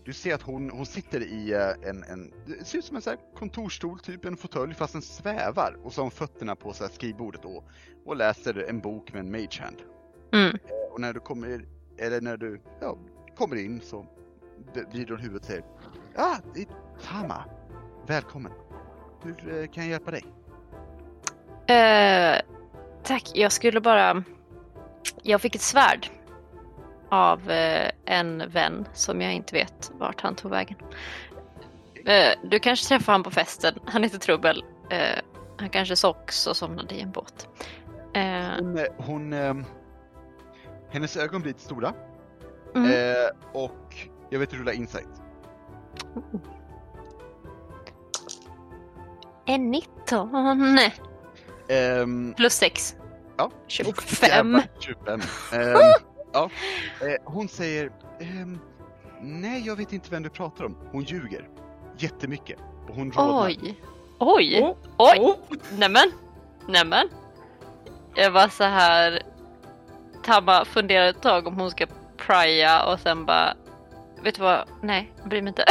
du 0.05 0.13
ser 0.13 0.35
att 0.35 0.41
hon, 0.41 0.69
hon 0.69 0.85
sitter 0.85 1.21
i 1.21 1.53
eh, 1.53 1.89
en, 1.89 2.03
en, 2.03 2.33
det 2.45 2.65
ser 2.65 2.77
ut 2.77 2.85
som 2.85 2.95
en 2.95 3.01
så 3.01 3.09
här 3.09 3.19
kontorsstol, 3.35 3.99
typ 3.99 4.25
en 4.25 4.37
fåtölj 4.37 4.73
fast 4.73 4.93
den 4.93 5.01
svävar 5.01 5.77
och 5.83 5.93
så 5.93 6.01
har 6.01 6.03
hon 6.03 6.11
fötterna 6.11 6.55
på 6.55 6.73
så 6.73 6.83
här 6.83 6.91
skrivbordet 6.91 7.45
och, 7.45 7.63
och 8.05 8.15
läser 8.15 8.69
en 8.69 8.79
bok 8.79 9.13
med 9.13 9.19
en 9.19 9.31
mage 9.31 9.61
hand. 9.61 9.77
Mm. 10.33 10.57
Och 10.91 11.01
när 11.01 11.13
du 11.13 11.19
kommer, 11.19 11.65
eller 11.97 12.21
när 12.21 12.37
du 12.37 12.61
ja, 12.81 12.97
kommer 13.35 13.55
in 13.55 13.81
så 13.81 14.05
vrider 14.91 15.09
hon 15.09 15.19
huvudet 15.19 15.41
och 15.41 15.47
säger 15.47 15.63
Ja, 16.15 16.23
ah, 16.23 16.37
det 16.53 16.61
är 16.61 16.67
Tama. 17.03 17.45
Välkommen. 18.07 18.51
Hur 19.23 19.59
eh, 19.59 19.67
kan 19.67 19.83
jag 19.83 19.91
hjälpa 19.91 20.11
dig? 20.11 20.25
Eh, 21.67 22.41
tack, 23.03 23.31
jag 23.33 23.51
skulle 23.51 23.81
bara... 23.81 24.23
Jag 25.23 25.41
fick 25.41 25.55
ett 25.55 25.61
svärd 25.61 26.09
av 27.11 27.51
eh, 27.51 27.91
en 28.05 28.49
vän 28.49 28.87
som 28.93 29.21
jag 29.21 29.33
inte 29.33 29.53
vet 29.53 29.91
vart 29.93 30.21
han 30.21 30.35
tog 30.35 30.51
vägen. 30.51 30.77
Eh, 32.05 32.33
du 32.43 32.59
kanske 32.59 32.87
träffar 32.87 33.13
han 33.13 33.23
på 33.23 33.31
festen. 33.31 33.79
Han 33.85 34.03
heter 34.03 34.17
Trubbel. 34.17 34.63
Eh, 34.89 35.19
han 35.57 35.69
kanske 35.69 35.95
socks 35.95 36.47
och 36.47 36.57
somnade 36.57 36.95
i 36.95 37.01
en 37.01 37.11
båt. 37.11 37.47
Hon, 38.59 38.85
hon 38.97 39.33
ehm, 39.33 39.65
hennes 40.89 41.17
ögon 41.17 41.41
blir 41.41 41.53
lite 41.53 41.63
stora 41.63 41.93
mm. 42.75 43.29
och 43.53 43.95
jag 44.29 44.39
vet 44.39 44.53
rulla 44.53 44.73
insight. 44.73 45.07
En 49.45 49.71
19 49.71 50.29
Ehm, 51.71 52.33
plus 52.33 52.53
6. 52.53 52.95
Ja. 53.37 53.51
25. 53.67 54.29
jävlar, 54.29 54.63
25. 54.79 55.21
Ehm, 55.53 55.77
ja. 56.33 56.49
Eh, 57.01 57.15
hon 57.23 57.47
säger 57.47 57.91
ehm, 58.19 58.59
Nej, 59.21 59.63
jag 59.65 59.75
vet 59.75 59.93
inte 59.93 60.09
vem 60.11 60.23
du 60.23 60.29
pratar 60.29 60.65
om. 60.65 60.77
Hon 60.91 61.03
ljuger 61.03 61.49
jättemycket 61.97 62.59
och 62.89 62.95
hon 62.95 63.11
rodnar. 63.11 63.45
Oj. 63.45 63.75
Oj. 64.19 64.59
Oh, 64.61 64.75
Oj. 64.97 65.19
oh. 65.19 65.35
Nämen. 65.77 66.11
Nämen. 66.67 67.09
Jag 68.15 68.31
var 68.31 68.47
så 68.47 68.63
här. 68.63 69.21
Tamma 70.23 70.65
funderar 70.65 71.05
ett 71.05 71.21
tag 71.21 71.47
om 71.47 71.59
hon 71.59 71.71
ska 71.71 71.85
prya 72.17 72.83
och 72.83 72.99
sen 72.99 73.25
bara. 73.25 73.53
Vet 74.23 74.35
du 74.35 74.41
vad? 74.41 74.67
Nej, 74.81 75.11
jag 75.17 75.29
bryr 75.29 75.41
mig 75.41 75.49
inte. 75.49 75.65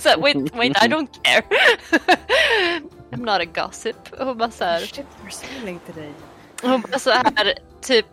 så, 0.00 0.20
wait, 0.20 0.54
wait, 0.54 0.84
I 0.84 0.88
don't 0.88 1.08
care. 1.22 1.42
I'm 3.10 3.24
not 3.24 3.40
a 3.40 3.44
gossip. 3.44 3.96
Hon 4.18 4.38
bara 4.38 4.50
så 4.50 4.64
här. 4.64 4.80
Shit, 4.80 5.06
we're 5.24 5.30
sailing 5.30 5.80
today. 5.86 6.12
Hon 6.62 6.80
bara 6.80 6.98
så 6.98 7.10
här 7.10 7.54
typ 7.80 8.06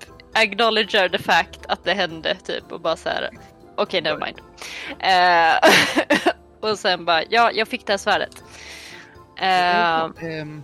acknowledger 0.44 1.10
the 1.10 1.18
fact 1.18 1.66
att 1.68 1.84
det 1.84 1.94
hände 1.94 2.36
typ 2.36 2.72
och 2.72 2.82
bara 2.82 2.96
så 2.96 3.10
här. 3.10 3.30
Okej, 3.76 4.02
never 4.02 4.26
mind. 4.26 4.40
Eh, 5.00 6.34
och 6.72 6.80
sen 6.80 7.06
bara, 7.06 7.24
ja, 7.30 7.52
jag 7.52 7.68
fick 7.68 7.86
det 7.86 7.94
här 7.94 7.98
svärdet. 7.98 8.44
Eh, 9.38 10.30
Ehm, 10.30 10.64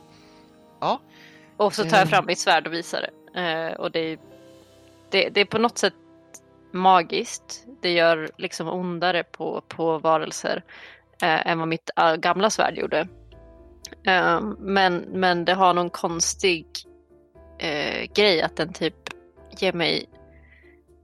ja, 0.82 1.00
och 1.58 1.74
så 1.76 1.84
tar 1.84 1.90
jag 1.98 2.02
Ehm. 2.02 2.08
fram 2.08 2.26
mitt 2.26 2.40
svärd 2.40 2.68
och 2.68 2.74
visar 2.74 3.02
det. 3.34 3.42
Eh, 3.42 3.74
och 3.74 3.92
det 3.92 4.00
är, 4.00 4.18
det, 5.10 5.30
det 5.30 5.42
är 5.42 5.46
på 5.46 5.58
något 5.58 5.78
sätt 5.78 5.94
magiskt. 6.72 7.64
Det 7.82 7.92
gör 7.92 8.30
liksom 8.38 8.68
ondare 8.68 9.24
på, 9.24 9.64
på 9.68 9.98
varelser 9.98 10.64
eh, 11.22 11.48
än 11.48 11.60
vad 11.60 11.68
mitt 11.68 11.90
gamla 12.18 12.50
svärd 12.50 12.78
gjorde. 12.78 13.08
Eh, 14.08 14.42
men, 14.60 14.98
men 14.98 15.46
det 15.46 15.54
har 15.54 15.74
någon 15.74 15.90
konstig 15.90 16.66
eh, 17.60 18.10
grej 18.16 18.42
att 18.42 18.56
den 18.56 18.74
typ 18.74 18.96
ger 19.62 19.74
mig, 19.74 20.06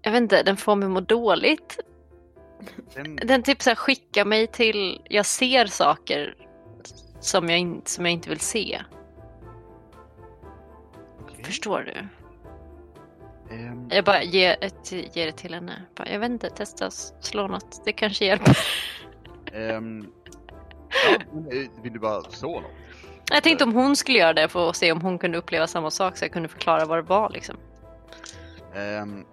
jag 0.02 0.12
vet 0.12 0.22
inte, 0.22 0.44
den 0.44 0.58
får 0.58 0.76
mig 0.76 0.90
må 0.90 1.00
dåligt. 1.00 1.80
den, 2.96 3.16
Den 3.16 3.44
typ 3.44 3.62
så 3.62 3.76
skickar 3.76 4.26
mig 4.26 4.48
till, 4.48 5.02
jag 5.10 5.26
ser 5.26 5.66
saker 5.66 6.36
som 7.20 7.50
jag, 7.50 7.60
in, 7.60 7.82
som 7.86 8.06
jag 8.06 8.12
inte 8.12 8.30
vill 8.30 8.40
se. 8.40 8.82
okej. 11.22 11.44
Förstår 11.44 11.80
du? 11.82 12.08
Ehm, 13.56 13.88
Jag 13.92 14.06
bara 14.06 14.24
ger, 14.24 14.58
ett, 14.62 14.92
ger 14.92 15.26
det 15.26 15.32
till 15.32 15.54
henne. 15.54 15.84
Bara, 15.96 16.10
jag 16.10 16.20
vet 16.20 16.30
inte, 16.32 16.50
testa 16.50 16.92
slå 17.22 17.48
något. 17.48 17.82
Det 17.86 17.92
kanske 17.92 18.26
hjälper. 18.26 18.58
ehm, 19.54 20.08
ja, 21.06 21.16
eh, 21.56 21.84
vill 21.84 21.94
du 21.94 22.00
bara 22.00 22.22
slå 22.22 22.60
något? 22.60 22.72
Jag 23.32 23.44
tänkte 23.44 23.64
om 23.64 23.74
hon 23.74 23.96
skulle 23.96 24.20
göra 24.20 24.34
det 24.34 24.48
för 24.48 24.70
att 24.70 24.76
se 24.76 24.92
om 24.92 25.02
hon 25.02 25.20
kunde 25.20 25.38
uppleva 25.38 25.68
samma 25.68 25.92
sak 25.92 26.18
så 26.18 26.26
jag 26.26 26.32
kunde 26.32 26.50
förklara 26.50 26.86
vad 26.86 26.98
det 26.98 27.02
var 27.02 27.30
liksom. 27.30 27.56
Ehm, 28.74 29.26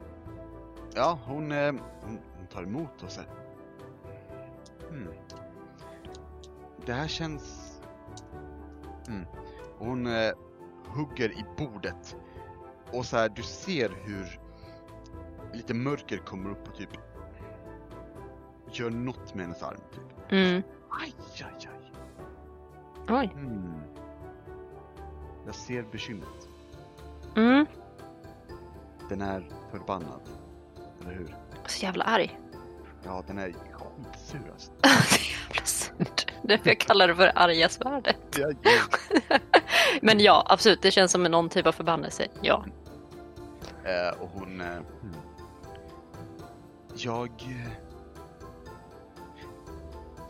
ja, 0.94 1.18
hon, 1.26 1.52
eh, 1.52 1.74
hon, 2.02 2.18
hon 2.36 2.46
tar 2.46 2.62
emot 2.62 3.02
och 3.02 3.10
så. 3.10 3.20
Hmm. 4.90 5.08
Det 6.86 6.92
här 6.92 7.08
känns... 7.08 7.72
Och 9.78 9.86
Hon 9.86 10.06
eh, 10.06 10.32
hugger 10.86 11.30
i 11.30 11.44
bordet. 11.56 12.16
Och 12.92 13.06
så 13.06 13.16
här, 13.16 13.28
du 13.28 13.42
ser 13.42 13.90
hur 14.04 14.40
lite 15.52 15.74
mörker 15.74 16.18
kommer 16.18 16.50
upp 16.50 16.68
och 16.68 16.74
typ 16.74 16.90
gör 18.72 18.90
något 18.90 19.34
med 19.34 19.44
hennes 19.44 19.62
arm. 19.62 19.80
Typ. 19.94 20.32
Mm. 20.32 20.62
Aj, 20.90 21.14
aj, 21.34 21.68
aj. 21.68 21.92
Oj. 23.08 23.26
Hmm. 23.34 23.82
Jag 25.46 25.54
ser 25.54 25.82
bekymret. 25.92 26.48
Mm. 27.36 27.66
Den 29.08 29.20
är 29.20 29.48
förbannad. 29.70 30.20
Eller 31.00 31.12
hur? 31.12 31.36
Så 31.66 31.84
jävla 31.84 32.04
arg. 32.04 32.38
Ja, 33.04 33.24
den 33.26 33.38
är 33.38 33.52
skitsur 33.52 34.50
alltså. 34.52 34.72
Så 34.82 35.20
jävla 35.30 35.64
surt. 35.64 36.32
Därför 36.42 36.70
jag 36.70 36.80
kallar 36.80 37.08
det 37.08 37.14
för 37.14 37.32
arga 37.34 37.68
svärdet. 37.68 38.16
Ja, 38.38 38.50
ja. 38.62 39.38
Men 40.02 40.20
ja, 40.20 40.46
absolut. 40.48 40.82
Det 40.82 40.90
känns 40.90 41.12
som 41.12 41.22
någon 41.22 41.48
typ 41.48 41.66
av 41.66 41.72
förbannelse. 41.72 42.26
Ja. 42.42 42.64
Eh, 43.84 44.20
och 44.22 44.28
hon... 44.28 44.60
Eh, 44.60 44.66
hmm. 44.66 45.14
Jag... 46.96 47.30
Eh, 47.40 47.72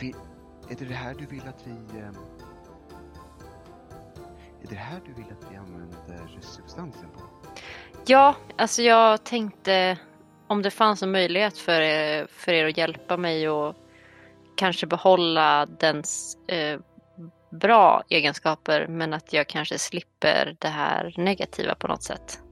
vill, 0.00 0.14
är 0.68 0.74
det 0.78 0.84
det 0.84 0.94
här 0.94 1.14
du 1.14 1.26
vill 1.26 1.48
att 1.48 1.66
vi... 1.66 1.98
Eh, 1.98 2.06
är 4.62 4.68
det 4.68 4.68
det 4.68 4.74
här 4.74 5.00
du 5.06 5.12
vill 5.12 5.32
att 5.32 5.52
vi 5.52 5.56
använder 5.56 6.40
substansen 6.40 7.08
på? 7.14 7.20
Ja, 8.08 8.34
alltså 8.56 8.82
jag 8.82 9.24
tänkte 9.24 9.98
om 10.46 10.62
det 10.62 10.70
fanns 10.70 11.02
en 11.02 11.10
möjlighet 11.10 11.58
för 11.58 11.80
er, 11.80 12.26
för 12.26 12.52
er 12.52 12.68
att 12.68 12.76
hjälpa 12.76 13.16
mig 13.16 13.48
och 13.48 13.76
kanske 14.56 14.86
behålla 14.86 15.66
dens 15.66 16.38
eh, 16.48 16.80
bra 17.50 18.02
egenskaper 18.08 18.86
men 18.86 19.14
att 19.14 19.32
jag 19.32 19.48
kanske 19.48 19.78
slipper 19.78 20.56
det 20.58 20.68
här 20.68 21.14
negativa 21.16 21.74
på 21.74 21.88
något 21.88 22.02
sätt. 22.02 22.42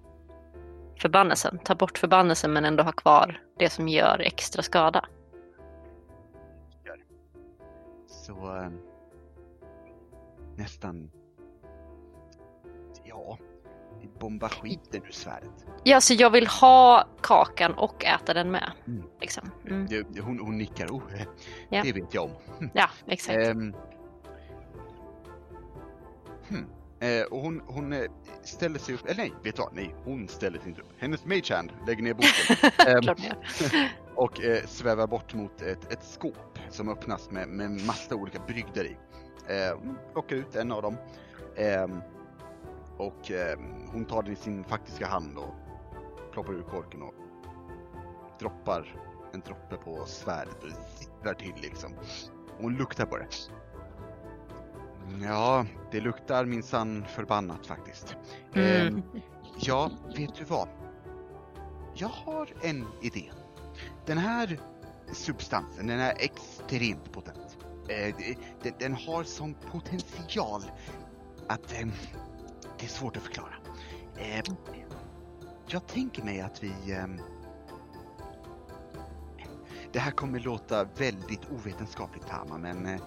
Förbannelsen, 0.98 1.58
ta 1.58 1.74
bort 1.74 1.98
förbannelsen 1.98 2.52
men 2.52 2.64
ändå 2.64 2.82
ha 2.82 2.92
kvar 2.92 3.40
det 3.58 3.70
som 3.70 3.88
gör 3.88 4.18
extra 4.18 4.62
skada. 4.62 5.04
Så... 8.06 8.56
Eh, 8.56 8.70
nästan... 10.56 11.10
Ja... 13.04 13.38
Vi 14.04 14.10
bombar 14.18 14.48
skiten 14.48 15.02
ur 15.04 15.10
svärdet. 15.12 15.66
Ja, 15.84 16.00
så 16.00 16.14
jag 16.14 16.30
vill 16.30 16.46
ha 16.46 17.08
kakan 17.22 17.74
och 17.74 18.04
äta 18.04 18.34
den 18.34 18.50
med. 18.50 18.72
Mm. 18.86 19.02
Liksom. 19.20 19.50
Mm. 19.66 19.86
Det- 19.86 20.20
Hon, 20.20 20.38
hon 20.38 20.58
nickar. 20.58 20.86
Oh, 20.86 21.02
eh, 21.14 21.26
Ja. 21.68 21.82
Det 21.82 21.92
vet 21.92 22.14
jag 22.14 22.24
om. 22.24 22.30
Ja, 22.74 22.88
exakt. 23.06 23.46
Hmm. 23.46 23.74
Eh, 27.00 27.22
och 27.30 27.40
hon, 27.40 27.62
hon 27.66 27.92
eh, 27.92 28.02
ställer 28.42 28.78
sig 28.78 28.94
upp, 28.94 29.04
eller 29.06 29.16
nej, 29.16 29.32
vet 29.44 29.56
du 29.56 29.62
vad? 29.62 29.74
Nej, 29.74 29.94
hon 30.04 30.28
ställer 30.28 30.58
sig 30.58 30.68
inte 30.68 30.80
upp. 30.80 30.92
Hennes 30.98 31.24
mage 31.24 31.54
hand 31.56 31.70
lägger 31.86 32.02
ner 32.02 32.14
boken 32.14 33.02
gör. 33.02 33.16
och 34.14 34.40
eh, 34.44 34.64
svävar 34.66 35.06
bort 35.06 35.34
mot 35.34 35.62
ett, 35.62 35.92
ett 35.92 36.04
skåp 36.04 36.58
som 36.70 36.88
öppnas 36.88 37.30
med, 37.30 37.48
med 37.48 37.70
massa 37.70 38.14
olika 38.14 38.38
brygder 38.46 38.84
i. 38.84 38.96
Eh, 39.48 39.78
plockar 40.12 40.36
ut 40.36 40.56
en 40.56 40.72
av 40.72 40.82
dem 40.82 40.96
ehm, 41.56 42.00
och 42.98 43.30
ehm, 43.30 43.83
hon 43.94 44.04
tar 44.04 44.22
den 44.22 44.32
i 44.32 44.36
sin 44.36 44.64
faktiska 44.64 45.06
hand 45.06 45.38
och 45.38 45.54
ploppar 46.32 46.52
ur 46.52 46.62
korken 46.62 47.02
och 47.02 47.14
droppar 48.40 48.96
en 49.32 49.40
droppe 49.40 49.76
på 49.76 50.04
svärdet 50.06 50.62
och 50.62 50.68
det 50.68 51.04
sipprar 51.04 51.34
till 51.34 51.54
liksom. 51.62 51.92
Och 52.56 52.62
hon 52.62 52.74
luktar 52.74 53.06
på 53.06 53.16
det. 53.16 53.28
Ja, 55.22 55.66
det 55.90 56.00
luktar 56.00 56.44
minsann 56.44 57.04
förbannat 57.08 57.66
faktiskt. 57.66 58.16
Mm. 58.54 58.86
Ehm, 58.86 59.02
ja, 59.58 59.90
vet 60.16 60.34
du 60.34 60.44
vad? 60.44 60.68
Jag 61.94 62.08
har 62.08 62.48
en 62.62 62.86
idé. 63.02 63.30
Den 64.06 64.18
här 64.18 64.60
substansen, 65.12 65.86
den 65.86 66.00
är 66.00 66.14
extremt 66.18 67.12
potent. 67.12 67.58
Eh, 67.88 68.14
den, 68.62 68.72
den 68.78 68.94
har 68.94 69.24
sån 69.24 69.54
potential 69.54 70.62
att 71.48 71.72
eh, 71.72 71.88
det 72.78 72.84
är 72.84 72.88
svårt 72.88 73.16
att 73.16 73.22
förklara. 73.22 73.54
Eh, 74.18 74.44
jag 75.66 75.86
tänker 75.86 76.22
mig 76.22 76.40
att 76.40 76.62
vi... 76.62 76.92
Eh, 76.92 77.06
det 79.92 79.98
här 79.98 80.10
kommer 80.10 80.40
låta 80.40 80.84
väldigt 80.84 81.50
ovetenskapligt 81.50 82.26
Tama, 82.26 82.58
men 82.58 82.86
eh, 82.86 83.00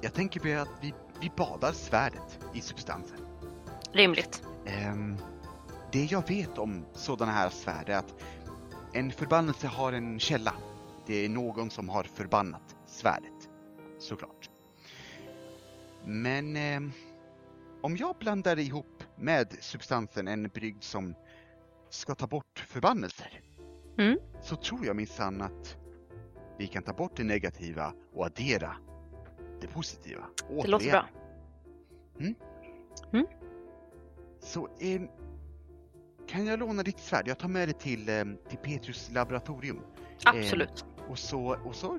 jag 0.00 0.14
tänker 0.14 0.40
på 0.40 0.62
att 0.62 0.84
vi, 0.84 0.94
vi 1.20 1.32
badar 1.36 1.72
svärdet 1.72 2.38
i 2.54 2.60
substansen. 2.60 3.18
Rimligt. 3.92 4.42
Ehm, 4.66 5.16
det 5.92 6.04
jag 6.04 6.28
vet 6.28 6.58
om 6.58 6.84
sådana 6.92 7.32
här 7.32 7.50
svärd 7.50 7.88
är 7.88 7.96
att 7.96 8.14
en 8.92 9.12
förbannelse 9.12 9.66
har 9.66 9.92
en 9.92 10.20
källa. 10.20 10.54
Det 11.06 11.24
är 11.24 11.28
någon 11.28 11.70
som 11.70 11.88
har 11.88 12.04
förbannat 12.04 12.76
svärdet, 12.86 13.48
såklart. 13.98 14.50
Men 16.04 16.56
ehm, 16.56 16.92
om 17.80 17.96
jag 17.96 18.16
blandar 18.16 18.58
ihop 18.58 18.93
med 19.16 19.56
substansen 19.60 20.28
en 20.28 20.48
brygd 20.48 20.82
som 20.82 21.14
ska 21.90 22.14
ta 22.14 22.26
bort 22.26 22.64
förbannelser 22.68 23.40
Mm. 23.98 24.18
så 24.42 24.56
tror 24.56 24.86
jag 24.86 24.96
minsann 24.96 25.42
att 25.42 25.76
vi 26.58 26.66
kan 26.66 26.82
ta 26.82 26.92
bort 26.92 27.16
det 27.16 27.24
negativa 27.24 27.92
och 28.14 28.26
addera 28.26 28.76
det 29.60 29.66
positiva. 29.66 30.24
Det 30.62 30.66
låter 30.68 30.90
bra. 30.90 31.08
Så 34.40 34.68
eh, 34.80 35.02
kan 36.28 36.46
jag 36.46 36.58
låna 36.58 36.82
ditt 36.82 36.98
svärd? 36.98 37.28
Jag 37.28 37.38
tar 37.38 37.48
med 37.48 37.68
det 37.68 37.78
till, 37.78 38.08
eh, 38.08 38.24
till 38.48 38.58
Petrus 38.58 39.10
laboratorium. 39.10 39.80
Absolut. 40.24 40.84
Och 41.08 41.18
så, 41.18 41.58
och 41.64 41.74
så 41.74 41.98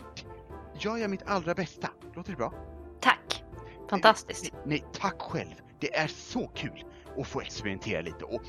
gör 0.80 0.98
jag 0.98 1.10
mitt 1.10 1.24
allra 1.26 1.54
bästa. 1.54 1.90
Låter 2.16 2.32
det 2.32 2.38
bra? 2.38 2.54
Tack. 3.02 3.44
Fantastiskt. 3.90 4.54
Nej, 4.54 4.62
nej, 4.66 4.86
tack 4.94 5.22
själv. 5.22 5.56
Det 5.80 5.96
är 5.96 6.08
så 6.08 6.48
kul 6.48 6.84
att 7.18 7.28
få 7.28 7.42
experimentera 7.42 8.02
lite 8.02 8.26
och 8.26 8.42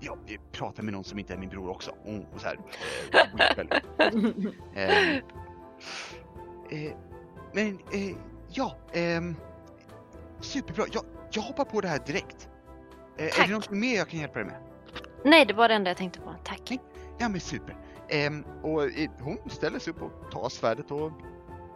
ja, 0.00 0.16
prata 0.52 0.82
med 0.82 0.92
någon 0.92 1.04
som 1.04 1.18
inte 1.18 1.32
är 1.32 1.38
min 1.38 1.48
bror 1.48 1.70
också. 1.70 1.90
Och, 1.90 2.34
och 2.34 2.40
så 2.40 2.46
här, 2.46 2.58
eh, 4.74 4.84
eh, 4.84 5.16
eh, 6.70 6.92
men 7.52 7.78
eh, 7.92 8.16
ja, 8.48 8.76
ehm, 8.92 9.36
superbra. 10.40 10.84
Jag, 10.92 11.04
jag 11.30 11.42
hoppar 11.42 11.64
på 11.64 11.80
det 11.80 11.88
här 11.88 12.00
direkt. 12.06 12.48
Eh, 13.18 13.24
är 13.26 13.30
Tack. 13.30 13.48
det 13.48 13.54
något 13.54 13.70
mer 13.70 13.96
jag 13.96 14.08
kan 14.08 14.20
hjälpa 14.20 14.38
dig 14.38 14.44
med? 14.44 14.56
Nej, 15.24 15.44
det 15.46 15.54
var 15.54 15.68
det 15.68 15.74
enda 15.74 15.90
jag 15.90 15.96
tänkte 15.96 16.20
på. 16.20 16.34
Tack. 16.44 16.72
Ja 17.18 17.28
men 17.28 17.40
super. 17.40 17.76
Ehm, 18.08 18.44
och 18.62 18.84
eh, 18.84 19.10
hon 19.20 19.38
ställer 19.50 19.78
sig 19.78 19.92
upp 19.92 20.02
och 20.02 20.30
tar 20.30 20.48
svärdet 20.48 20.90
och 20.90 21.12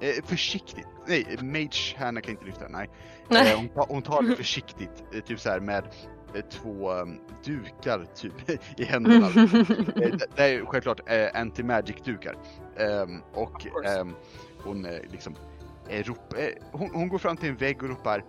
eh, 0.02 0.24
försiktigt, 0.24 0.86
nej 1.06 1.38
Mage 1.42 1.96
Hanna 1.98 2.20
kan 2.20 2.30
inte 2.30 2.44
lyfta 2.44 2.62
den, 2.62 2.72
nej. 2.72 2.90
Nej. 3.28 3.52
Eh, 3.52 3.56
hon, 3.56 3.68
tar, 3.68 3.86
hon 3.88 4.02
tar 4.02 4.22
det 4.22 4.36
försiktigt, 4.36 5.04
eh, 5.14 5.20
typ 5.20 5.40
så 5.40 5.50
här 5.50 5.60
med 5.60 5.84
eh, 6.34 6.44
två 6.50 6.92
um, 6.92 7.20
dukar 7.44 8.04
typ 8.14 8.50
i 8.80 8.84
händerna. 8.84 9.26
Eh, 10.02 10.16
det, 10.36 10.42
är 10.42 10.64
självklart 10.64 11.00
eh, 11.06 11.28
anti-magic 11.34 11.96
dukar. 12.04 12.36
Ehm, 12.76 13.22
och 13.34 13.66
ehm, 13.86 14.14
hon 14.64 14.82
liksom 14.82 15.36
rop, 15.88 16.34
hon, 16.72 16.90
hon 16.94 17.08
går 17.08 17.18
fram 17.18 17.36
till 17.36 17.48
en 17.48 17.56
vägg 17.56 17.82
och 17.82 17.88
ropar 17.88 18.24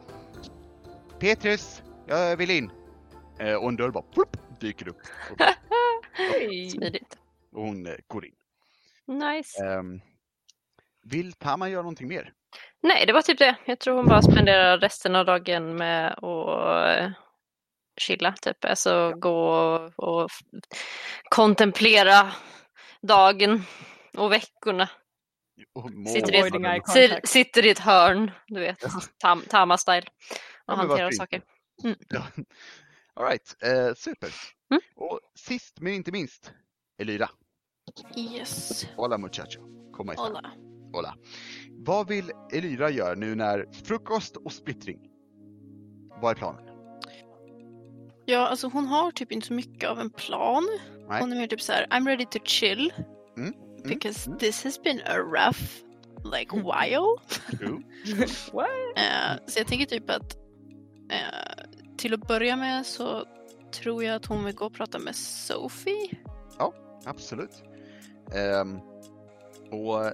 Petrus, 1.20 1.84
jag 2.08 2.38
vill 2.38 2.52
in. 2.52 2.72
Och 3.62 3.70
en 3.70 3.76
dörr 3.76 3.92
bara 3.92 4.04
plupp, 4.04 4.38
dyker 4.60 4.88
upp. 4.88 4.98
Smidigt. 6.72 7.18
och 7.52 7.62
hon 7.62 7.88
går 8.08 8.26
in. 8.26 8.34
Nice. 9.08 9.66
Ehm, 9.66 10.02
vill 11.04 11.34
Tama 11.34 11.70
göra 11.70 11.82
någonting 11.82 12.08
mer? 12.08 12.34
Nej, 12.82 13.06
det 13.06 13.14
var 13.14 13.22
typ 13.22 13.40
det. 13.40 13.56
Jag 13.66 13.80
tror 13.80 13.96
hon 13.96 14.06
bara 14.06 14.22
spenderar 14.22 14.78
resten 14.78 15.16
av 15.16 15.26
dagen 15.26 15.76
med 15.76 16.14
att 16.14 17.00
eh, 17.00 17.12
chilla, 18.02 18.34
typ. 18.42 18.66
Alltså 18.66 19.14
gå 19.16 19.50
och, 19.96 20.30
kontemplera 21.30 22.32
dagen 23.02 23.64
och 24.18 24.32
veckorna. 24.32 24.90
Sitter 26.14 26.36
i, 26.36 27.06
ett, 27.06 27.30
sitter 27.30 27.66
i 27.66 27.70
ett 27.70 27.80
hörn, 27.80 28.32
du 28.48 28.60
vet. 28.60 28.84
Tam, 29.18 29.42
Tama-style. 29.42 30.08
Ja, 30.66 30.74
Och 30.74 30.78
men 30.78 30.88
hanterar 30.88 31.12
saker. 31.12 31.42
Ja. 32.10 32.24
All 33.16 33.26
right, 33.26 33.56
eh, 33.64 33.94
super. 33.96 34.30
Mm. 34.72 34.82
Och 34.96 35.20
sist 35.36 35.82
men 35.82 35.94
inte 35.94 36.12
minst, 36.12 36.54
Elira. 37.02 37.30
Yes. 38.18 38.88
Hola 38.96 39.18
muchacho. 39.18 39.60
Komma. 39.92 40.14
Hola. 40.18 40.52
Hola. 40.94 41.16
Vad 41.72 42.08
vill 42.08 42.32
Elira 42.52 42.90
göra 42.90 43.16
nu 43.16 43.36
när 43.36 43.68
frukost 43.84 44.38
och 44.38 44.52
splittring? 44.52 45.00
Vad 46.22 46.32
är 46.32 46.36
planen? 46.36 46.64
Ja, 48.26 48.48
alltså 48.48 48.68
hon 48.68 48.86
har 48.86 49.12
typ 49.12 49.32
inte 49.32 49.48
så 49.48 49.54
mycket 49.54 49.90
av 49.90 50.00
en 50.00 50.10
plan. 50.10 50.68
Nej. 51.10 51.22
Hon 51.22 51.32
är 51.32 51.36
mer 51.36 51.48
typ 51.48 51.62
så 51.62 51.74
här, 51.74 51.88
I'm 51.88 52.06
ready 52.08 52.26
to 52.26 52.40
chill. 52.44 52.94
Mm, 53.38 53.54
Because 53.84 54.28
mm. 54.28 54.40
this 54.40 54.64
has 54.64 54.82
been 54.84 55.00
a 55.06 55.18
rough 55.18 55.62
like 56.38 56.56
while. 56.56 57.18
True. 57.58 57.82
Eh, 58.96 59.38
så 59.48 59.60
jag 59.60 59.68
tänker 59.68 59.86
typ 59.86 60.10
att 60.10 60.38
eh, 61.12 61.66
till 61.98 62.14
att 62.14 62.28
börja 62.28 62.56
med 62.56 62.86
så 62.86 63.26
tror 63.72 64.04
jag 64.04 64.16
att 64.16 64.26
hon 64.26 64.46
vill 64.46 64.56
gå 64.56 64.66
och 64.66 64.74
prata 64.74 65.00
med 65.00 65.16
Sophie. 65.16 66.10
Absolut. 67.06 67.64
Ehm, 68.36 68.80
och 69.72 70.12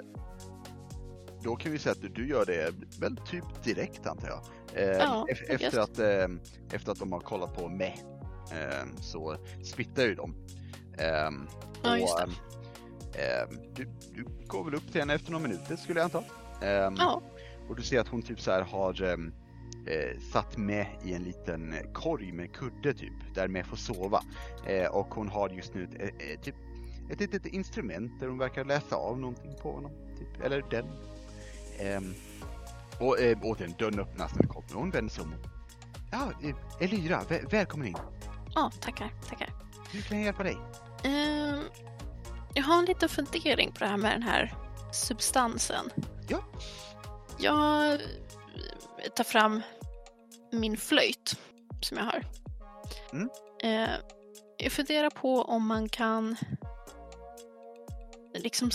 då 1.43 1.55
kan 1.55 1.71
vi 1.71 1.79
säga 1.79 1.91
att 1.93 2.15
du, 2.15 2.27
gör 2.27 2.45
det 2.45 2.73
väl 2.99 3.17
typ 3.17 3.63
direkt 3.63 4.07
antar 4.07 4.27
jag. 4.27 4.39
Ehm, 4.83 4.99
Ja, 4.99 5.27
efter, 5.49 5.79
att, 5.79 5.99
ehm, 5.99 6.39
efter 6.73 6.91
att 6.91 6.99
de 6.99 7.11
har 7.11 7.19
kollat 7.19 7.55
på 7.55 7.67
mig 7.69 8.03
ehm, 8.51 8.97
så 9.01 9.35
splittar 9.63 10.03
ju 10.03 10.15
de. 10.15 10.35
Ehm, 10.97 11.47
Ja, 11.83 11.97
just 11.97 12.17
det. 12.17 12.23
och, 12.23 13.15
ehm, 13.19 13.59
du, 13.75 13.87
du 14.15 14.25
går 14.47 14.63
väl 14.65 14.75
upp 14.75 14.91
till 14.91 15.01
henne 15.01 15.13
efter 15.13 15.31
några 15.31 15.47
minuter 15.47 15.75
skulle 15.75 15.99
jag 15.99 16.05
anta. 16.15 16.23
Ehm, 16.65 16.95
Ja. 16.97 17.21
Och 17.69 17.75
du 17.75 17.81
ser 17.83 17.99
att 17.99 18.07
hon 18.07 18.21
typ 18.21 18.41
så 18.41 18.51
här 18.51 18.61
har 18.61 19.01
ehm, 19.03 19.33
eh, 19.87 20.19
satt 20.33 20.57
med 20.57 20.85
i 21.03 21.13
en 21.13 21.23
liten 21.23 21.75
korg 21.93 22.31
med 22.31 22.53
kudde 22.53 22.93
typ, 22.93 23.13
där 23.35 23.47
med 23.47 23.65
får 23.65 23.77
sova. 23.77 24.21
Eh, 24.67 24.87
och 24.87 25.07
hon 25.13 25.29
har 25.29 25.49
just 25.49 25.73
nu 25.73 25.83
ett, 25.83 25.93
eh, 26.01 26.29
eh, 26.31 26.39
typ 26.41 26.55
ett 27.11 27.19
litet 27.19 27.45
instrument 27.45 28.11
där 28.19 28.27
hon 28.27 28.37
verkar 28.37 28.65
läsa 28.65 28.95
av 28.95 29.19
någonting 29.19 29.51
på 29.61 29.71
honom. 29.71 29.91
Typ. 30.19 30.45
Eller 30.45 30.63
den. 30.71 30.85
Ehm, 31.79 32.13
och 32.99 33.19
eh, 33.19 33.37
återigen, 33.43 33.75
dörren 33.79 33.99
öppnas 33.99 34.31
när 34.35 34.57
och 34.57 34.63
hon 34.73 34.91
vänder 34.91 35.13
sig 35.13 35.23
om. 35.23 35.35
Ja, 36.11 36.31
eh, 36.43 36.55
Elira, 36.79 37.21
vä- 37.29 37.49
välkommen 37.49 37.87
in. 37.87 37.97
Ja, 38.55 38.71
tackar, 38.81 39.11
tackar. 39.29 39.49
Hur 39.91 40.01
kan 40.01 40.17
jag 40.17 40.25
hjälpa 40.25 40.43
dig? 40.43 40.57
Ehm, 41.03 41.63
jag 42.53 42.63
har 42.63 42.79
en 42.79 42.85
liten 42.85 43.09
fundering 43.09 43.71
på 43.71 43.79
det 43.79 43.87
här 43.87 43.97
med 43.97 44.11
den 44.11 44.23
här 44.23 44.53
substansen. 44.93 45.89
Ja. 46.27 46.39
Jag 47.39 47.93
eh, 47.93 47.99
tar 49.15 49.23
fram 49.23 49.61
min 50.51 50.77
flöjt 50.77 51.35
som 51.81 51.97
jag 51.97 52.05
har. 52.05 52.23
Mm. 53.13 53.29
Eh, 53.63 53.89
jag 54.57 54.71
funderar 54.71 55.09
på 55.09 55.41
om 55.41 55.67
man 55.67 55.89
kan 55.89 56.35
liksom 58.33 58.71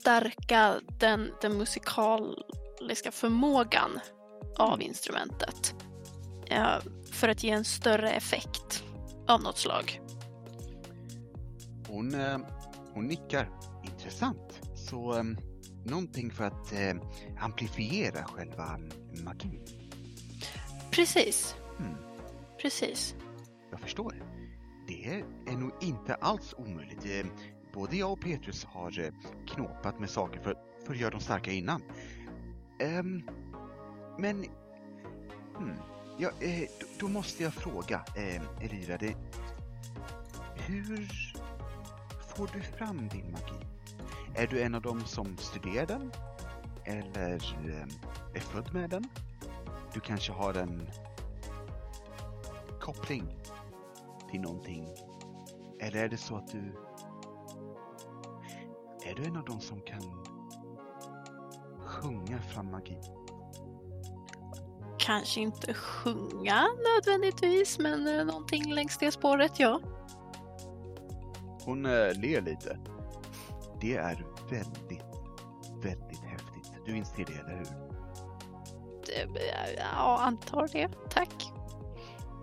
stärka 0.00 0.80
den, 0.98 1.30
den 1.40 1.58
musikaliska 1.58 3.10
förmågan 3.10 3.90
av 4.58 4.82
instrumentet. 4.82 5.74
Eh, 6.46 6.78
för 7.12 7.28
att 7.28 7.42
ge 7.44 7.50
en 7.50 7.64
större 7.64 8.10
effekt 8.10 8.84
av 9.28 9.42
något 9.42 9.58
slag. 9.58 10.00
Hon, 11.88 12.14
eh, 12.14 12.38
hon 12.94 13.06
nickar. 13.06 13.50
Intressant. 13.84 14.60
Så 14.74 15.16
eh, 15.18 15.24
någonting 15.84 16.30
för 16.30 16.44
att 16.44 16.72
amplifiera 17.40 18.24
själva 18.24 18.78
magin. 19.24 19.64
Precis, 20.90 21.54
Hmm. 21.78 21.96
precis. 22.62 23.14
Jag 23.70 23.80
förstår. 23.80 24.14
Det 24.88 25.04
är 25.46 25.56
nog 25.56 25.72
inte 25.80 26.14
alls 26.14 26.54
omöjligt. 26.58 27.26
Både 27.80 27.96
jag 27.96 28.12
och 28.12 28.20
Petrus 28.20 28.64
har 28.64 29.00
eh, 29.00 29.12
knåpat 29.46 30.00
med 30.00 30.10
saker 30.10 30.40
för, 30.40 30.54
för 30.86 30.92
att 30.92 31.00
göra 31.00 31.10
dem 31.10 31.20
starka 31.20 31.52
innan. 31.52 31.82
Ehm, 32.80 33.22
men... 34.18 34.44
Hmm, 35.56 35.76
ja, 36.18 36.30
eh, 36.40 36.68
då, 36.80 36.86
då 37.00 37.08
måste 37.08 37.42
jag 37.42 37.54
fråga, 37.54 38.04
eh, 38.16 38.42
Elira, 38.64 38.96
det, 38.96 39.16
hur 40.54 41.08
får 42.36 42.50
du 42.52 42.60
fram 42.60 43.08
din 43.08 43.32
magi? 43.32 43.66
Är 44.34 44.46
du 44.46 44.62
en 44.62 44.74
av 44.74 44.82
dem 44.82 45.04
som 45.04 45.36
studerar 45.36 45.86
den? 45.86 46.12
Eller 46.84 47.34
eh, 47.34 47.86
är 48.34 48.40
född 48.40 48.74
med 48.74 48.90
den? 48.90 49.04
Du 49.94 50.00
kanske 50.00 50.32
har 50.32 50.54
en 50.54 50.88
koppling 52.80 53.36
till 54.30 54.40
någonting? 54.40 54.88
Eller 55.80 56.04
är 56.04 56.08
det 56.08 56.16
så 56.16 56.36
att 56.36 56.52
du... 56.52 56.89
Är 59.04 59.14
du 59.14 59.24
en 59.24 59.36
av 59.36 59.44
dem 59.44 59.60
som 59.60 59.80
kan 59.80 60.02
sjunga 61.86 62.38
fram 62.42 62.70
magi? 62.70 62.98
Kanske 64.98 65.40
inte 65.40 65.74
sjunga 65.74 66.68
nödvändigtvis, 66.96 67.78
men 67.78 68.06
eh, 68.18 68.24
någonting 68.24 68.72
längs 68.74 68.98
det 68.98 69.12
spåret, 69.12 69.58
ja. 69.60 69.80
Hon 71.64 71.86
eh, 71.86 72.12
ler 72.14 72.40
lite. 72.40 72.78
Det 73.80 73.96
är 73.96 74.24
väldigt, 74.50 75.04
väldigt 75.82 76.20
häftigt. 76.24 76.72
Du 76.86 76.96
inser 76.96 77.24
det, 77.24 77.32
eller 77.32 77.56
hur? 77.56 77.66
Det- 79.06 79.40
Ja, 79.78 80.18
antar 80.20 80.68
det. 80.72 80.88
Tack. 81.10 81.52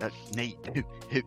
Ja, 0.02 0.10
nej, 0.34 0.60
hu, 0.74 0.84
hu, 1.10 1.22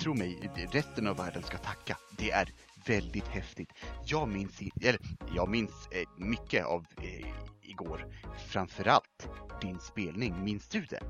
tro 0.00 0.14
mig, 0.14 0.50
resten 0.72 1.06
av 1.06 1.16
världen 1.16 1.42
ska 1.42 1.58
tacka. 1.58 1.96
Det 2.18 2.30
är 2.30 2.48
väldigt 2.86 3.28
häftigt. 3.28 3.72
Jag 4.04 4.28
minns, 4.28 4.60
eller 4.82 5.00
jag 5.34 5.48
minns 5.48 5.88
eh, 5.90 6.08
mycket 6.18 6.64
av 6.64 6.86
eh, 7.02 7.26
igår. 7.62 8.06
Framförallt 8.48 9.28
din 9.60 9.78
spelning. 9.80 10.44
Minns 10.44 10.68
du 10.68 10.84
det? 10.84 11.00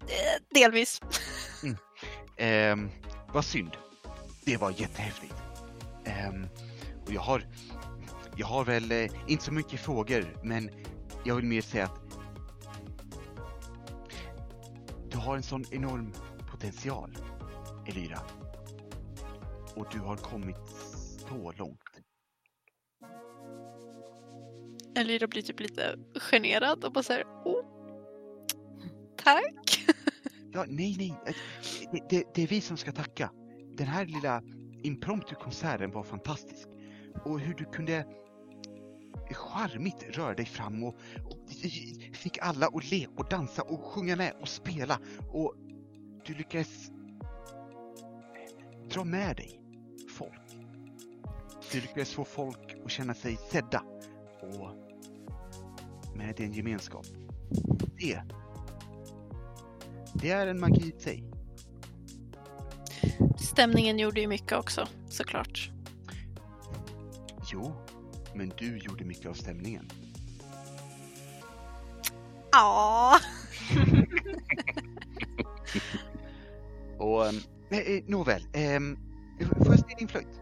Eh, 0.00 0.42
Delvis. 0.54 1.00
Ehm, 2.36 2.90
vad 3.32 3.44
synd. 3.44 3.76
Det 4.44 4.56
var 4.56 4.70
jättehäftigt. 4.70 5.34
Ehm, 6.04 6.46
och 7.06 7.12
jag 7.12 7.20
har, 7.20 7.46
jag 8.36 8.46
har 8.46 8.64
väl 8.64 8.92
eh, 8.92 9.10
inte 9.26 9.44
så 9.44 9.52
mycket 9.52 9.80
frågor, 9.80 10.36
men 10.42 10.70
jag 11.24 11.36
vill 11.36 11.44
mer 11.44 11.62
säga 11.62 11.84
att 11.84 12.00
du 15.10 15.18
har 15.18 15.36
en 15.36 15.42
sån 15.42 15.64
enorm 15.70 16.12
potential, 16.50 17.16
Elira. 17.86 18.20
Och 19.76 19.86
du 19.92 19.98
har 19.98 20.16
kommit 20.16 20.56
så 21.28 21.52
långt. 21.52 22.00
Elira 24.96 25.26
blir 25.26 25.42
typ 25.42 25.60
lite 25.60 25.98
generad 26.14 26.84
och 26.84 26.92
bara 26.92 27.02
såhär, 27.02 27.24
oh. 27.24 27.64
Tack. 29.16 29.86
Ja, 30.52 30.64
nej, 30.68 30.96
nej. 30.98 31.14
Det, 31.92 32.00
det, 32.10 32.34
det 32.34 32.42
är 32.42 32.46
vi 32.46 32.60
som 32.60 32.76
ska 32.76 32.92
tacka. 32.92 33.30
Den 33.76 33.86
här 33.86 34.06
lilla 34.06 34.42
impromptu-konserten 34.82 35.90
var 35.90 36.02
fantastisk. 36.02 36.68
Och 37.24 37.40
hur 37.40 37.54
du 37.54 37.64
kunde 37.64 38.06
charmigt 39.30 40.16
röra 40.16 40.34
dig 40.34 40.46
fram 40.46 40.84
och, 40.84 40.94
och 41.24 41.50
fick 42.12 42.38
alla 42.38 42.66
att 42.66 42.90
le 42.90 43.06
och 43.16 43.28
dansa 43.28 43.62
och 43.62 43.84
sjunga 43.84 44.16
med 44.16 44.32
och 44.40 44.48
spela. 44.48 44.98
Och 45.32 45.54
du 46.26 46.34
lyckades 46.34 46.90
dra 48.90 49.04
med 49.04 49.36
dig. 49.36 49.59
Du 51.72 51.80
lyckades 51.80 52.14
få 52.14 52.24
folk 52.24 52.76
att 52.84 52.90
känna 52.90 53.14
sig 53.14 53.38
sedda 53.50 53.82
och 54.40 54.70
med 56.16 56.36
din 56.36 56.52
gemenskap. 56.52 57.06
Det 57.98 58.22
det 60.14 60.30
är 60.30 60.46
en 60.46 60.60
magi 60.60 60.92
i 60.96 61.00
sig. 61.00 61.24
Stämningen 63.38 63.98
gjorde 63.98 64.20
ju 64.20 64.26
mycket 64.26 64.52
också, 64.52 64.88
såklart. 65.08 65.70
Jo, 67.52 67.72
men 68.34 68.52
du 68.58 68.78
gjorde 68.78 69.04
mycket 69.04 69.26
av 69.26 69.34
stämningen. 69.34 69.90
Ja. 72.52 73.18
Och, 76.98 77.26
eh, 77.26 77.34
eh, 77.78 78.04
nåväl, 78.06 78.46
ehm, 78.52 78.98
får 79.56 79.66
jag 79.66 79.78
se 79.78 79.94
din 79.98 80.08
flöjt? 80.08 80.40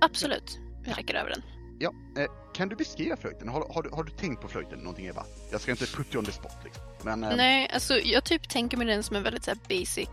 Absolut. 0.00 0.58
Jag 0.84 0.98
räcker 0.98 1.14
över 1.14 1.30
den. 1.30 1.42
Ja, 1.78 1.92
eh, 2.22 2.30
kan 2.54 2.68
du 2.68 2.76
beskriva 2.76 3.16
flöjten? 3.16 3.48
Har, 3.48 3.72
har, 3.74 3.82
du- 3.82 3.90
har 3.90 4.04
du 4.04 4.10
tänkt 4.12 4.42
på 4.42 4.48
flöjten 4.48 4.78
någonting 4.78 5.06
Eva? 5.06 5.24
Jag 5.52 5.60
ska 5.60 5.70
inte 5.70 5.86
put 5.86 6.06
you 6.14 6.18
on 6.18 6.24
the 6.24 6.32
spot 6.32 6.52
liksom. 6.64 6.82
Men, 7.02 7.24
ehm, 7.24 7.36
Nej, 7.36 7.70
alltså 7.74 7.94
jag 7.98 8.24
typ 8.24 8.48
tänker 8.48 8.76
mig 8.76 8.86
den 8.86 9.02
som 9.02 9.16
en 9.16 9.22
väldigt 9.22 9.44
så 9.44 9.50
här, 9.50 9.58
basic 9.68 10.08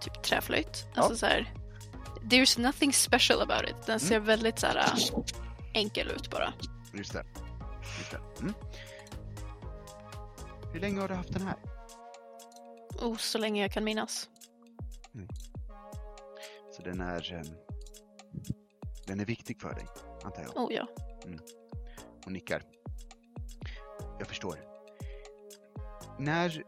typ 0.00 0.22
träflöjt. 0.22 0.86
Alltså 0.94 1.12
Ja. 1.12 1.16
så 1.16 1.26
här, 1.26 1.54
there's 2.22 2.60
nothing 2.60 2.92
special 2.92 3.42
about 3.42 3.70
it. 3.70 3.86
Den 3.86 4.00
ser 4.00 4.20
väldigt 4.20 4.58
så 4.58 4.66
här 4.66 4.76
äh, 4.76 5.18
enkel 5.74 6.10
ut 6.10 6.30
bara. 6.30 6.52
just 6.92 7.12
det. 7.12 7.24
Just 7.98 8.10
det. 8.10 8.20
Mm. 8.40 8.54
Hur 10.72 10.80
länge 10.80 11.00
har 11.00 11.08
du 11.08 11.14
haft 11.14 11.32
den 11.32 11.42
här? 11.42 11.56
Oh, 13.02 13.16
så 13.16 13.38
länge 13.38 13.62
jag 13.62 13.72
kan 13.72 13.84
minnas. 13.84 14.28
Så 16.76 16.82
den 16.82 17.00
är, 17.00 17.32
ehm, 17.34 17.46
den 19.06 19.20
är 19.20 19.24
viktig 19.24 19.60
för 19.60 19.74
dig, 19.74 19.86
antar 20.24 20.42
jag. 20.42 20.56
Oh 20.56 20.72
ja. 20.72 20.88
Hon 22.24 22.32
nickar. 22.32 22.62
Jag 24.18 24.28
förstår. 24.28 24.58
När... 26.18 26.62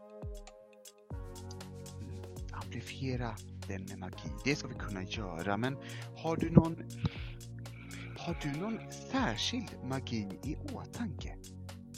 Mm, 2.01 2.23
Amplifiera 2.51 3.35
den 3.67 3.85
med 3.85 3.99
magi, 3.99 4.29
det 4.45 4.55
ska 4.55 4.67
vi 4.67 4.75
kunna 4.75 5.03
göra, 5.03 5.57
men 5.57 5.77
har 6.17 6.37
du 6.37 6.49
någon... 6.49 6.75
Har 8.17 8.39
du 8.41 8.59
någon 8.59 8.91
särskild 8.91 9.77
magi 9.83 10.27
i 10.43 10.55
åtanke? 10.73 11.37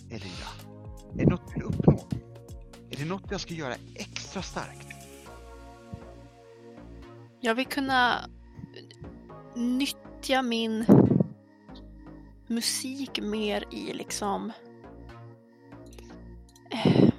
Elira? 0.10 0.52
Är 1.14 1.18
det 1.18 1.26
något 1.26 1.48
du 1.48 1.54
vill 1.54 1.64
uppnå? 1.64 2.08
Är 2.92 2.98
det 2.98 3.06
något 3.06 3.32
jag 3.32 3.42
ska 3.42 3.54
göra 3.54 3.76
extra 3.96 4.42
starkt? 4.42 4.88
Jag 7.39 7.56
vill 7.56 7.66
kunna 7.66 8.30
nyttja 9.56 10.11
min 10.43 10.86
musik 12.47 13.19
mer 13.22 13.63
i 13.72 13.93
liksom... 13.93 14.51
Eh, 16.72 17.09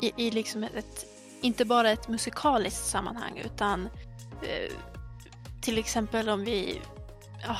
I, 0.00 0.12
i 0.16 0.30
liksom 0.30 0.64
ett, 0.64 1.06
inte 1.40 1.64
bara 1.64 1.90
ett 1.90 2.08
musikaliskt 2.08 2.86
sammanhang 2.86 3.42
utan 3.44 3.88
eh, 4.42 4.72
till 5.60 5.78
exempel 5.78 6.28
om 6.28 6.44
vi 6.44 6.80
ja, 7.42 7.56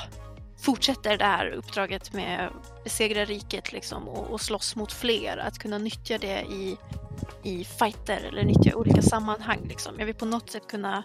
fortsätter 0.59 1.19
det 1.19 1.25
här 1.25 1.47
uppdraget 1.51 2.13
med 2.13 2.51
besegra 2.85 3.25
riket 3.25 3.73
liksom 3.73 4.09
och, 4.09 4.31
och 4.31 4.41
slåss 4.41 4.77
mot 4.77 4.93
fler, 4.93 5.37
att 5.37 5.59
kunna 5.59 5.79
nyttja 5.79 6.19
det 6.19 6.43
i 6.43 6.77
i 7.43 7.65
fighter 7.65 8.25
eller 8.29 8.45
nyttja 8.45 8.77
olika 8.77 9.03
sammanhang. 9.03 9.67
Liksom. 9.69 9.95
Jag 9.99 10.07
vill 10.07 10.15
på 10.15 10.25
något 10.25 10.51
sätt 10.51 10.67
kunna 10.67 11.05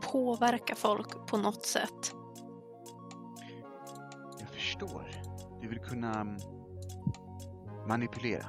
påverka 0.00 0.74
folk 0.74 1.26
på 1.26 1.36
något 1.36 1.66
sätt. 1.66 2.14
Jag 4.38 4.48
förstår. 4.48 5.10
Du 5.60 5.68
vill 5.68 5.78
kunna 5.78 6.20
mm, 6.20 6.36
manipulera. 7.88 8.46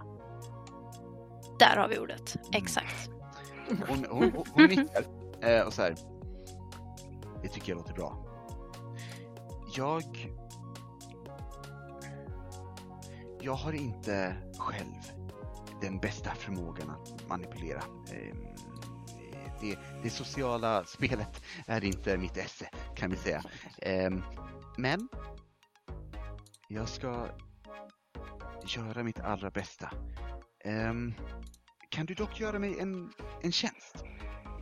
Där 1.60 1.78
har 1.78 1.88
vi 1.88 2.00
ordet. 2.00 2.36
Exakt. 2.54 3.10
Hon, 3.88 4.06
hon, 4.10 4.32
hon, 4.32 4.44
hon 4.54 4.64
nickar 4.64 5.06
eh, 5.42 5.62
och 5.62 5.74
så 5.74 5.82
här. 5.82 5.96
Det 7.42 7.48
tycker 7.48 7.72
jag 7.72 7.78
låter 7.78 7.94
bra. 7.94 8.26
Jag... 9.76 10.36
Jag 13.42 13.54
har 13.54 13.74
inte 13.74 14.36
själv 14.58 15.26
den 15.82 16.00
bästa 16.00 16.32
förmågan 16.32 16.90
att 16.90 17.30
manipulera. 17.30 17.84
Det, 19.62 19.78
det 20.04 20.10
sociala 20.10 20.84
spelet 20.86 21.44
är 21.68 21.84
inte 21.84 22.18
mitt 22.18 22.38
esse, 22.38 22.70
kan 22.96 23.12
vi 23.12 23.18
säga. 23.18 23.44
Eh, 23.82 24.12
Men 24.78 25.10
jag 26.68 26.90
ska 26.90 27.28
göra 28.66 29.04
mitt 29.04 29.20
allra 29.20 29.52
bästa. 29.52 29.92
Ehm, 30.64 31.14
kan 31.90 32.06
du 32.06 32.14
dock 32.14 32.40
göra 32.40 32.60
mig 32.60 32.80
en, 32.80 33.12
en 33.42 33.52
tjänst? 33.52 34.04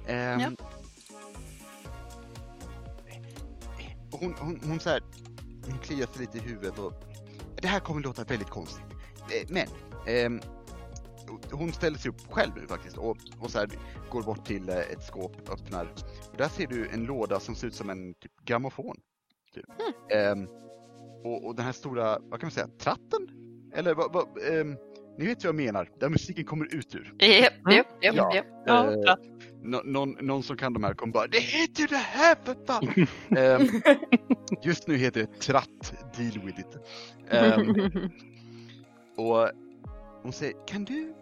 Ehm, 0.07 0.39
Ja. 0.39 0.49
Hon, 4.11 4.35
hon, 4.39 4.59
hon, 4.63 4.79
så 4.79 4.89
här, 4.89 5.03
hon 5.69 5.79
kliar 5.79 6.07
sig 6.07 6.21
lite 6.21 6.37
i 6.37 6.41
huvudet 6.41 6.79
och 6.79 6.93
det 7.61 7.67
här 7.67 7.79
kommer 7.79 8.01
låta 8.01 8.23
väldigt 8.23 8.49
konstigt. 8.49 8.85
Eh, 9.31 9.47
Men 9.49 9.67
ehm, 10.07 10.41
hon 11.51 11.73
ställer 11.73 11.97
sig 11.97 12.09
upp 12.11 12.31
själv 12.33 12.51
nu 12.55 12.67
faktiskt 12.67 12.97
och, 12.97 13.17
och 13.39 13.51
så 13.51 13.59
här, 13.59 13.69
går 14.11 14.21
bort 14.23 14.45
till 14.45 14.69
eh, 14.69 14.77
ett 14.77 15.03
skåp, 15.07 15.49
öppnar. 15.49 15.87
Och 16.31 16.37
där 16.37 16.47
ser 16.47 16.67
du 16.67 16.87
en 16.87 17.03
låda 17.05 17.39
som 17.39 17.55
ser 17.55 17.67
ut 17.67 17.75
som 17.75 17.89
en 17.89 18.13
typ 18.13 18.31
grammofon. 18.45 18.97
Typ. 19.53 19.65
Ehm, 20.11 20.47
och, 21.23 21.45
och 21.45 21.55
den 21.55 21.65
här 21.65 21.71
stora, 21.71 22.19
vad 22.19 22.39
kan 22.39 22.47
man 22.47 22.51
säga, 22.51 22.67
tratten? 22.79 23.27
Eller 23.73 23.95
vad, 23.95 24.13
vad 24.13 24.27
ehm, 24.51 24.75
ni 25.17 25.25
vet 25.25 25.43
vad 25.43 25.47
jag 25.49 25.55
menar, 25.55 25.89
där 25.99 26.09
musiken 26.09 26.45
kommer 26.45 26.75
ut 26.75 26.95
ur. 26.95 27.13
Japp, 27.19 27.53
japp, 27.71 27.87
japp, 28.01 28.15
Ja. 28.15 28.35
japp. 28.35 28.45
Ja, 28.65 28.91
Eh, 28.91 29.15
nå- 29.61 29.81
någon, 29.85 30.09
någon 30.21 30.43
som 30.43 30.57
kan 30.57 30.73
de 30.73 30.83
här 30.83 30.93
kommer 30.93 31.13
bara 31.13 31.27
Det 31.27 31.39
heter 31.39 31.81
ju 31.81 31.87
det 31.87 31.95
här 31.95 32.35
för 32.43 32.55
fan! 32.65 33.07
Ehm, 33.37 33.67
just 34.63 34.87
nu 34.87 34.97
heter 34.97 35.21
det 35.21 35.39
tratt, 35.39 35.93
deal 36.17 36.45
with 36.45 36.59
it. 36.59 36.77
Ehm, 37.29 37.75
och 39.17 39.49
hon 40.23 40.33
säger, 40.33 40.67
kan 40.67 40.85
du, 40.85 41.13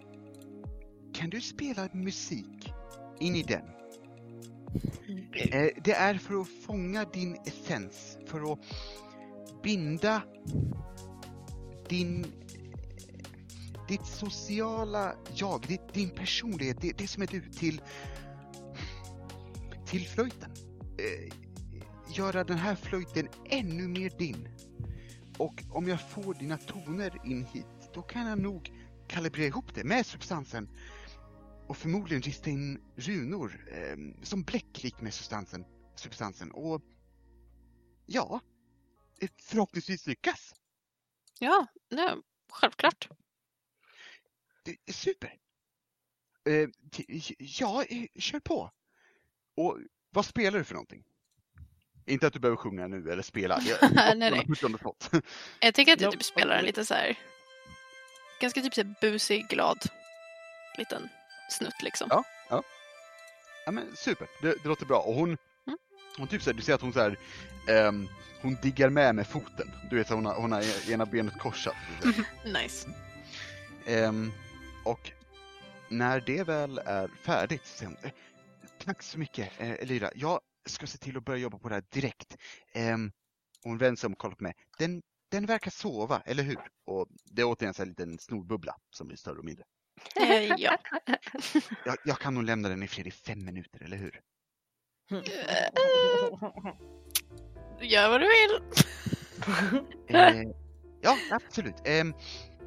kan 1.21 1.29
du 1.29 1.41
spela 1.41 1.89
musik 1.93 2.73
in 3.19 3.35
i 3.35 3.43
den? 3.43 3.65
Eh, 5.33 5.69
det 5.83 5.93
är 5.93 6.17
för 6.17 6.41
att 6.41 6.47
fånga 6.65 7.05
din 7.05 7.37
essens, 7.45 8.17
för 8.25 8.53
att 8.53 8.59
binda 9.63 10.21
din 11.89 12.25
ditt 13.87 14.05
sociala 14.05 15.15
jag, 15.35 15.61
ditt, 15.67 15.93
din 15.93 16.09
personlighet, 16.09 16.81
det, 16.81 16.97
det 16.97 17.07
som 17.07 17.23
är 17.23 17.27
du 17.27 17.41
till 17.41 17.81
till 19.85 20.07
flöjten. 20.07 20.51
eh, 20.97 21.33
göra 22.17 22.43
den 22.43 22.57
här 22.57 22.75
flöjten 22.75 23.27
ännu 23.49 23.87
mer 23.87 24.11
din. 24.17 24.47
Och 25.37 25.63
om 25.69 25.87
jag 25.87 26.09
får 26.09 26.33
dina 26.33 26.57
toner 26.57 27.17
in 27.25 27.45
hit, 27.45 27.91
då 27.93 28.01
kan 28.01 28.27
jag 28.27 28.39
nog 28.39 28.71
kalibrera 29.07 29.47
ihop 29.47 29.75
det 29.75 29.83
med 29.83 30.05
substansen. 30.05 30.69
Och 31.71 31.77
förmodligen 31.77 32.21
rista 32.21 32.49
in 32.49 32.81
runor 32.95 33.65
eh, 33.71 34.23
som 34.23 34.43
bläck 34.43 34.83
likt 34.83 35.01
med 35.01 35.13
substansen. 35.13 35.65
substansen. 35.95 36.51
Och 36.51 36.81
ja, 38.05 38.41
förhoppningsvis 39.41 40.07
lyckas. 40.07 40.53
Ja, 41.39 41.67
nej, 41.89 42.15
självklart. 42.51 43.09
Det 44.63 44.77
är 44.85 44.93
super. 44.93 45.37
Eh, 46.49 46.69
ja, 47.37 47.85
kör 48.15 48.39
på. 48.39 48.71
Och 49.55 49.77
vad 50.09 50.25
spelar 50.25 50.57
du 50.59 50.63
för 50.63 50.73
någonting? 50.73 51.03
Inte 52.05 52.27
att 52.27 52.33
du 52.33 52.39
behöver 52.39 52.57
sjunga 52.57 52.87
nu 52.87 53.11
eller 53.11 53.23
spela. 53.23 53.61
Jag, 53.61 53.91
Nej, 53.93 54.15
nej. 54.17 54.31
jag, 55.61 55.73
tänker 55.75 55.93
att 55.93 55.99
du 55.99 56.11
typ 56.11 56.23
spelar 56.23 56.55
en 56.55 56.65
lite 56.65 56.85
så 56.85 56.93
här 56.93 57.17
ganska 58.41 58.61
typ 58.61 58.73
så 58.73 58.83
här 58.83 58.95
busig, 59.01 59.47
glad 59.49 59.77
liten 60.77 61.09
snutt 61.51 61.81
liksom. 61.81 62.07
Ja. 62.11 62.23
Ja 63.65 63.71
men 63.71 63.95
super, 63.95 64.27
det, 64.41 64.55
det 64.63 64.65
låter 64.69 64.85
bra. 64.85 64.99
Och 64.99 65.13
hon, 65.13 65.37
Mm. 65.67 65.77
hon 66.17 66.27
typ 66.27 66.41
såhär, 66.41 66.53
du 66.57 66.61
ser 66.61 66.73
att 66.73 66.81
hon 66.81 66.93
såhär, 66.93 67.17
ehm, 67.69 68.07
hon 68.41 68.57
diggar 68.61 68.89
med 68.89 69.15
med 69.15 69.27
foten. 69.27 69.71
Du 69.89 69.95
vet, 69.95 70.07
så 70.07 70.13
hon 70.15 70.25
har, 70.25 70.35
hon 70.35 70.51
har 70.51 70.91
ena 70.91 71.05
benet 71.05 71.39
korsat. 71.39 71.75
Nice. 72.45 72.89
Ehm, 73.85 74.31
och 74.85 75.11
när 75.89 76.19
det 76.21 76.43
väl 76.43 76.77
är 76.85 77.07
färdigt 77.07 77.65
så 77.65 77.77
säger 77.77 77.91
hon, 77.91 77.97
eh, 78.03 78.11
tack 78.85 79.03
så 79.03 79.19
mycket 79.19 79.49
eh, 79.59 79.71
Elira, 79.71 80.11
jag 80.15 80.39
ska 80.65 80.87
se 80.87 80.97
till 80.97 81.17
att 81.17 81.25
börja 81.25 81.39
jobba 81.39 81.59
på 81.59 81.69
det 81.69 81.75
här 81.75 81.83
direkt. 81.91 82.37
Ehm, 82.73 83.11
hon 83.63 83.77
vänder 83.77 83.95
sig 83.99 84.07
om 84.07 84.13
och 84.13 84.19
kollar 84.19 84.35
på 84.35 84.43
mig. 84.43 84.53
Den, 84.77 85.01
den 85.31 85.45
verkar 85.45 85.71
sova, 85.71 86.21
eller 86.25 86.43
hur? 86.43 86.57
Och 86.85 87.07
det 87.25 87.41
är 87.41 87.45
återigen 87.45 87.73
en 87.79 87.87
liten 87.87 88.19
snorbubbla 88.19 88.75
som 88.89 89.07
blir 89.07 89.17
större 89.17 89.37
och 89.39 89.45
mindre. 89.45 89.63
Eh, 90.15 90.53
ja. 90.57 90.77
Jag, 91.85 91.97
jag 92.05 92.19
kan 92.19 92.33
nog 92.33 92.43
lämna 92.43 92.69
den 92.69 92.83
i 92.83 92.87
fred 92.87 93.07
i 93.07 93.11
fem 93.11 93.45
minuter, 93.45 93.83
eller 93.83 93.97
hur? 93.97 94.21
Gör 97.81 98.09
vad 98.09 98.21
du 98.21 98.27
vill. 98.27 98.61
Eh, 100.07 100.41
ja, 101.01 101.17
absolut. 101.31 101.75
Ehm, 101.85 102.13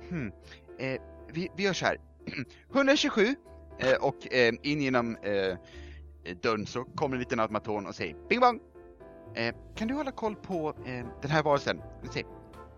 hmm, 0.08 0.32
eh, 0.78 1.00
vi, 1.32 1.50
vi 1.56 1.62
gör 1.62 1.72
så 1.72 1.86
här. 1.86 2.00
127 2.72 3.34
eh, 3.78 3.94
och 3.94 4.32
eh, 4.32 4.54
in 4.62 4.80
genom 4.80 5.16
eh, 5.16 5.56
dörren 6.42 6.66
så 6.66 6.84
kommer 6.84 7.16
en 7.16 7.20
liten 7.20 7.40
automaton 7.40 7.86
och 7.86 7.94
säger 7.94 8.16
bing 8.28 8.40
bong. 8.40 8.60
Eh, 9.34 9.54
kan 9.76 9.88
du 9.88 9.94
hålla 9.94 10.12
koll 10.12 10.36
på 10.36 10.68
eh, 10.86 11.06
den 11.22 11.30
här 11.30 11.42
varelsen? 11.42 11.82
Den 12.02 12.12
säger 12.12 12.26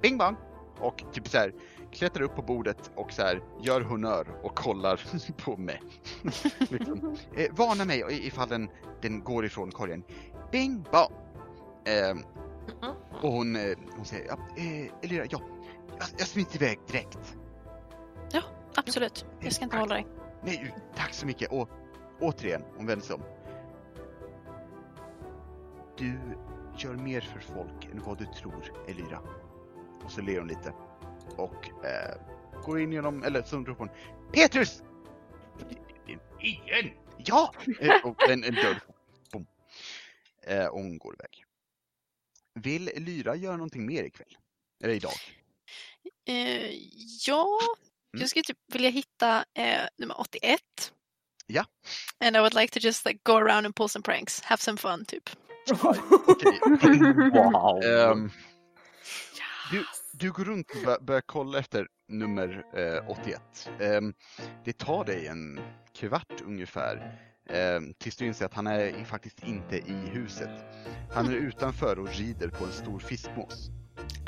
bing 0.02 0.18
bong 0.18 0.36
och 0.78 1.02
typ 1.12 1.28
så 1.28 1.38
här 1.38 1.52
klättrar 1.96 2.24
upp 2.24 2.36
på 2.36 2.42
bordet 2.42 2.90
och 2.94 3.12
så 3.12 3.22
här 3.22 3.42
gör 3.62 3.80
honör 3.80 4.26
och 4.42 4.54
kollar 4.56 5.00
på 5.44 5.56
mig. 5.56 5.82
liksom. 6.58 7.16
eh, 7.36 7.52
varna 7.52 7.84
mig 7.84 8.26
ifall 8.26 8.48
den, 8.48 8.70
den 9.02 9.24
går 9.24 9.44
ifrån 9.44 9.70
korgen. 9.70 10.02
Bing 10.52 10.84
bong. 10.92 11.12
Ehm, 11.84 12.22
och 13.22 13.32
hon, 13.32 13.56
eh, 13.56 13.76
hon 13.96 14.04
säger, 14.04 14.26
ja, 14.26 14.38
eh, 14.56 14.92
Elira, 15.02 15.24
ja, 15.30 15.40
jag, 15.98 16.08
jag 16.18 16.28
smiter 16.28 16.56
iväg 16.56 16.78
direkt. 16.86 17.36
Absolut. 18.78 19.26
Jag 19.40 19.52
ska 19.52 19.64
inte 19.64 19.76
hålla 19.76 19.94
dig. 19.94 20.06
Nej, 20.42 20.74
tack 20.94 21.14
så 21.14 21.26
mycket. 21.26 21.52
Och 21.52 21.68
återigen, 22.20 22.62
hon 22.76 22.86
vänder 22.86 23.06
sig 23.06 23.14
om. 23.14 23.22
Du 25.98 26.18
gör 26.76 26.94
mer 26.94 27.20
för 27.20 27.40
folk 27.40 27.84
än 27.92 28.02
vad 28.06 28.18
du 28.18 28.24
tror, 28.24 28.72
Elira. 28.88 29.20
Och 30.04 30.10
så 30.10 30.20
ler 30.20 30.38
hon 30.38 30.48
lite. 30.48 30.72
Och 31.36 31.84
eh, 31.84 32.14
går 32.64 32.80
in 32.80 32.92
genom, 32.92 33.22
eller 33.22 33.42
så 33.42 33.56
ropar 33.56 33.74
hon 33.74 33.88
Petrus! 34.32 34.82
Igen? 36.40 36.90
Ja! 37.18 37.54
Eh, 37.80 38.06
och 38.06 38.28
en, 38.28 38.44
en 38.44 38.54
dörr. 38.54 38.80
Boom. 39.32 39.46
Eh, 40.46 40.66
och 40.66 40.78
hon 40.80 40.98
går 40.98 41.14
iväg. 41.14 41.44
Vill 42.54 42.90
Lyra 42.96 43.36
göra 43.36 43.56
någonting 43.56 43.86
mer 43.86 44.04
ikväll? 44.04 44.36
Eller 44.84 44.94
idag? 44.94 45.12
Eh, 46.28 46.70
ja, 47.26 47.58
Mm. 48.14 48.20
jag 48.20 48.30
skulle 48.30 48.42
typ 48.42 48.58
vilja 48.72 48.90
hitta 48.90 49.44
eh, 49.54 49.80
nummer 49.98 50.20
81. 50.20 50.60
Ja. 51.46 51.64
And 52.20 52.36
I 52.36 52.38
would 52.40 52.54
like 52.54 52.80
to 52.80 52.86
just 52.86 53.06
like 53.06 53.20
go 53.22 53.32
around 53.36 53.66
and 53.66 53.74
pull 53.76 53.88
some 53.88 54.02
pranks. 54.02 54.40
Have 54.40 54.60
some 54.60 54.78
fun 54.78 55.04
typ. 55.04 55.30
Okej. 55.70 56.60
Wow. 57.32 57.82
Ehm, 57.84 58.30
du, 59.70 59.84
du 60.18 60.32
går 60.32 60.44
runt 60.44 60.70
och 60.70 60.82
bör, 60.84 60.98
börjar 61.00 61.22
kolla 61.26 61.58
efter 61.58 61.86
nummer 62.08 62.64
eh, 62.76 63.10
81. 63.10 63.40
Ehm, 63.80 64.14
det 64.64 64.78
tar 64.78 65.04
dig 65.04 65.26
en 65.26 65.60
kvart 65.94 66.40
ungefär 66.44 67.20
ehm, 67.50 67.94
tills 67.98 68.16
du 68.16 68.26
inser 68.26 68.46
att 68.46 68.54
han 68.54 68.66
är 68.66 69.04
faktiskt 69.04 69.44
inte 69.44 69.76
i 69.76 70.10
huset. 70.12 70.50
Han 71.10 71.26
är 71.26 71.32
utanför 71.32 71.98
och 71.98 72.08
rider 72.08 72.48
på 72.48 72.64
en 72.64 72.72
stor 72.72 72.98
fiskmås. 72.98 73.70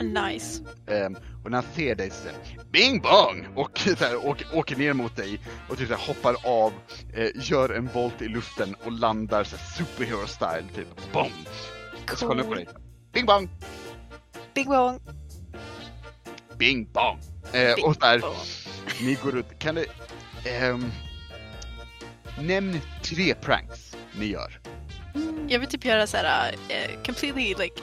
Nice. 0.01 0.64
Ehm, 0.86 1.16
och 1.45 1.51
när 1.51 1.62
han 1.62 1.72
ser 1.74 1.95
dig 1.95 2.11
så 2.11 2.28
Bing 2.72 3.01
bong! 3.01 3.47
Och 3.57 3.78
så 3.99 4.05
här, 4.05 4.26
åker, 4.26 4.59
åker 4.59 4.76
ner 4.76 4.93
mot 4.93 5.16
dig 5.16 5.41
och 5.68 5.78
typ 5.78 5.89
så 5.89 5.95
här, 5.95 6.07
hoppar 6.07 6.36
av, 6.45 6.72
eh, 7.14 7.30
gör 7.34 7.68
en 7.70 7.86
volt 7.86 8.22
i 8.22 8.28
luften 8.28 8.74
och 8.84 8.93
landar 8.93 9.45
så 9.45 9.57
här, 9.57 9.64
superhero 9.64 10.26
style 10.26 10.68
typ. 10.74 11.12
Boom! 11.12 11.32
Och 12.12 12.18
så 12.18 12.26
kollar 12.26 12.43
upp 12.43 12.49
på 12.49 12.55
dig. 12.55 12.68
Bing 13.12 13.26
bong! 13.26 13.49
Big 14.55 14.66
bong. 14.66 15.01
Bing 16.59 16.92
bong! 16.92 17.20
Eh, 17.52 17.84
och 17.84 17.94
där, 18.00 18.18
bong. 18.18 18.36
ni 19.00 19.14
går 19.14 19.38
ut. 19.38 19.59
Kan 19.59 19.74
du... 19.74 19.86
ehm, 20.44 20.92
nämn 22.40 22.80
tre 23.02 23.34
pranks 23.34 23.96
ni 24.12 24.26
gör. 24.26 24.61
Jag 25.48 25.59
vill 25.59 25.68
typ 25.68 25.84
göra 25.84 26.06
så 26.06 26.16
här 26.16 26.54
eh, 26.68 27.02
completely 27.06 27.54
like 27.59 27.74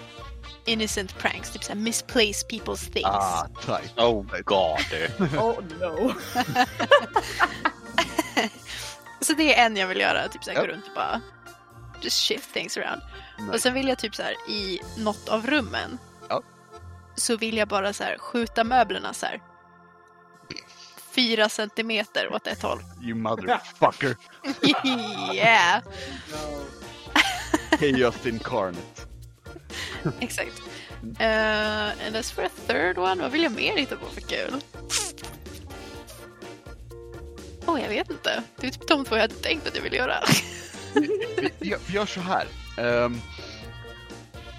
innocent 0.65 1.17
pranks. 1.17 1.51
Typ 1.51 1.63
så 1.63 1.73
här 1.73 1.79
misplace 1.79 2.47
people's 2.49 2.91
things. 2.93 3.05
Ah, 3.05 3.47
tight. 3.65 3.99
Oh 3.99 4.25
god. 4.43 4.79
oh 5.39 5.59
no. 5.79 6.13
Så 9.21 9.33
det 9.33 9.55
är 9.59 9.65
en 9.65 9.77
jag 9.77 9.87
vill 9.87 9.99
göra. 9.99 10.27
Typ 10.27 10.43
så 10.43 10.51
här 10.51 10.57
Ja. 10.57 10.61
gå 10.65 10.67
runt 10.67 10.87
och 10.87 10.93
bara 10.95 11.21
just 12.01 12.27
shift 12.27 12.53
things 12.53 12.77
around. 12.77 13.01
Nice. 13.39 13.51
Och 13.51 13.59
sen 13.61 13.73
vill 13.73 13.87
jag 13.87 13.97
typ 13.99 14.15
så 14.15 14.21
här 14.23 14.35
i 14.49 14.79
något 14.97 15.29
av 15.29 15.47
rummen. 15.47 15.97
Så 17.15 17.37
vill 17.37 17.57
jag 17.57 17.67
bara 17.67 17.93
så 17.93 18.03
här 18.03 18.17
skjuta 18.17 18.63
möblerna 18.63 19.13
så 19.13 19.25
här. 19.25 19.41
Fyra 21.11 21.49
centimeter 21.49 22.33
åt 22.33 22.47
ett 22.47 22.61
håll. 22.61 22.79
You 23.01 23.15
motherfucker! 23.15 24.15
yeah! 25.33 25.81
Chaos 27.79 28.25
incarnate. 28.25 29.01
Exakt. 30.19 30.61
Uh, 31.19 32.05
and 32.05 32.15
as 32.15 32.31
for 32.31 32.43
a 32.43 32.49
third 32.67 32.97
one, 32.97 33.21
vad 33.21 33.31
vill 33.31 33.43
jag 33.43 33.51
mer 33.51 33.77
hitta 33.77 33.95
på 33.95 34.05
för 34.05 34.21
kul? 34.21 34.61
Åh, 37.65 37.75
oh, 37.75 37.81
jag 37.81 37.89
vet 37.89 38.09
inte. 38.09 38.43
Det 38.57 38.67
är 38.67 38.71
typ 38.71 38.87
de 38.87 39.05
två 39.05 39.15
jag 39.15 39.21
hade 39.21 39.33
tänkt 39.33 39.67
att 39.67 39.75
jag 39.75 39.83
ville 39.83 39.95
göra. 39.95 40.23
vi, 40.93 41.09
vi, 41.59 41.75
vi 41.87 41.93
gör 41.93 42.05
så 42.05 42.19
här. 42.19 42.47
Ehm, 42.77 43.21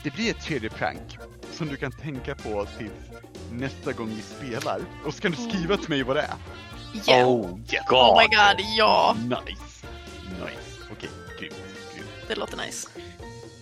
det 0.05 0.11
blir 0.11 0.31
ett 0.31 0.41
tredje 0.41 0.71
prank 0.71 1.19
som 1.57 1.69
du 1.69 1.77
kan 1.77 1.93
tänka 1.93 2.35
på 2.35 2.67
tills 2.79 2.93
nästa 3.53 3.93
gång 3.93 4.09
vi 4.09 4.23
spelar. 4.23 4.81
Och 5.05 5.15
så 5.15 5.23
kan 5.23 5.31
du 5.31 5.37
skriva 5.37 5.77
till 5.77 5.89
mig 5.89 6.03
vad 6.03 6.17
det 6.17 6.23
är. 6.23 6.37
Yeah. 7.09 7.29
Oh 7.29 7.61
yes. 7.61 7.83
god. 7.89 7.99
Oh 7.99 8.19
my 8.19 8.27
god, 8.27 8.67
ja! 8.77 9.17
Nice! 9.19 9.87
Nice. 10.25 10.83
Okej, 10.93 11.11
grymt, 11.39 11.55
grymt. 11.95 12.09
Det 12.29 12.35
låter 12.35 12.57
nice. 12.57 12.89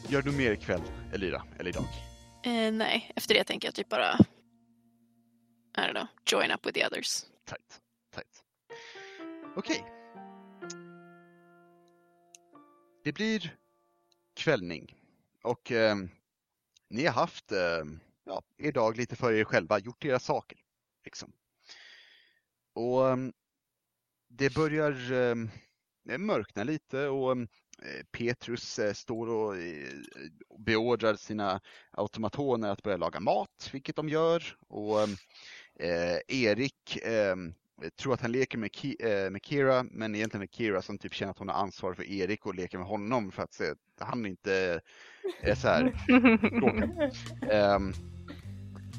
Gör 0.09 0.23
du 0.23 0.33
mer 0.33 0.53
ikväll, 0.53 0.83
Elira? 1.13 1.43
Eller 1.59 1.71
idag? 1.71 1.85
Eh, 2.45 2.73
nej, 2.73 3.13
efter 3.17 3.35
det 3.35 3.45
tänker 3.45 3.69
jag 3.69 3.75
typ 3.75 3.89
bara... 3.89 4.19
I 5.77 5.81
don't 5.81 5.93
know, 5.93 6.07
join 6.27 6.51
up 6.51 6.67
with 6.67 6.79
the 6.79 6.87
others. 6.87 7.25
Tight, 7.49 7.81
tight. 8.15 8.43
Okej. 9.57 9.85
Det 13.05 13.13
blir 13.13 13.55
kvällning. 14.37 14.95
Och 15.43 15.73
ehm, 15.73 16.11
ni 16.91 17.07
har 17.07 17.13
haft 17.13 17.53
eh, 17.53 17.85
ja, 18.25 18.43
er 18.59 18.73
dag 18.73 18.97
lite 18.97 19.17
för 19.17 19.33
er 19.33 19.45
själva, 19.45 19.79
gjort 19.79 20.05
era 20.05 20.19
saker. 20.19 20.59
Liksom. 21.05 21.33
Och 22.75 23.09
eh, 23.09 23.17
det 24.29 24.55
börjar 24.55 25.13
eh, 25.13 25.35
mörkna 26.19 26.65
lite 26.65 27.09
och 27.09 27.33
eh, 27.33 28.05
Petrus 28.11 28.79
eh, 28.79 28.93
står 28.93 29.29
och 29.29 29.57
eh, 29.57 29.93
beordrar 30.59 31.15
sina 31.15 31.61
automatoner 31.91 32.71
att 32.71 32.83
börja 32.83 32.97
laga 32.97 33.21
mat, 33.21 33.71
vilket 33.73 33.97
de 33.97 34.09
gör. 34.09 34.57
Och 34.69 35.01
eh, 35.81 36.19
Erik 36.29 36.97
eh, 36.97 37.37
tror 37.97 38.15
att 38.15 38.21
han 38.21 38.33
leker 38.33 38.59
med, 38.59 38.71
Ki- 38.71 39.05
eh, 39.07 39.31
med 39.31 39.45
Kira, 39.45 39.83
men 39.83 40.15
egentligen 40.15 40.43
är 40.43 40.47
Kira 40.47 40.83
som 40.83 40.99
typ 40.99 41.15
känner 41.15 41.31
att 41.31 41.39
hon 41.39 41.49
har 41.49 41.57
ansvar 41.63 41.95
för 41.95 42.05
Erik 42.05 42.47
och 42.47 42.55
leker 42.55 42.79
med 42.79 42.87
honom 42.87 43.33
för 43.33 43.43
att 43.43 43.53
se 43.55 43.71
att 43.71 44.09
han 44.09 44.27
inte 44.27 44.81
är 45.41 45.55
så 45.55 45.69
här. 45.69 45.93
Ehm, 47.51 47.93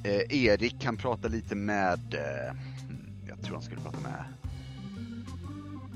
eh, 0.04 0.46
Erik 0.46 0.82
kan 0.82 0.98
prata 0.98 1.28
lite 1.28 1.56
med, 1.56 2.14
eh, 2.14 2.56
jag 3.28 3.42
tror 3.42 3.54
han 3.54 3.64
skulle 3.64 3.82
prata 3.82 4.00
med 4.00 4.26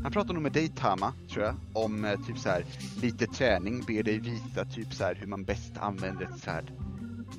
han 0.03 0.11
pratar 0.11 0.33
nog 0.33 0.43
med 0.43 0.51
dig 0.51 0.67
Tama, 0.67 1.13
tror 1.29 1.45
jag, 1.45 1.55
om 1.73 2.05
eh, 2.05 2.19
typ 2.27 2.37
så 2.37 2.49
här 2.49 2.65
lite 3.01 3.27
träning, 3.27 3.83
ber 3.87 4.03
dig 4.03 4.19
visa 4.19 4.65
typ 4.65 4.93
så 4.93 5.03
här 5.03 5.15
hur 5.15 5.27
man 5.27 5.43
bäst 5.43 5.77
använder 5.77 6.25
ett 6.25 6.39
svärd 6.39 6.71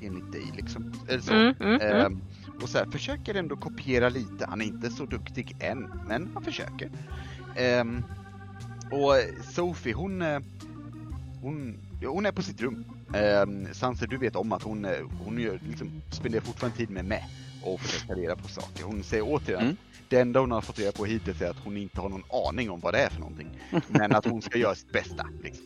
enligt 0.01 0.31
dig 0.31 0.51
liksom. 0.55 0.93
Eller 1.07 1.21
så. 1.21 1.33
Mm, 1.33 1.55
mm, 1.59 1.81
mm. 1.81 2.05
Ehm, 2.05 2.21
och 2.61 2.69
så 2.69 2.77
här, 2.77 2.85
försöker 2.85 3.35
ändå 3.35 3.55
kopiera 3.55 4.09
lite. 4.09 4.45
Han 4.45 4.61
är 4.61 4.65
inte 4.65 4.89
så 4.89 5.05
duktig 5.05 5.55
än, 5.59 5.91
men 6.07 6.29
han 6.33 6.43
försöker. 6.43 6.89
Ehm, 7.55 8.03
och 8.91 9.43
Sophie, 9.43 9.93
hon, 9.93 10.21
eh, 10.21 10.39
hon, 11.41 11.77
hon 12.07 12.25
är 12.25 12.31
på 12.31 12.41
sitt 12.41 12.61
rum. 12.61 12.85
Um, 13.43 13.73
Sanser, 13.73 14.07
du 14.07 14.17
vet 14.17 14.35
om 14.35 14.51
att 14.51 14.63
hon, 14.63 14.85
eh, 14.85 15.05
hon 15.25 15.39
gör, 15.41 15.59
liksom, 15.69 16.01
spenderar 16.11 16.43
fortfarande 16.43 16.77
tid 16.77 16.89
med 16.89 17.05
mig 17.05 17.23
och 17.63 17.79
försöker 17.81 18.15
reda 18.15 18.35
på 18.35 18.47
saker. 18.47 18.83
Hon 18.83 19.03
säger 19.03 19.23
återigen, 19.27 19.61
Mm. 19.63 19.77
det 20.09 20.19
enda 20.19 20.39
hon 20.39 20.51
har 20.51 20.61
fått 20.61 20.79
reda 20.79 20.91
på 20.91 21.05
hittills 21.05 21.41
är 21.41 21.49
att 21.49 21.59
hon 21.63 21.77
inte 21.77 22.01
har 22.01 22.09
någon 22.09 22.23
aning 22.49 22.69
om 22.69 22.79
vad 22.79 22.93
det 22.93 22.99
är 22.99 23.09
för 23.09 23.19
någonting. 23.19 23.49
Men 23.87 24.11
att 24.15 24.25
hon 24.25 24.41
ska 24.41 24.57
göra 24.59 24.75
sitt 24.75 24.91
bästa. 24.91 25.27
Liksom. 25.43 25.65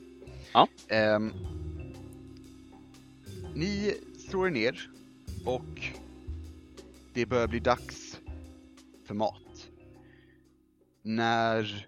Ja. 0.53 0.67
Ehm, 0.87 1.33
ni 3.55 3.93
slår 4.29 4.47
er 4.47 4.51
ner 4.51 4.89
och 5.45 5.81
det 7.13 7.25
börjar 7.25 7.47
bli 7.47 7.59
dags 7.59 8.19
för 9.07 9.13
mat. 9.13 9.69
När 11.03 11.87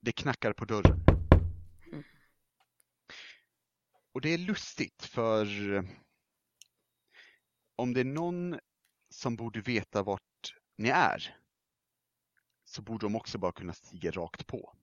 det 0.00 0.12
knackar 0.12 0.52
på 0.52 0.64
dörren. 0.64 1.00
Och 4.14 4.20
det 4.20 4.28
är 4.28 4.38
lustigt 4.38 5.04
för 5.04 5.72
eh, 5.74 5.84
om 7.76 7.94
det 7.94 8.00
är 8.00 8.04
någon 8.04 8.58
som 9.10 9.36
borde 9.36 9.60
veta 9.60 10.02
vart 10.02 10.54
ni 10.76 10.88
är 10.88 11.36
så 12.64 12.82
borde 12.82 13.06
de 13.06 13.16
också 13.16 13.38
bara 13.38 13.52
kunna 13.52 13.72
stiga 13.72 14.10
rakt 14.10 14.46
på. 14.46 14.76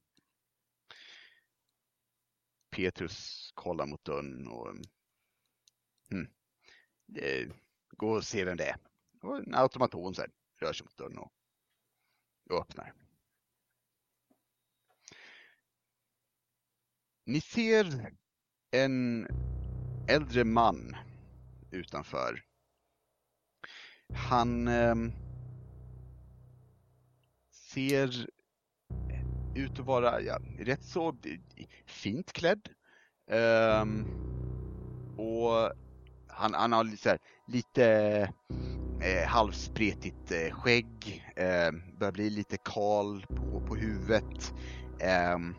Petrus 2.69 3.51
kollar 3.53 3.86
mot 3.86 4.03
dörren 4.03 4.47
och 4.47 4.75
hmm, 6.09 6.34
gå 7.89 8.11
och 8.11 8.25
se 8.25 8.45
vem 8.45 8.57
det 8.57 8.69
är. 8.69 8.77
Och 9.21 9.38
en 9.38 9.55
automaton 9.55 10.15
så 10.15 10.21
här, 10.21 10.32
rör 10.61 10.73
sig 10.73 10.86
mot 10.86 10.97
dörren 10.97 11.17
och, 11.17 11.34
och 12.49 12.61
öppnar. 12.61 12.93
Ni 17.25 17.41
ser 17.41 18.15
en 18.72 19.28
äldre 20.07 20.43
man 20.43 20.95
utanför. 21.72 22.43
Han 24.13 24.67
eh, 24.67 24.95
ser 27.51 28.28
ut 29.55 29.80
att 29.80 29.86
vara 29.86 30.22
ja, 30.22 30.39
rätt 30.59 30.84
så 30.84 31.15
fint 31.86 32.34
klädd. 32.34 32.69
Eh, 33.32 33.86
och 35.17 35.72
han, 36.28 36.53
han 36.53 36.72
har 36.72 36.84
lite, 36.84 36.97
så 36.97 37.09
här, 37.09 37.19
lite 37.47 37.86
eh, 39.01 39.28
halvspretigt 39.28 40.32
eh, 40.32 40.51
skägg, 40.51 41.26
eh, 41.36 41.72
börjar 41.99 42.11
bli 42.11 42.30
lite 42.30 42.57
kal 42.57 43.26
på, 43.28 43.61
på 43.67 43.76
huvudet. 43.76 44.53
Ehm, 44.99 45.55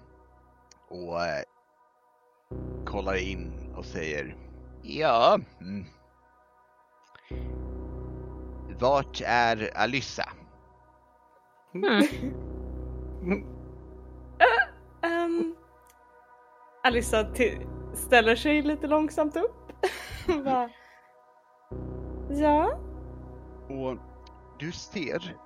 och 0.89 1.25
eh, 1.25 1.43
kollar 2.87 3.17
in 3.17 3.53
och 3.77 3.85
säger 3.85 4.37
Ja. 4.83 5.39
Mm. 5.61 5.85
Vart 8.81 9.23
är 9.27 9.71
Alyssa? 9.77 10.29
Um, 15.05 15.57
Alissa 16.85 17.25
till, 17.25 17.67
ställer 17.95 18.37
sig 18.37 18.63
lite 18.63 18.87
långsamt 18.87 19.37
upp. 19.37 19.73
Ja, 22.31 22.79
Och 23.69 23.99
du 24.59 24.73
ser 24.73 25.37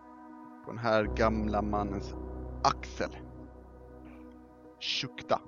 på 0.64 0.70
den 0.70 0.78
här 0.78 1.04
gamla 1.04 1.62
mannens 1.62 2.14
axel 2.64 3.16
Shukta 4.80 5.40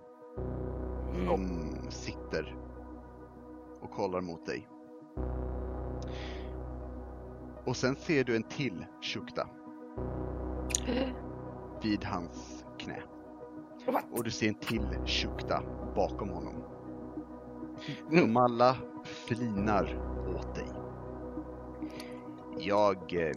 som 1.27 1.69
sitter 1.91 2.57
och 3.81 3.91
kollar 3.91 4.21
mot 4.21 4.47
dig. 4.47 4.69
Och 7.65 7.77
sen 7.77 7.97
ser 7.97 8.25
du 8.25 8.37
en 8.37 8.43
till 8.43 8.87
Shukta 9.03 9.49
vid 11.83 12.05
hans 12.05 12.65
knä. 12.79 13.03
Och 14.13 14.25
du 14.25 14.31
ser 14.31 14.49
en 14.49 14.55
till 14.55 14.99
Shukta 15.07 15.63
bakom 15.95 16.29
honom. 16.29 16.55
De 18.11 18.37
alla 18.37 18.77
flinar 19.05 19.99
åt 20.37 20.55
dig. 20.55 20.69
Jag 22.59 23.15
eh, 23.15 23.33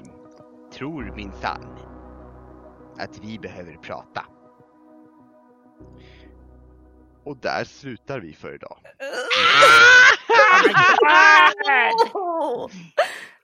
tror 0.74 1.14
minsann 1.16 1.78
att 2.98 3.24
vi 3.24 3.40
behöver 3.40 3.74
prata. 3.74 4.26
Och 7.24 7.38
där 7.38 7.64
slutar 7.64 8.20
vi 8.20 8.34
för 8.34 8.56
idag. 8.56 8.78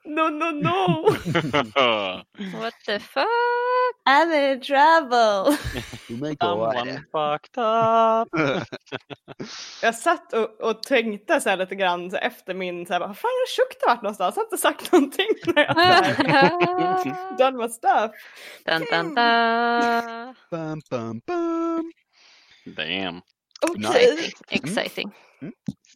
No, 0.07 0.29
no, 0.29 0.51
no! 0.51 1.03
What 2.61 2.73
the 2.85 2.99
fuck? 2.99 3.27
I'm 4.07 4.31
in 4.31 4.61
trouble! 4.61 5.51
Oh 5.51 5.57
Someone 6.39 7.03
fucked 7.11 7.57
up. 7.57 8.29
Jag 9.81 9.95
satt 9.95 10.33
och, 10.33 10.61
och 10.61 10.83
tänkte 10.83 11.41
så 11.41 11.49
här 11.49 11.57
lite 11.57 11.75
grann 11.75 12.11
så 12.11 12.17
efter 12.17 12.53
min, 12.53 12.85
så 12.85 12.93
här, 12.93 12.99
vad 12.99 13.17
fan 13.17 13.29
har 13.29 13.47
Shukta 13.55 13.87
varit 13.87 14.01
någonstans? 14.01 14.35
Jag 14.35 14.41
har 14.41 14.45
inte 14.45 14.57
sagt 14.57 14.91
någonting 14.91 15.27
när 15.45 15.63
jag 15.63 15.75
done 17.37 17.57
my 17.63 17.69
stuff. 17.69 18.11
dun, 18.65 18.85
dun, 18.91 19.15
dun. 19.15 20.35
Bam, 20.51 20.81
bam, 20.89 21.21
bam. 21.25 21.91
Damn. 22.65 23.21
Okej. 23.61 24.31
Exciting. 24.49 25.11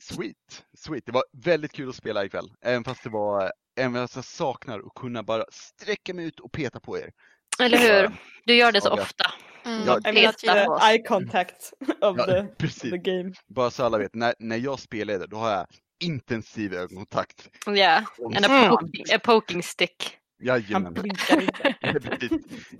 Sweet, 0.02 0.36
sweet. 0.78 1.06
Det 1.06 1.12
var 1.12 1.24
väldigt 1.44 1.72
kul 1.72 1.90
att 1.90 1.96
spela 1.96 2.26
ikväll. 2.26 2.52
Även 2.66 2.84
fast 2.84 3.04
det 3.04 3.10
var, 3.10 3.52
även 3.80 3.94
fast 3.94 4.16
jag 4.16 4.26
saknar 4.26 4.80
att 4.80 4.94
kunna 4.96 5.24
bara 5.24 5.44
sträcka 5.52 6.14
mig 6.14 6.26
ut 6.26 6.40
och 6.40 6.52
peta 6.52 6.80
på 6.80 6.98
er. 6.98 7.12
Eller 7.60 7.78
hur? 7.78 8.12
Du 8.46 8.56
gör 8.56 8.72
det 8.72 8.82
så 8.82 8.90
ofta. 8.94 9.32
Mm. 9.66 9.84
Ja, 9.88 10.00
I 10.10 10.14
mean, 10.14 10.34
Peta 10.34 10.66
på 10.66 10.72
oss. 10.74 10.84
eye 10.84 11.04
contact 11.08 11.74
of 12.02 12.18
Ja, 12.18 12.26
the, 12.26 12.44
precis. 12.58 12.92
the 12.92 12.98
game. 12.98 13.34
Bara 13.48 13.72
så 13.72 13.84
alla 13.84 13.98
vet, 13.98 14.16
när, 14.16 14.34
när 14.40 14.58
jag 14.58 14.80
spelar 14.80 15.20
det, 15.20 15.28
då 15.28 15.38
har 15.38 15.52
jag 15.52 15.68
intensiv 16.04 16.74
ögonkontakt. 16.74 17.50
Yeah, 17.70 18.04
and 18.26 18.46
a, 18.46 18.50
Mm. 18.50 18.70
poking, 18.70 19.06
a 19.16 19.20
poking 19.24 19.64
stick. 19.64 20.18
Jajamän. 20.44 20.96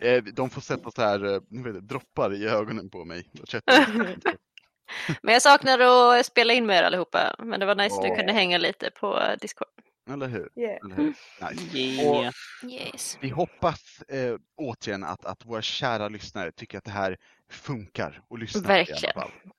Eh, 0.02 0.24
De 0.24 0.50
får 0.50 0.62
sätta 0.62 0.92
så 0.92 1.02
här, 1.02 1.34
eh, 1.34 1.42
droppar 1.82 2.34
i 2.34 2.48
ögonen 2.48 2.90
på 2.90 3.06
mig. 3.06 3.30
Men 5.22 5.34
jag 5.34 5.42
saknar 5.42 5.80
att 5.80 6.26
spela 6.26 6.54
in 6.54 6.66
med 6.66 6.78
er 6.78 6.84
allihopa. 6.84 7.36
Men 7.40 7.60
det 7.60 7.66
var 7.66 7.76
nice 7.76 7.96
att 7.96 8.04
du 8.04 8.16
kunde 8.16 8.34
hänga 8.34 8.58
lite 8.58 8.92
på 8.92 9.36
Discord. 9.42 9.68
Eller 10.10 10.28
hur? 10.28 10.50
Yeah. 10.56 10.78
Eller 10.86 10.96
hur? 10.96 11.14
Nice. 11.52 11.78
Yeah. 11.78 12.34
Yes. 12.64 13.18
Vi 13.22 13.30
hoppas 13.30 14.02
eh, 14.02 14.36
återigen 14.58 15.04
att, 15.04 15.26
att 15.26 15.46
våra 15.46 15.62
kära 15.62 16.10
lyssnare 16.10 16.52
tycker 16.52 16.78
att 16.78 16.84
det 16.84 16.92
här 16.92 17.18
funkar 17.50 18.22
och 18.28 18.40
lyssnar. 18.40 18.62
Verkligen. 18.62 19.14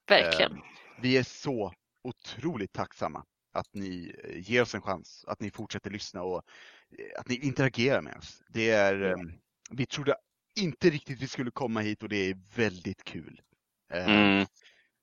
Verkligen. 0.08 0.52
Eh, 0.52 0.58
vi 1.00 1.16
är 1.16 1.22
så 1.22 1.72
otroligt 2.04 2.72
tacksamma 2.72 3.24
att 3.52 3.74
ni 3.74 4.14
eh, 4.24 4.50
ger 4.50 4.62
oss 4.62 4.74
en 4.74 4.82
chans, 4.82 5.24
att 5.28 5.40
ni 5.40 5.50
fortsätter 5.50 5.90
lyssna 5.90 6.22
och 6.22 6.42
eh, 6.98 7.20
att 7.20 7.28
ni 7.28 7.34
interagerar 7.36 8.00
med 8.00 8.16
oss. 8.16 8.42
Det 8.48 8.70
är, 8.70 9.02
eh, 9.10 9.16
vi 9.70 9.86
trodde 9.86 10.14
inte 10.60 10.90
riktigt 10.90 11.22
vi 11.22 11.28
skulle 11.28 11.50
komma 11.50 11.80
hit 11.80 12.02
och 12.02 12.08
det 12.08 12.16
är 12.30 12.36
väldigt 12.56 13.04
kul. 13.04 13.40
Eh, 13.92 14.08
Mm. 14.08 14.46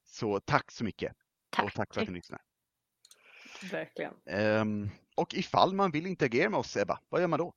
Så 0.10 0.39
tack 0.39 0.72
så 0.72 0.84
mycket 0.84 1.14
Tack. 1.49 1.66
och 1.66 1.74
tack 1.74 1.93
för 1.93 2.01
att 2.01 2.07
ni 2.07 2.14
lyssnar. 2.14 2.41
Verkligen. 3.72 4.14
Ehm, 4.26 4.89
och 5.16 5.34
ifall 5.34 5.74
man 5.74 5.91
vill 5.91 6.05
interagera 6.05 6.49
med 6.49 6.60
oss 6.60 6.78
Ebba, 6.78 6.99
vad 7.10 7.22
gör 7.22 7.28
man 7.28 7.39
då? 7.39 7.53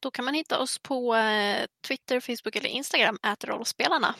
Då 0.00 0.10
kan 0.10 0.24
man 0.24 0.34
hitta 0.34 0.58
oss 0.60 0.78
på 0.78 1.14
eh, 1.14 1.66
Twitter, 1.86 2.20
Facebook 2.20 2.56
eller 2.56 2.68
Instagram, 2.68 3.18
at 3.22 3.44
rollspelarna. 3.44 4.14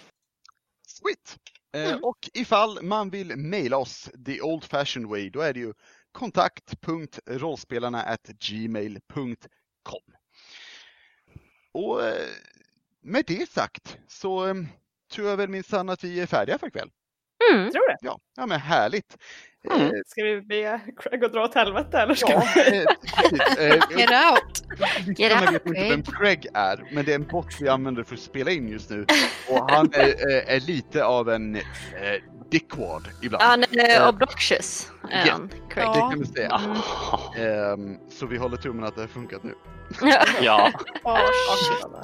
Sweet! 0.87 1.39
Eh, 1.73 1.73
Mm. 1.73 2.05
Och 2.05 2.29
ifall 2.35 2.83
man 2.83 3.11
vill 3.11 3.37
mejla 3.37 3.77
oss 3.77 4.11
the 4.27 4.43
old 4.43 4.65
fashioned 4.65 5.09
way, 5.11 5.31
då 5.31 5.41
är 5.41 5.53
det 5.55 5.61
ju 5.61 5.75
kontakt.rollspelarna 6.13 8.17
gmail.com. 8.41 10.03
och 11.73 12.05
eh, 12.05 12.29
med 13.01 13.25
det 13.27 13.51
sagt 13.51 13.99
så 14.09 14.47
eh, 14.47 14.55
tror 15.13 15.29
jag 15.29 15.37
väl 15.37 15.49
minsann 15.49 15.89
att 15.89 16.05
vi 16.05 16.21
är 16.21 16.27
färdiga 16.27 16.59
för 16.59 16.67
ikväll. 16.67 16.91
Mm. 17.53 17.71
Tror 17.71 17.89
det. 17.89 17.97
Ja, 18.01 18.19
ja 18.37 18.47
men 18.47 18.61
härligt. 18.61 19.17
Mm. 19.71 19.81
Eh, 19.87 19.91
Ska 20.07 20.23
vi 20.23 20.41
be 20.41 20.81
Craig 20.97 21.25
att 21.25 21.33
dra 21.33 21.45
åt 21.45 21.55
helvete 21.55 21.99
eller 21.99 22.15
ska 22.15 22.33
Ja, 22.33 22.43
vi? 22.55 22.77
eh. 22.79 22.85
Eh, 23.59 23.99
Get 23.99 24.11
out! 24.11 24.63
Lyssnarna 25.19 25.51
vet 25.51 25.67
inte 25.67 25.81
vem 25.89 26.03
Craig 26.03 26.47
är, 26.55 26.85
men 26.93 27.05
det 27.05 27.11
är 27.13 27.15
en 27.15 27.27
bot 27.27 27.47
vi 27.61 27.69
använder 27.69 28.03
för 28.03 28.15
att 28.15 28.21
spela 28.21 28.51
in 28.51 28.69
just 28.69 28.91
nu. 28.91 29.07
Och 29.51 29.71
han 29.71 29.91
är, 29.93 30.49
är, 30.51 30.61
lite 30.61 31.05
av 31.05 31.29
en 31.29 31.57
eh, 31.57 31.63
dickwad 32.51 33.09
ibland. 33.23 33.43
Han 33.45 33.63
är 33.63 34.01
Eh, 34.03 34.09
obnoxious, 34.09 34.91
ja. 35.11 35.33
han, 35.33 35.49
Craig. 35.71 35.89
Det 35.89 35.99
Ja. 35.99 36.11
kan 36.11 36.21
vi 36.21 36.27
säga. 36.27 36.51
Ah, 36.53 37.35
Ehm, 37.39 37.97
så 38.11 38.27
vi 38.27 38.37
håller 38.37 38.57
tummen 38.57 38.85
att 38.85 38.95
det 38.95 39.01
har 39.01 39.09
funkat 39.09 39.43
nu. 39.43 39.55
ja. 40.41 40.73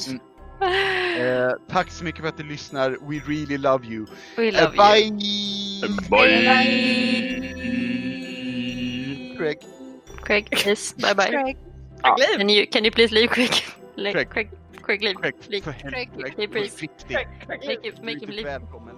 Mm. 0.09 0.21
Eh, 0.61 1.53
tack 1.69 1.91
så 1.91 2.05
mycket 2.05 2.21
för 2.21 2.29
att 2.29 2.37
du 2.37 2.45
lyssnar. 2.45 2.91
We 2.91 3.21
really 3.27 3.59
love 3.59 3.87
you. 3.87 4.07
We 4.37 4.49
Eh, 4.49 4.55
love 4.65 4.77
bye! 4.77 5.05
you. 5.05 5.89
Craig. 9.39 9.59
Craig, 10.25 10.51
please. 10.51 10.95
Bye 10.97 11.15
bye. 11.15 11.27
Craig, 11.27 11.57
Craig, 12.03 12.39
Can 12.39 12.51
you, 12.51 12.67
can 12.73 12.85
you 12.85 12.91
please 12.93 13.15
leave 13.15 13.29
Craig? 13.29 13.51
Le- 13.97 14.13
Craig. 14.13 14.29
Craig, 14.31 14.51
Craig, 14.83 15.03
leave. 15.03 15.15
Craig, 15.21 15.35
leave. 15.49 15.65
för 15.65 15.71
helvete. 15.73 15.91
Craig, 15.91 16.11
Craig, 16.21 16.35
leave, 16.39 16.53
please. 16.53 16.71
försiktigt. 16.73 17.09
Craig, 17.09 17.29
Craig, 17.47 17.61
Make 17.61 17.73
him, 17.73 17.81
Du 17.83 17.89
är 17.89 17.93
make 17.93 18.11
him 18.11 18.19
riktigt 18.21 18.35
leave. 18.35 18.59
välkommen. 18.59 18.95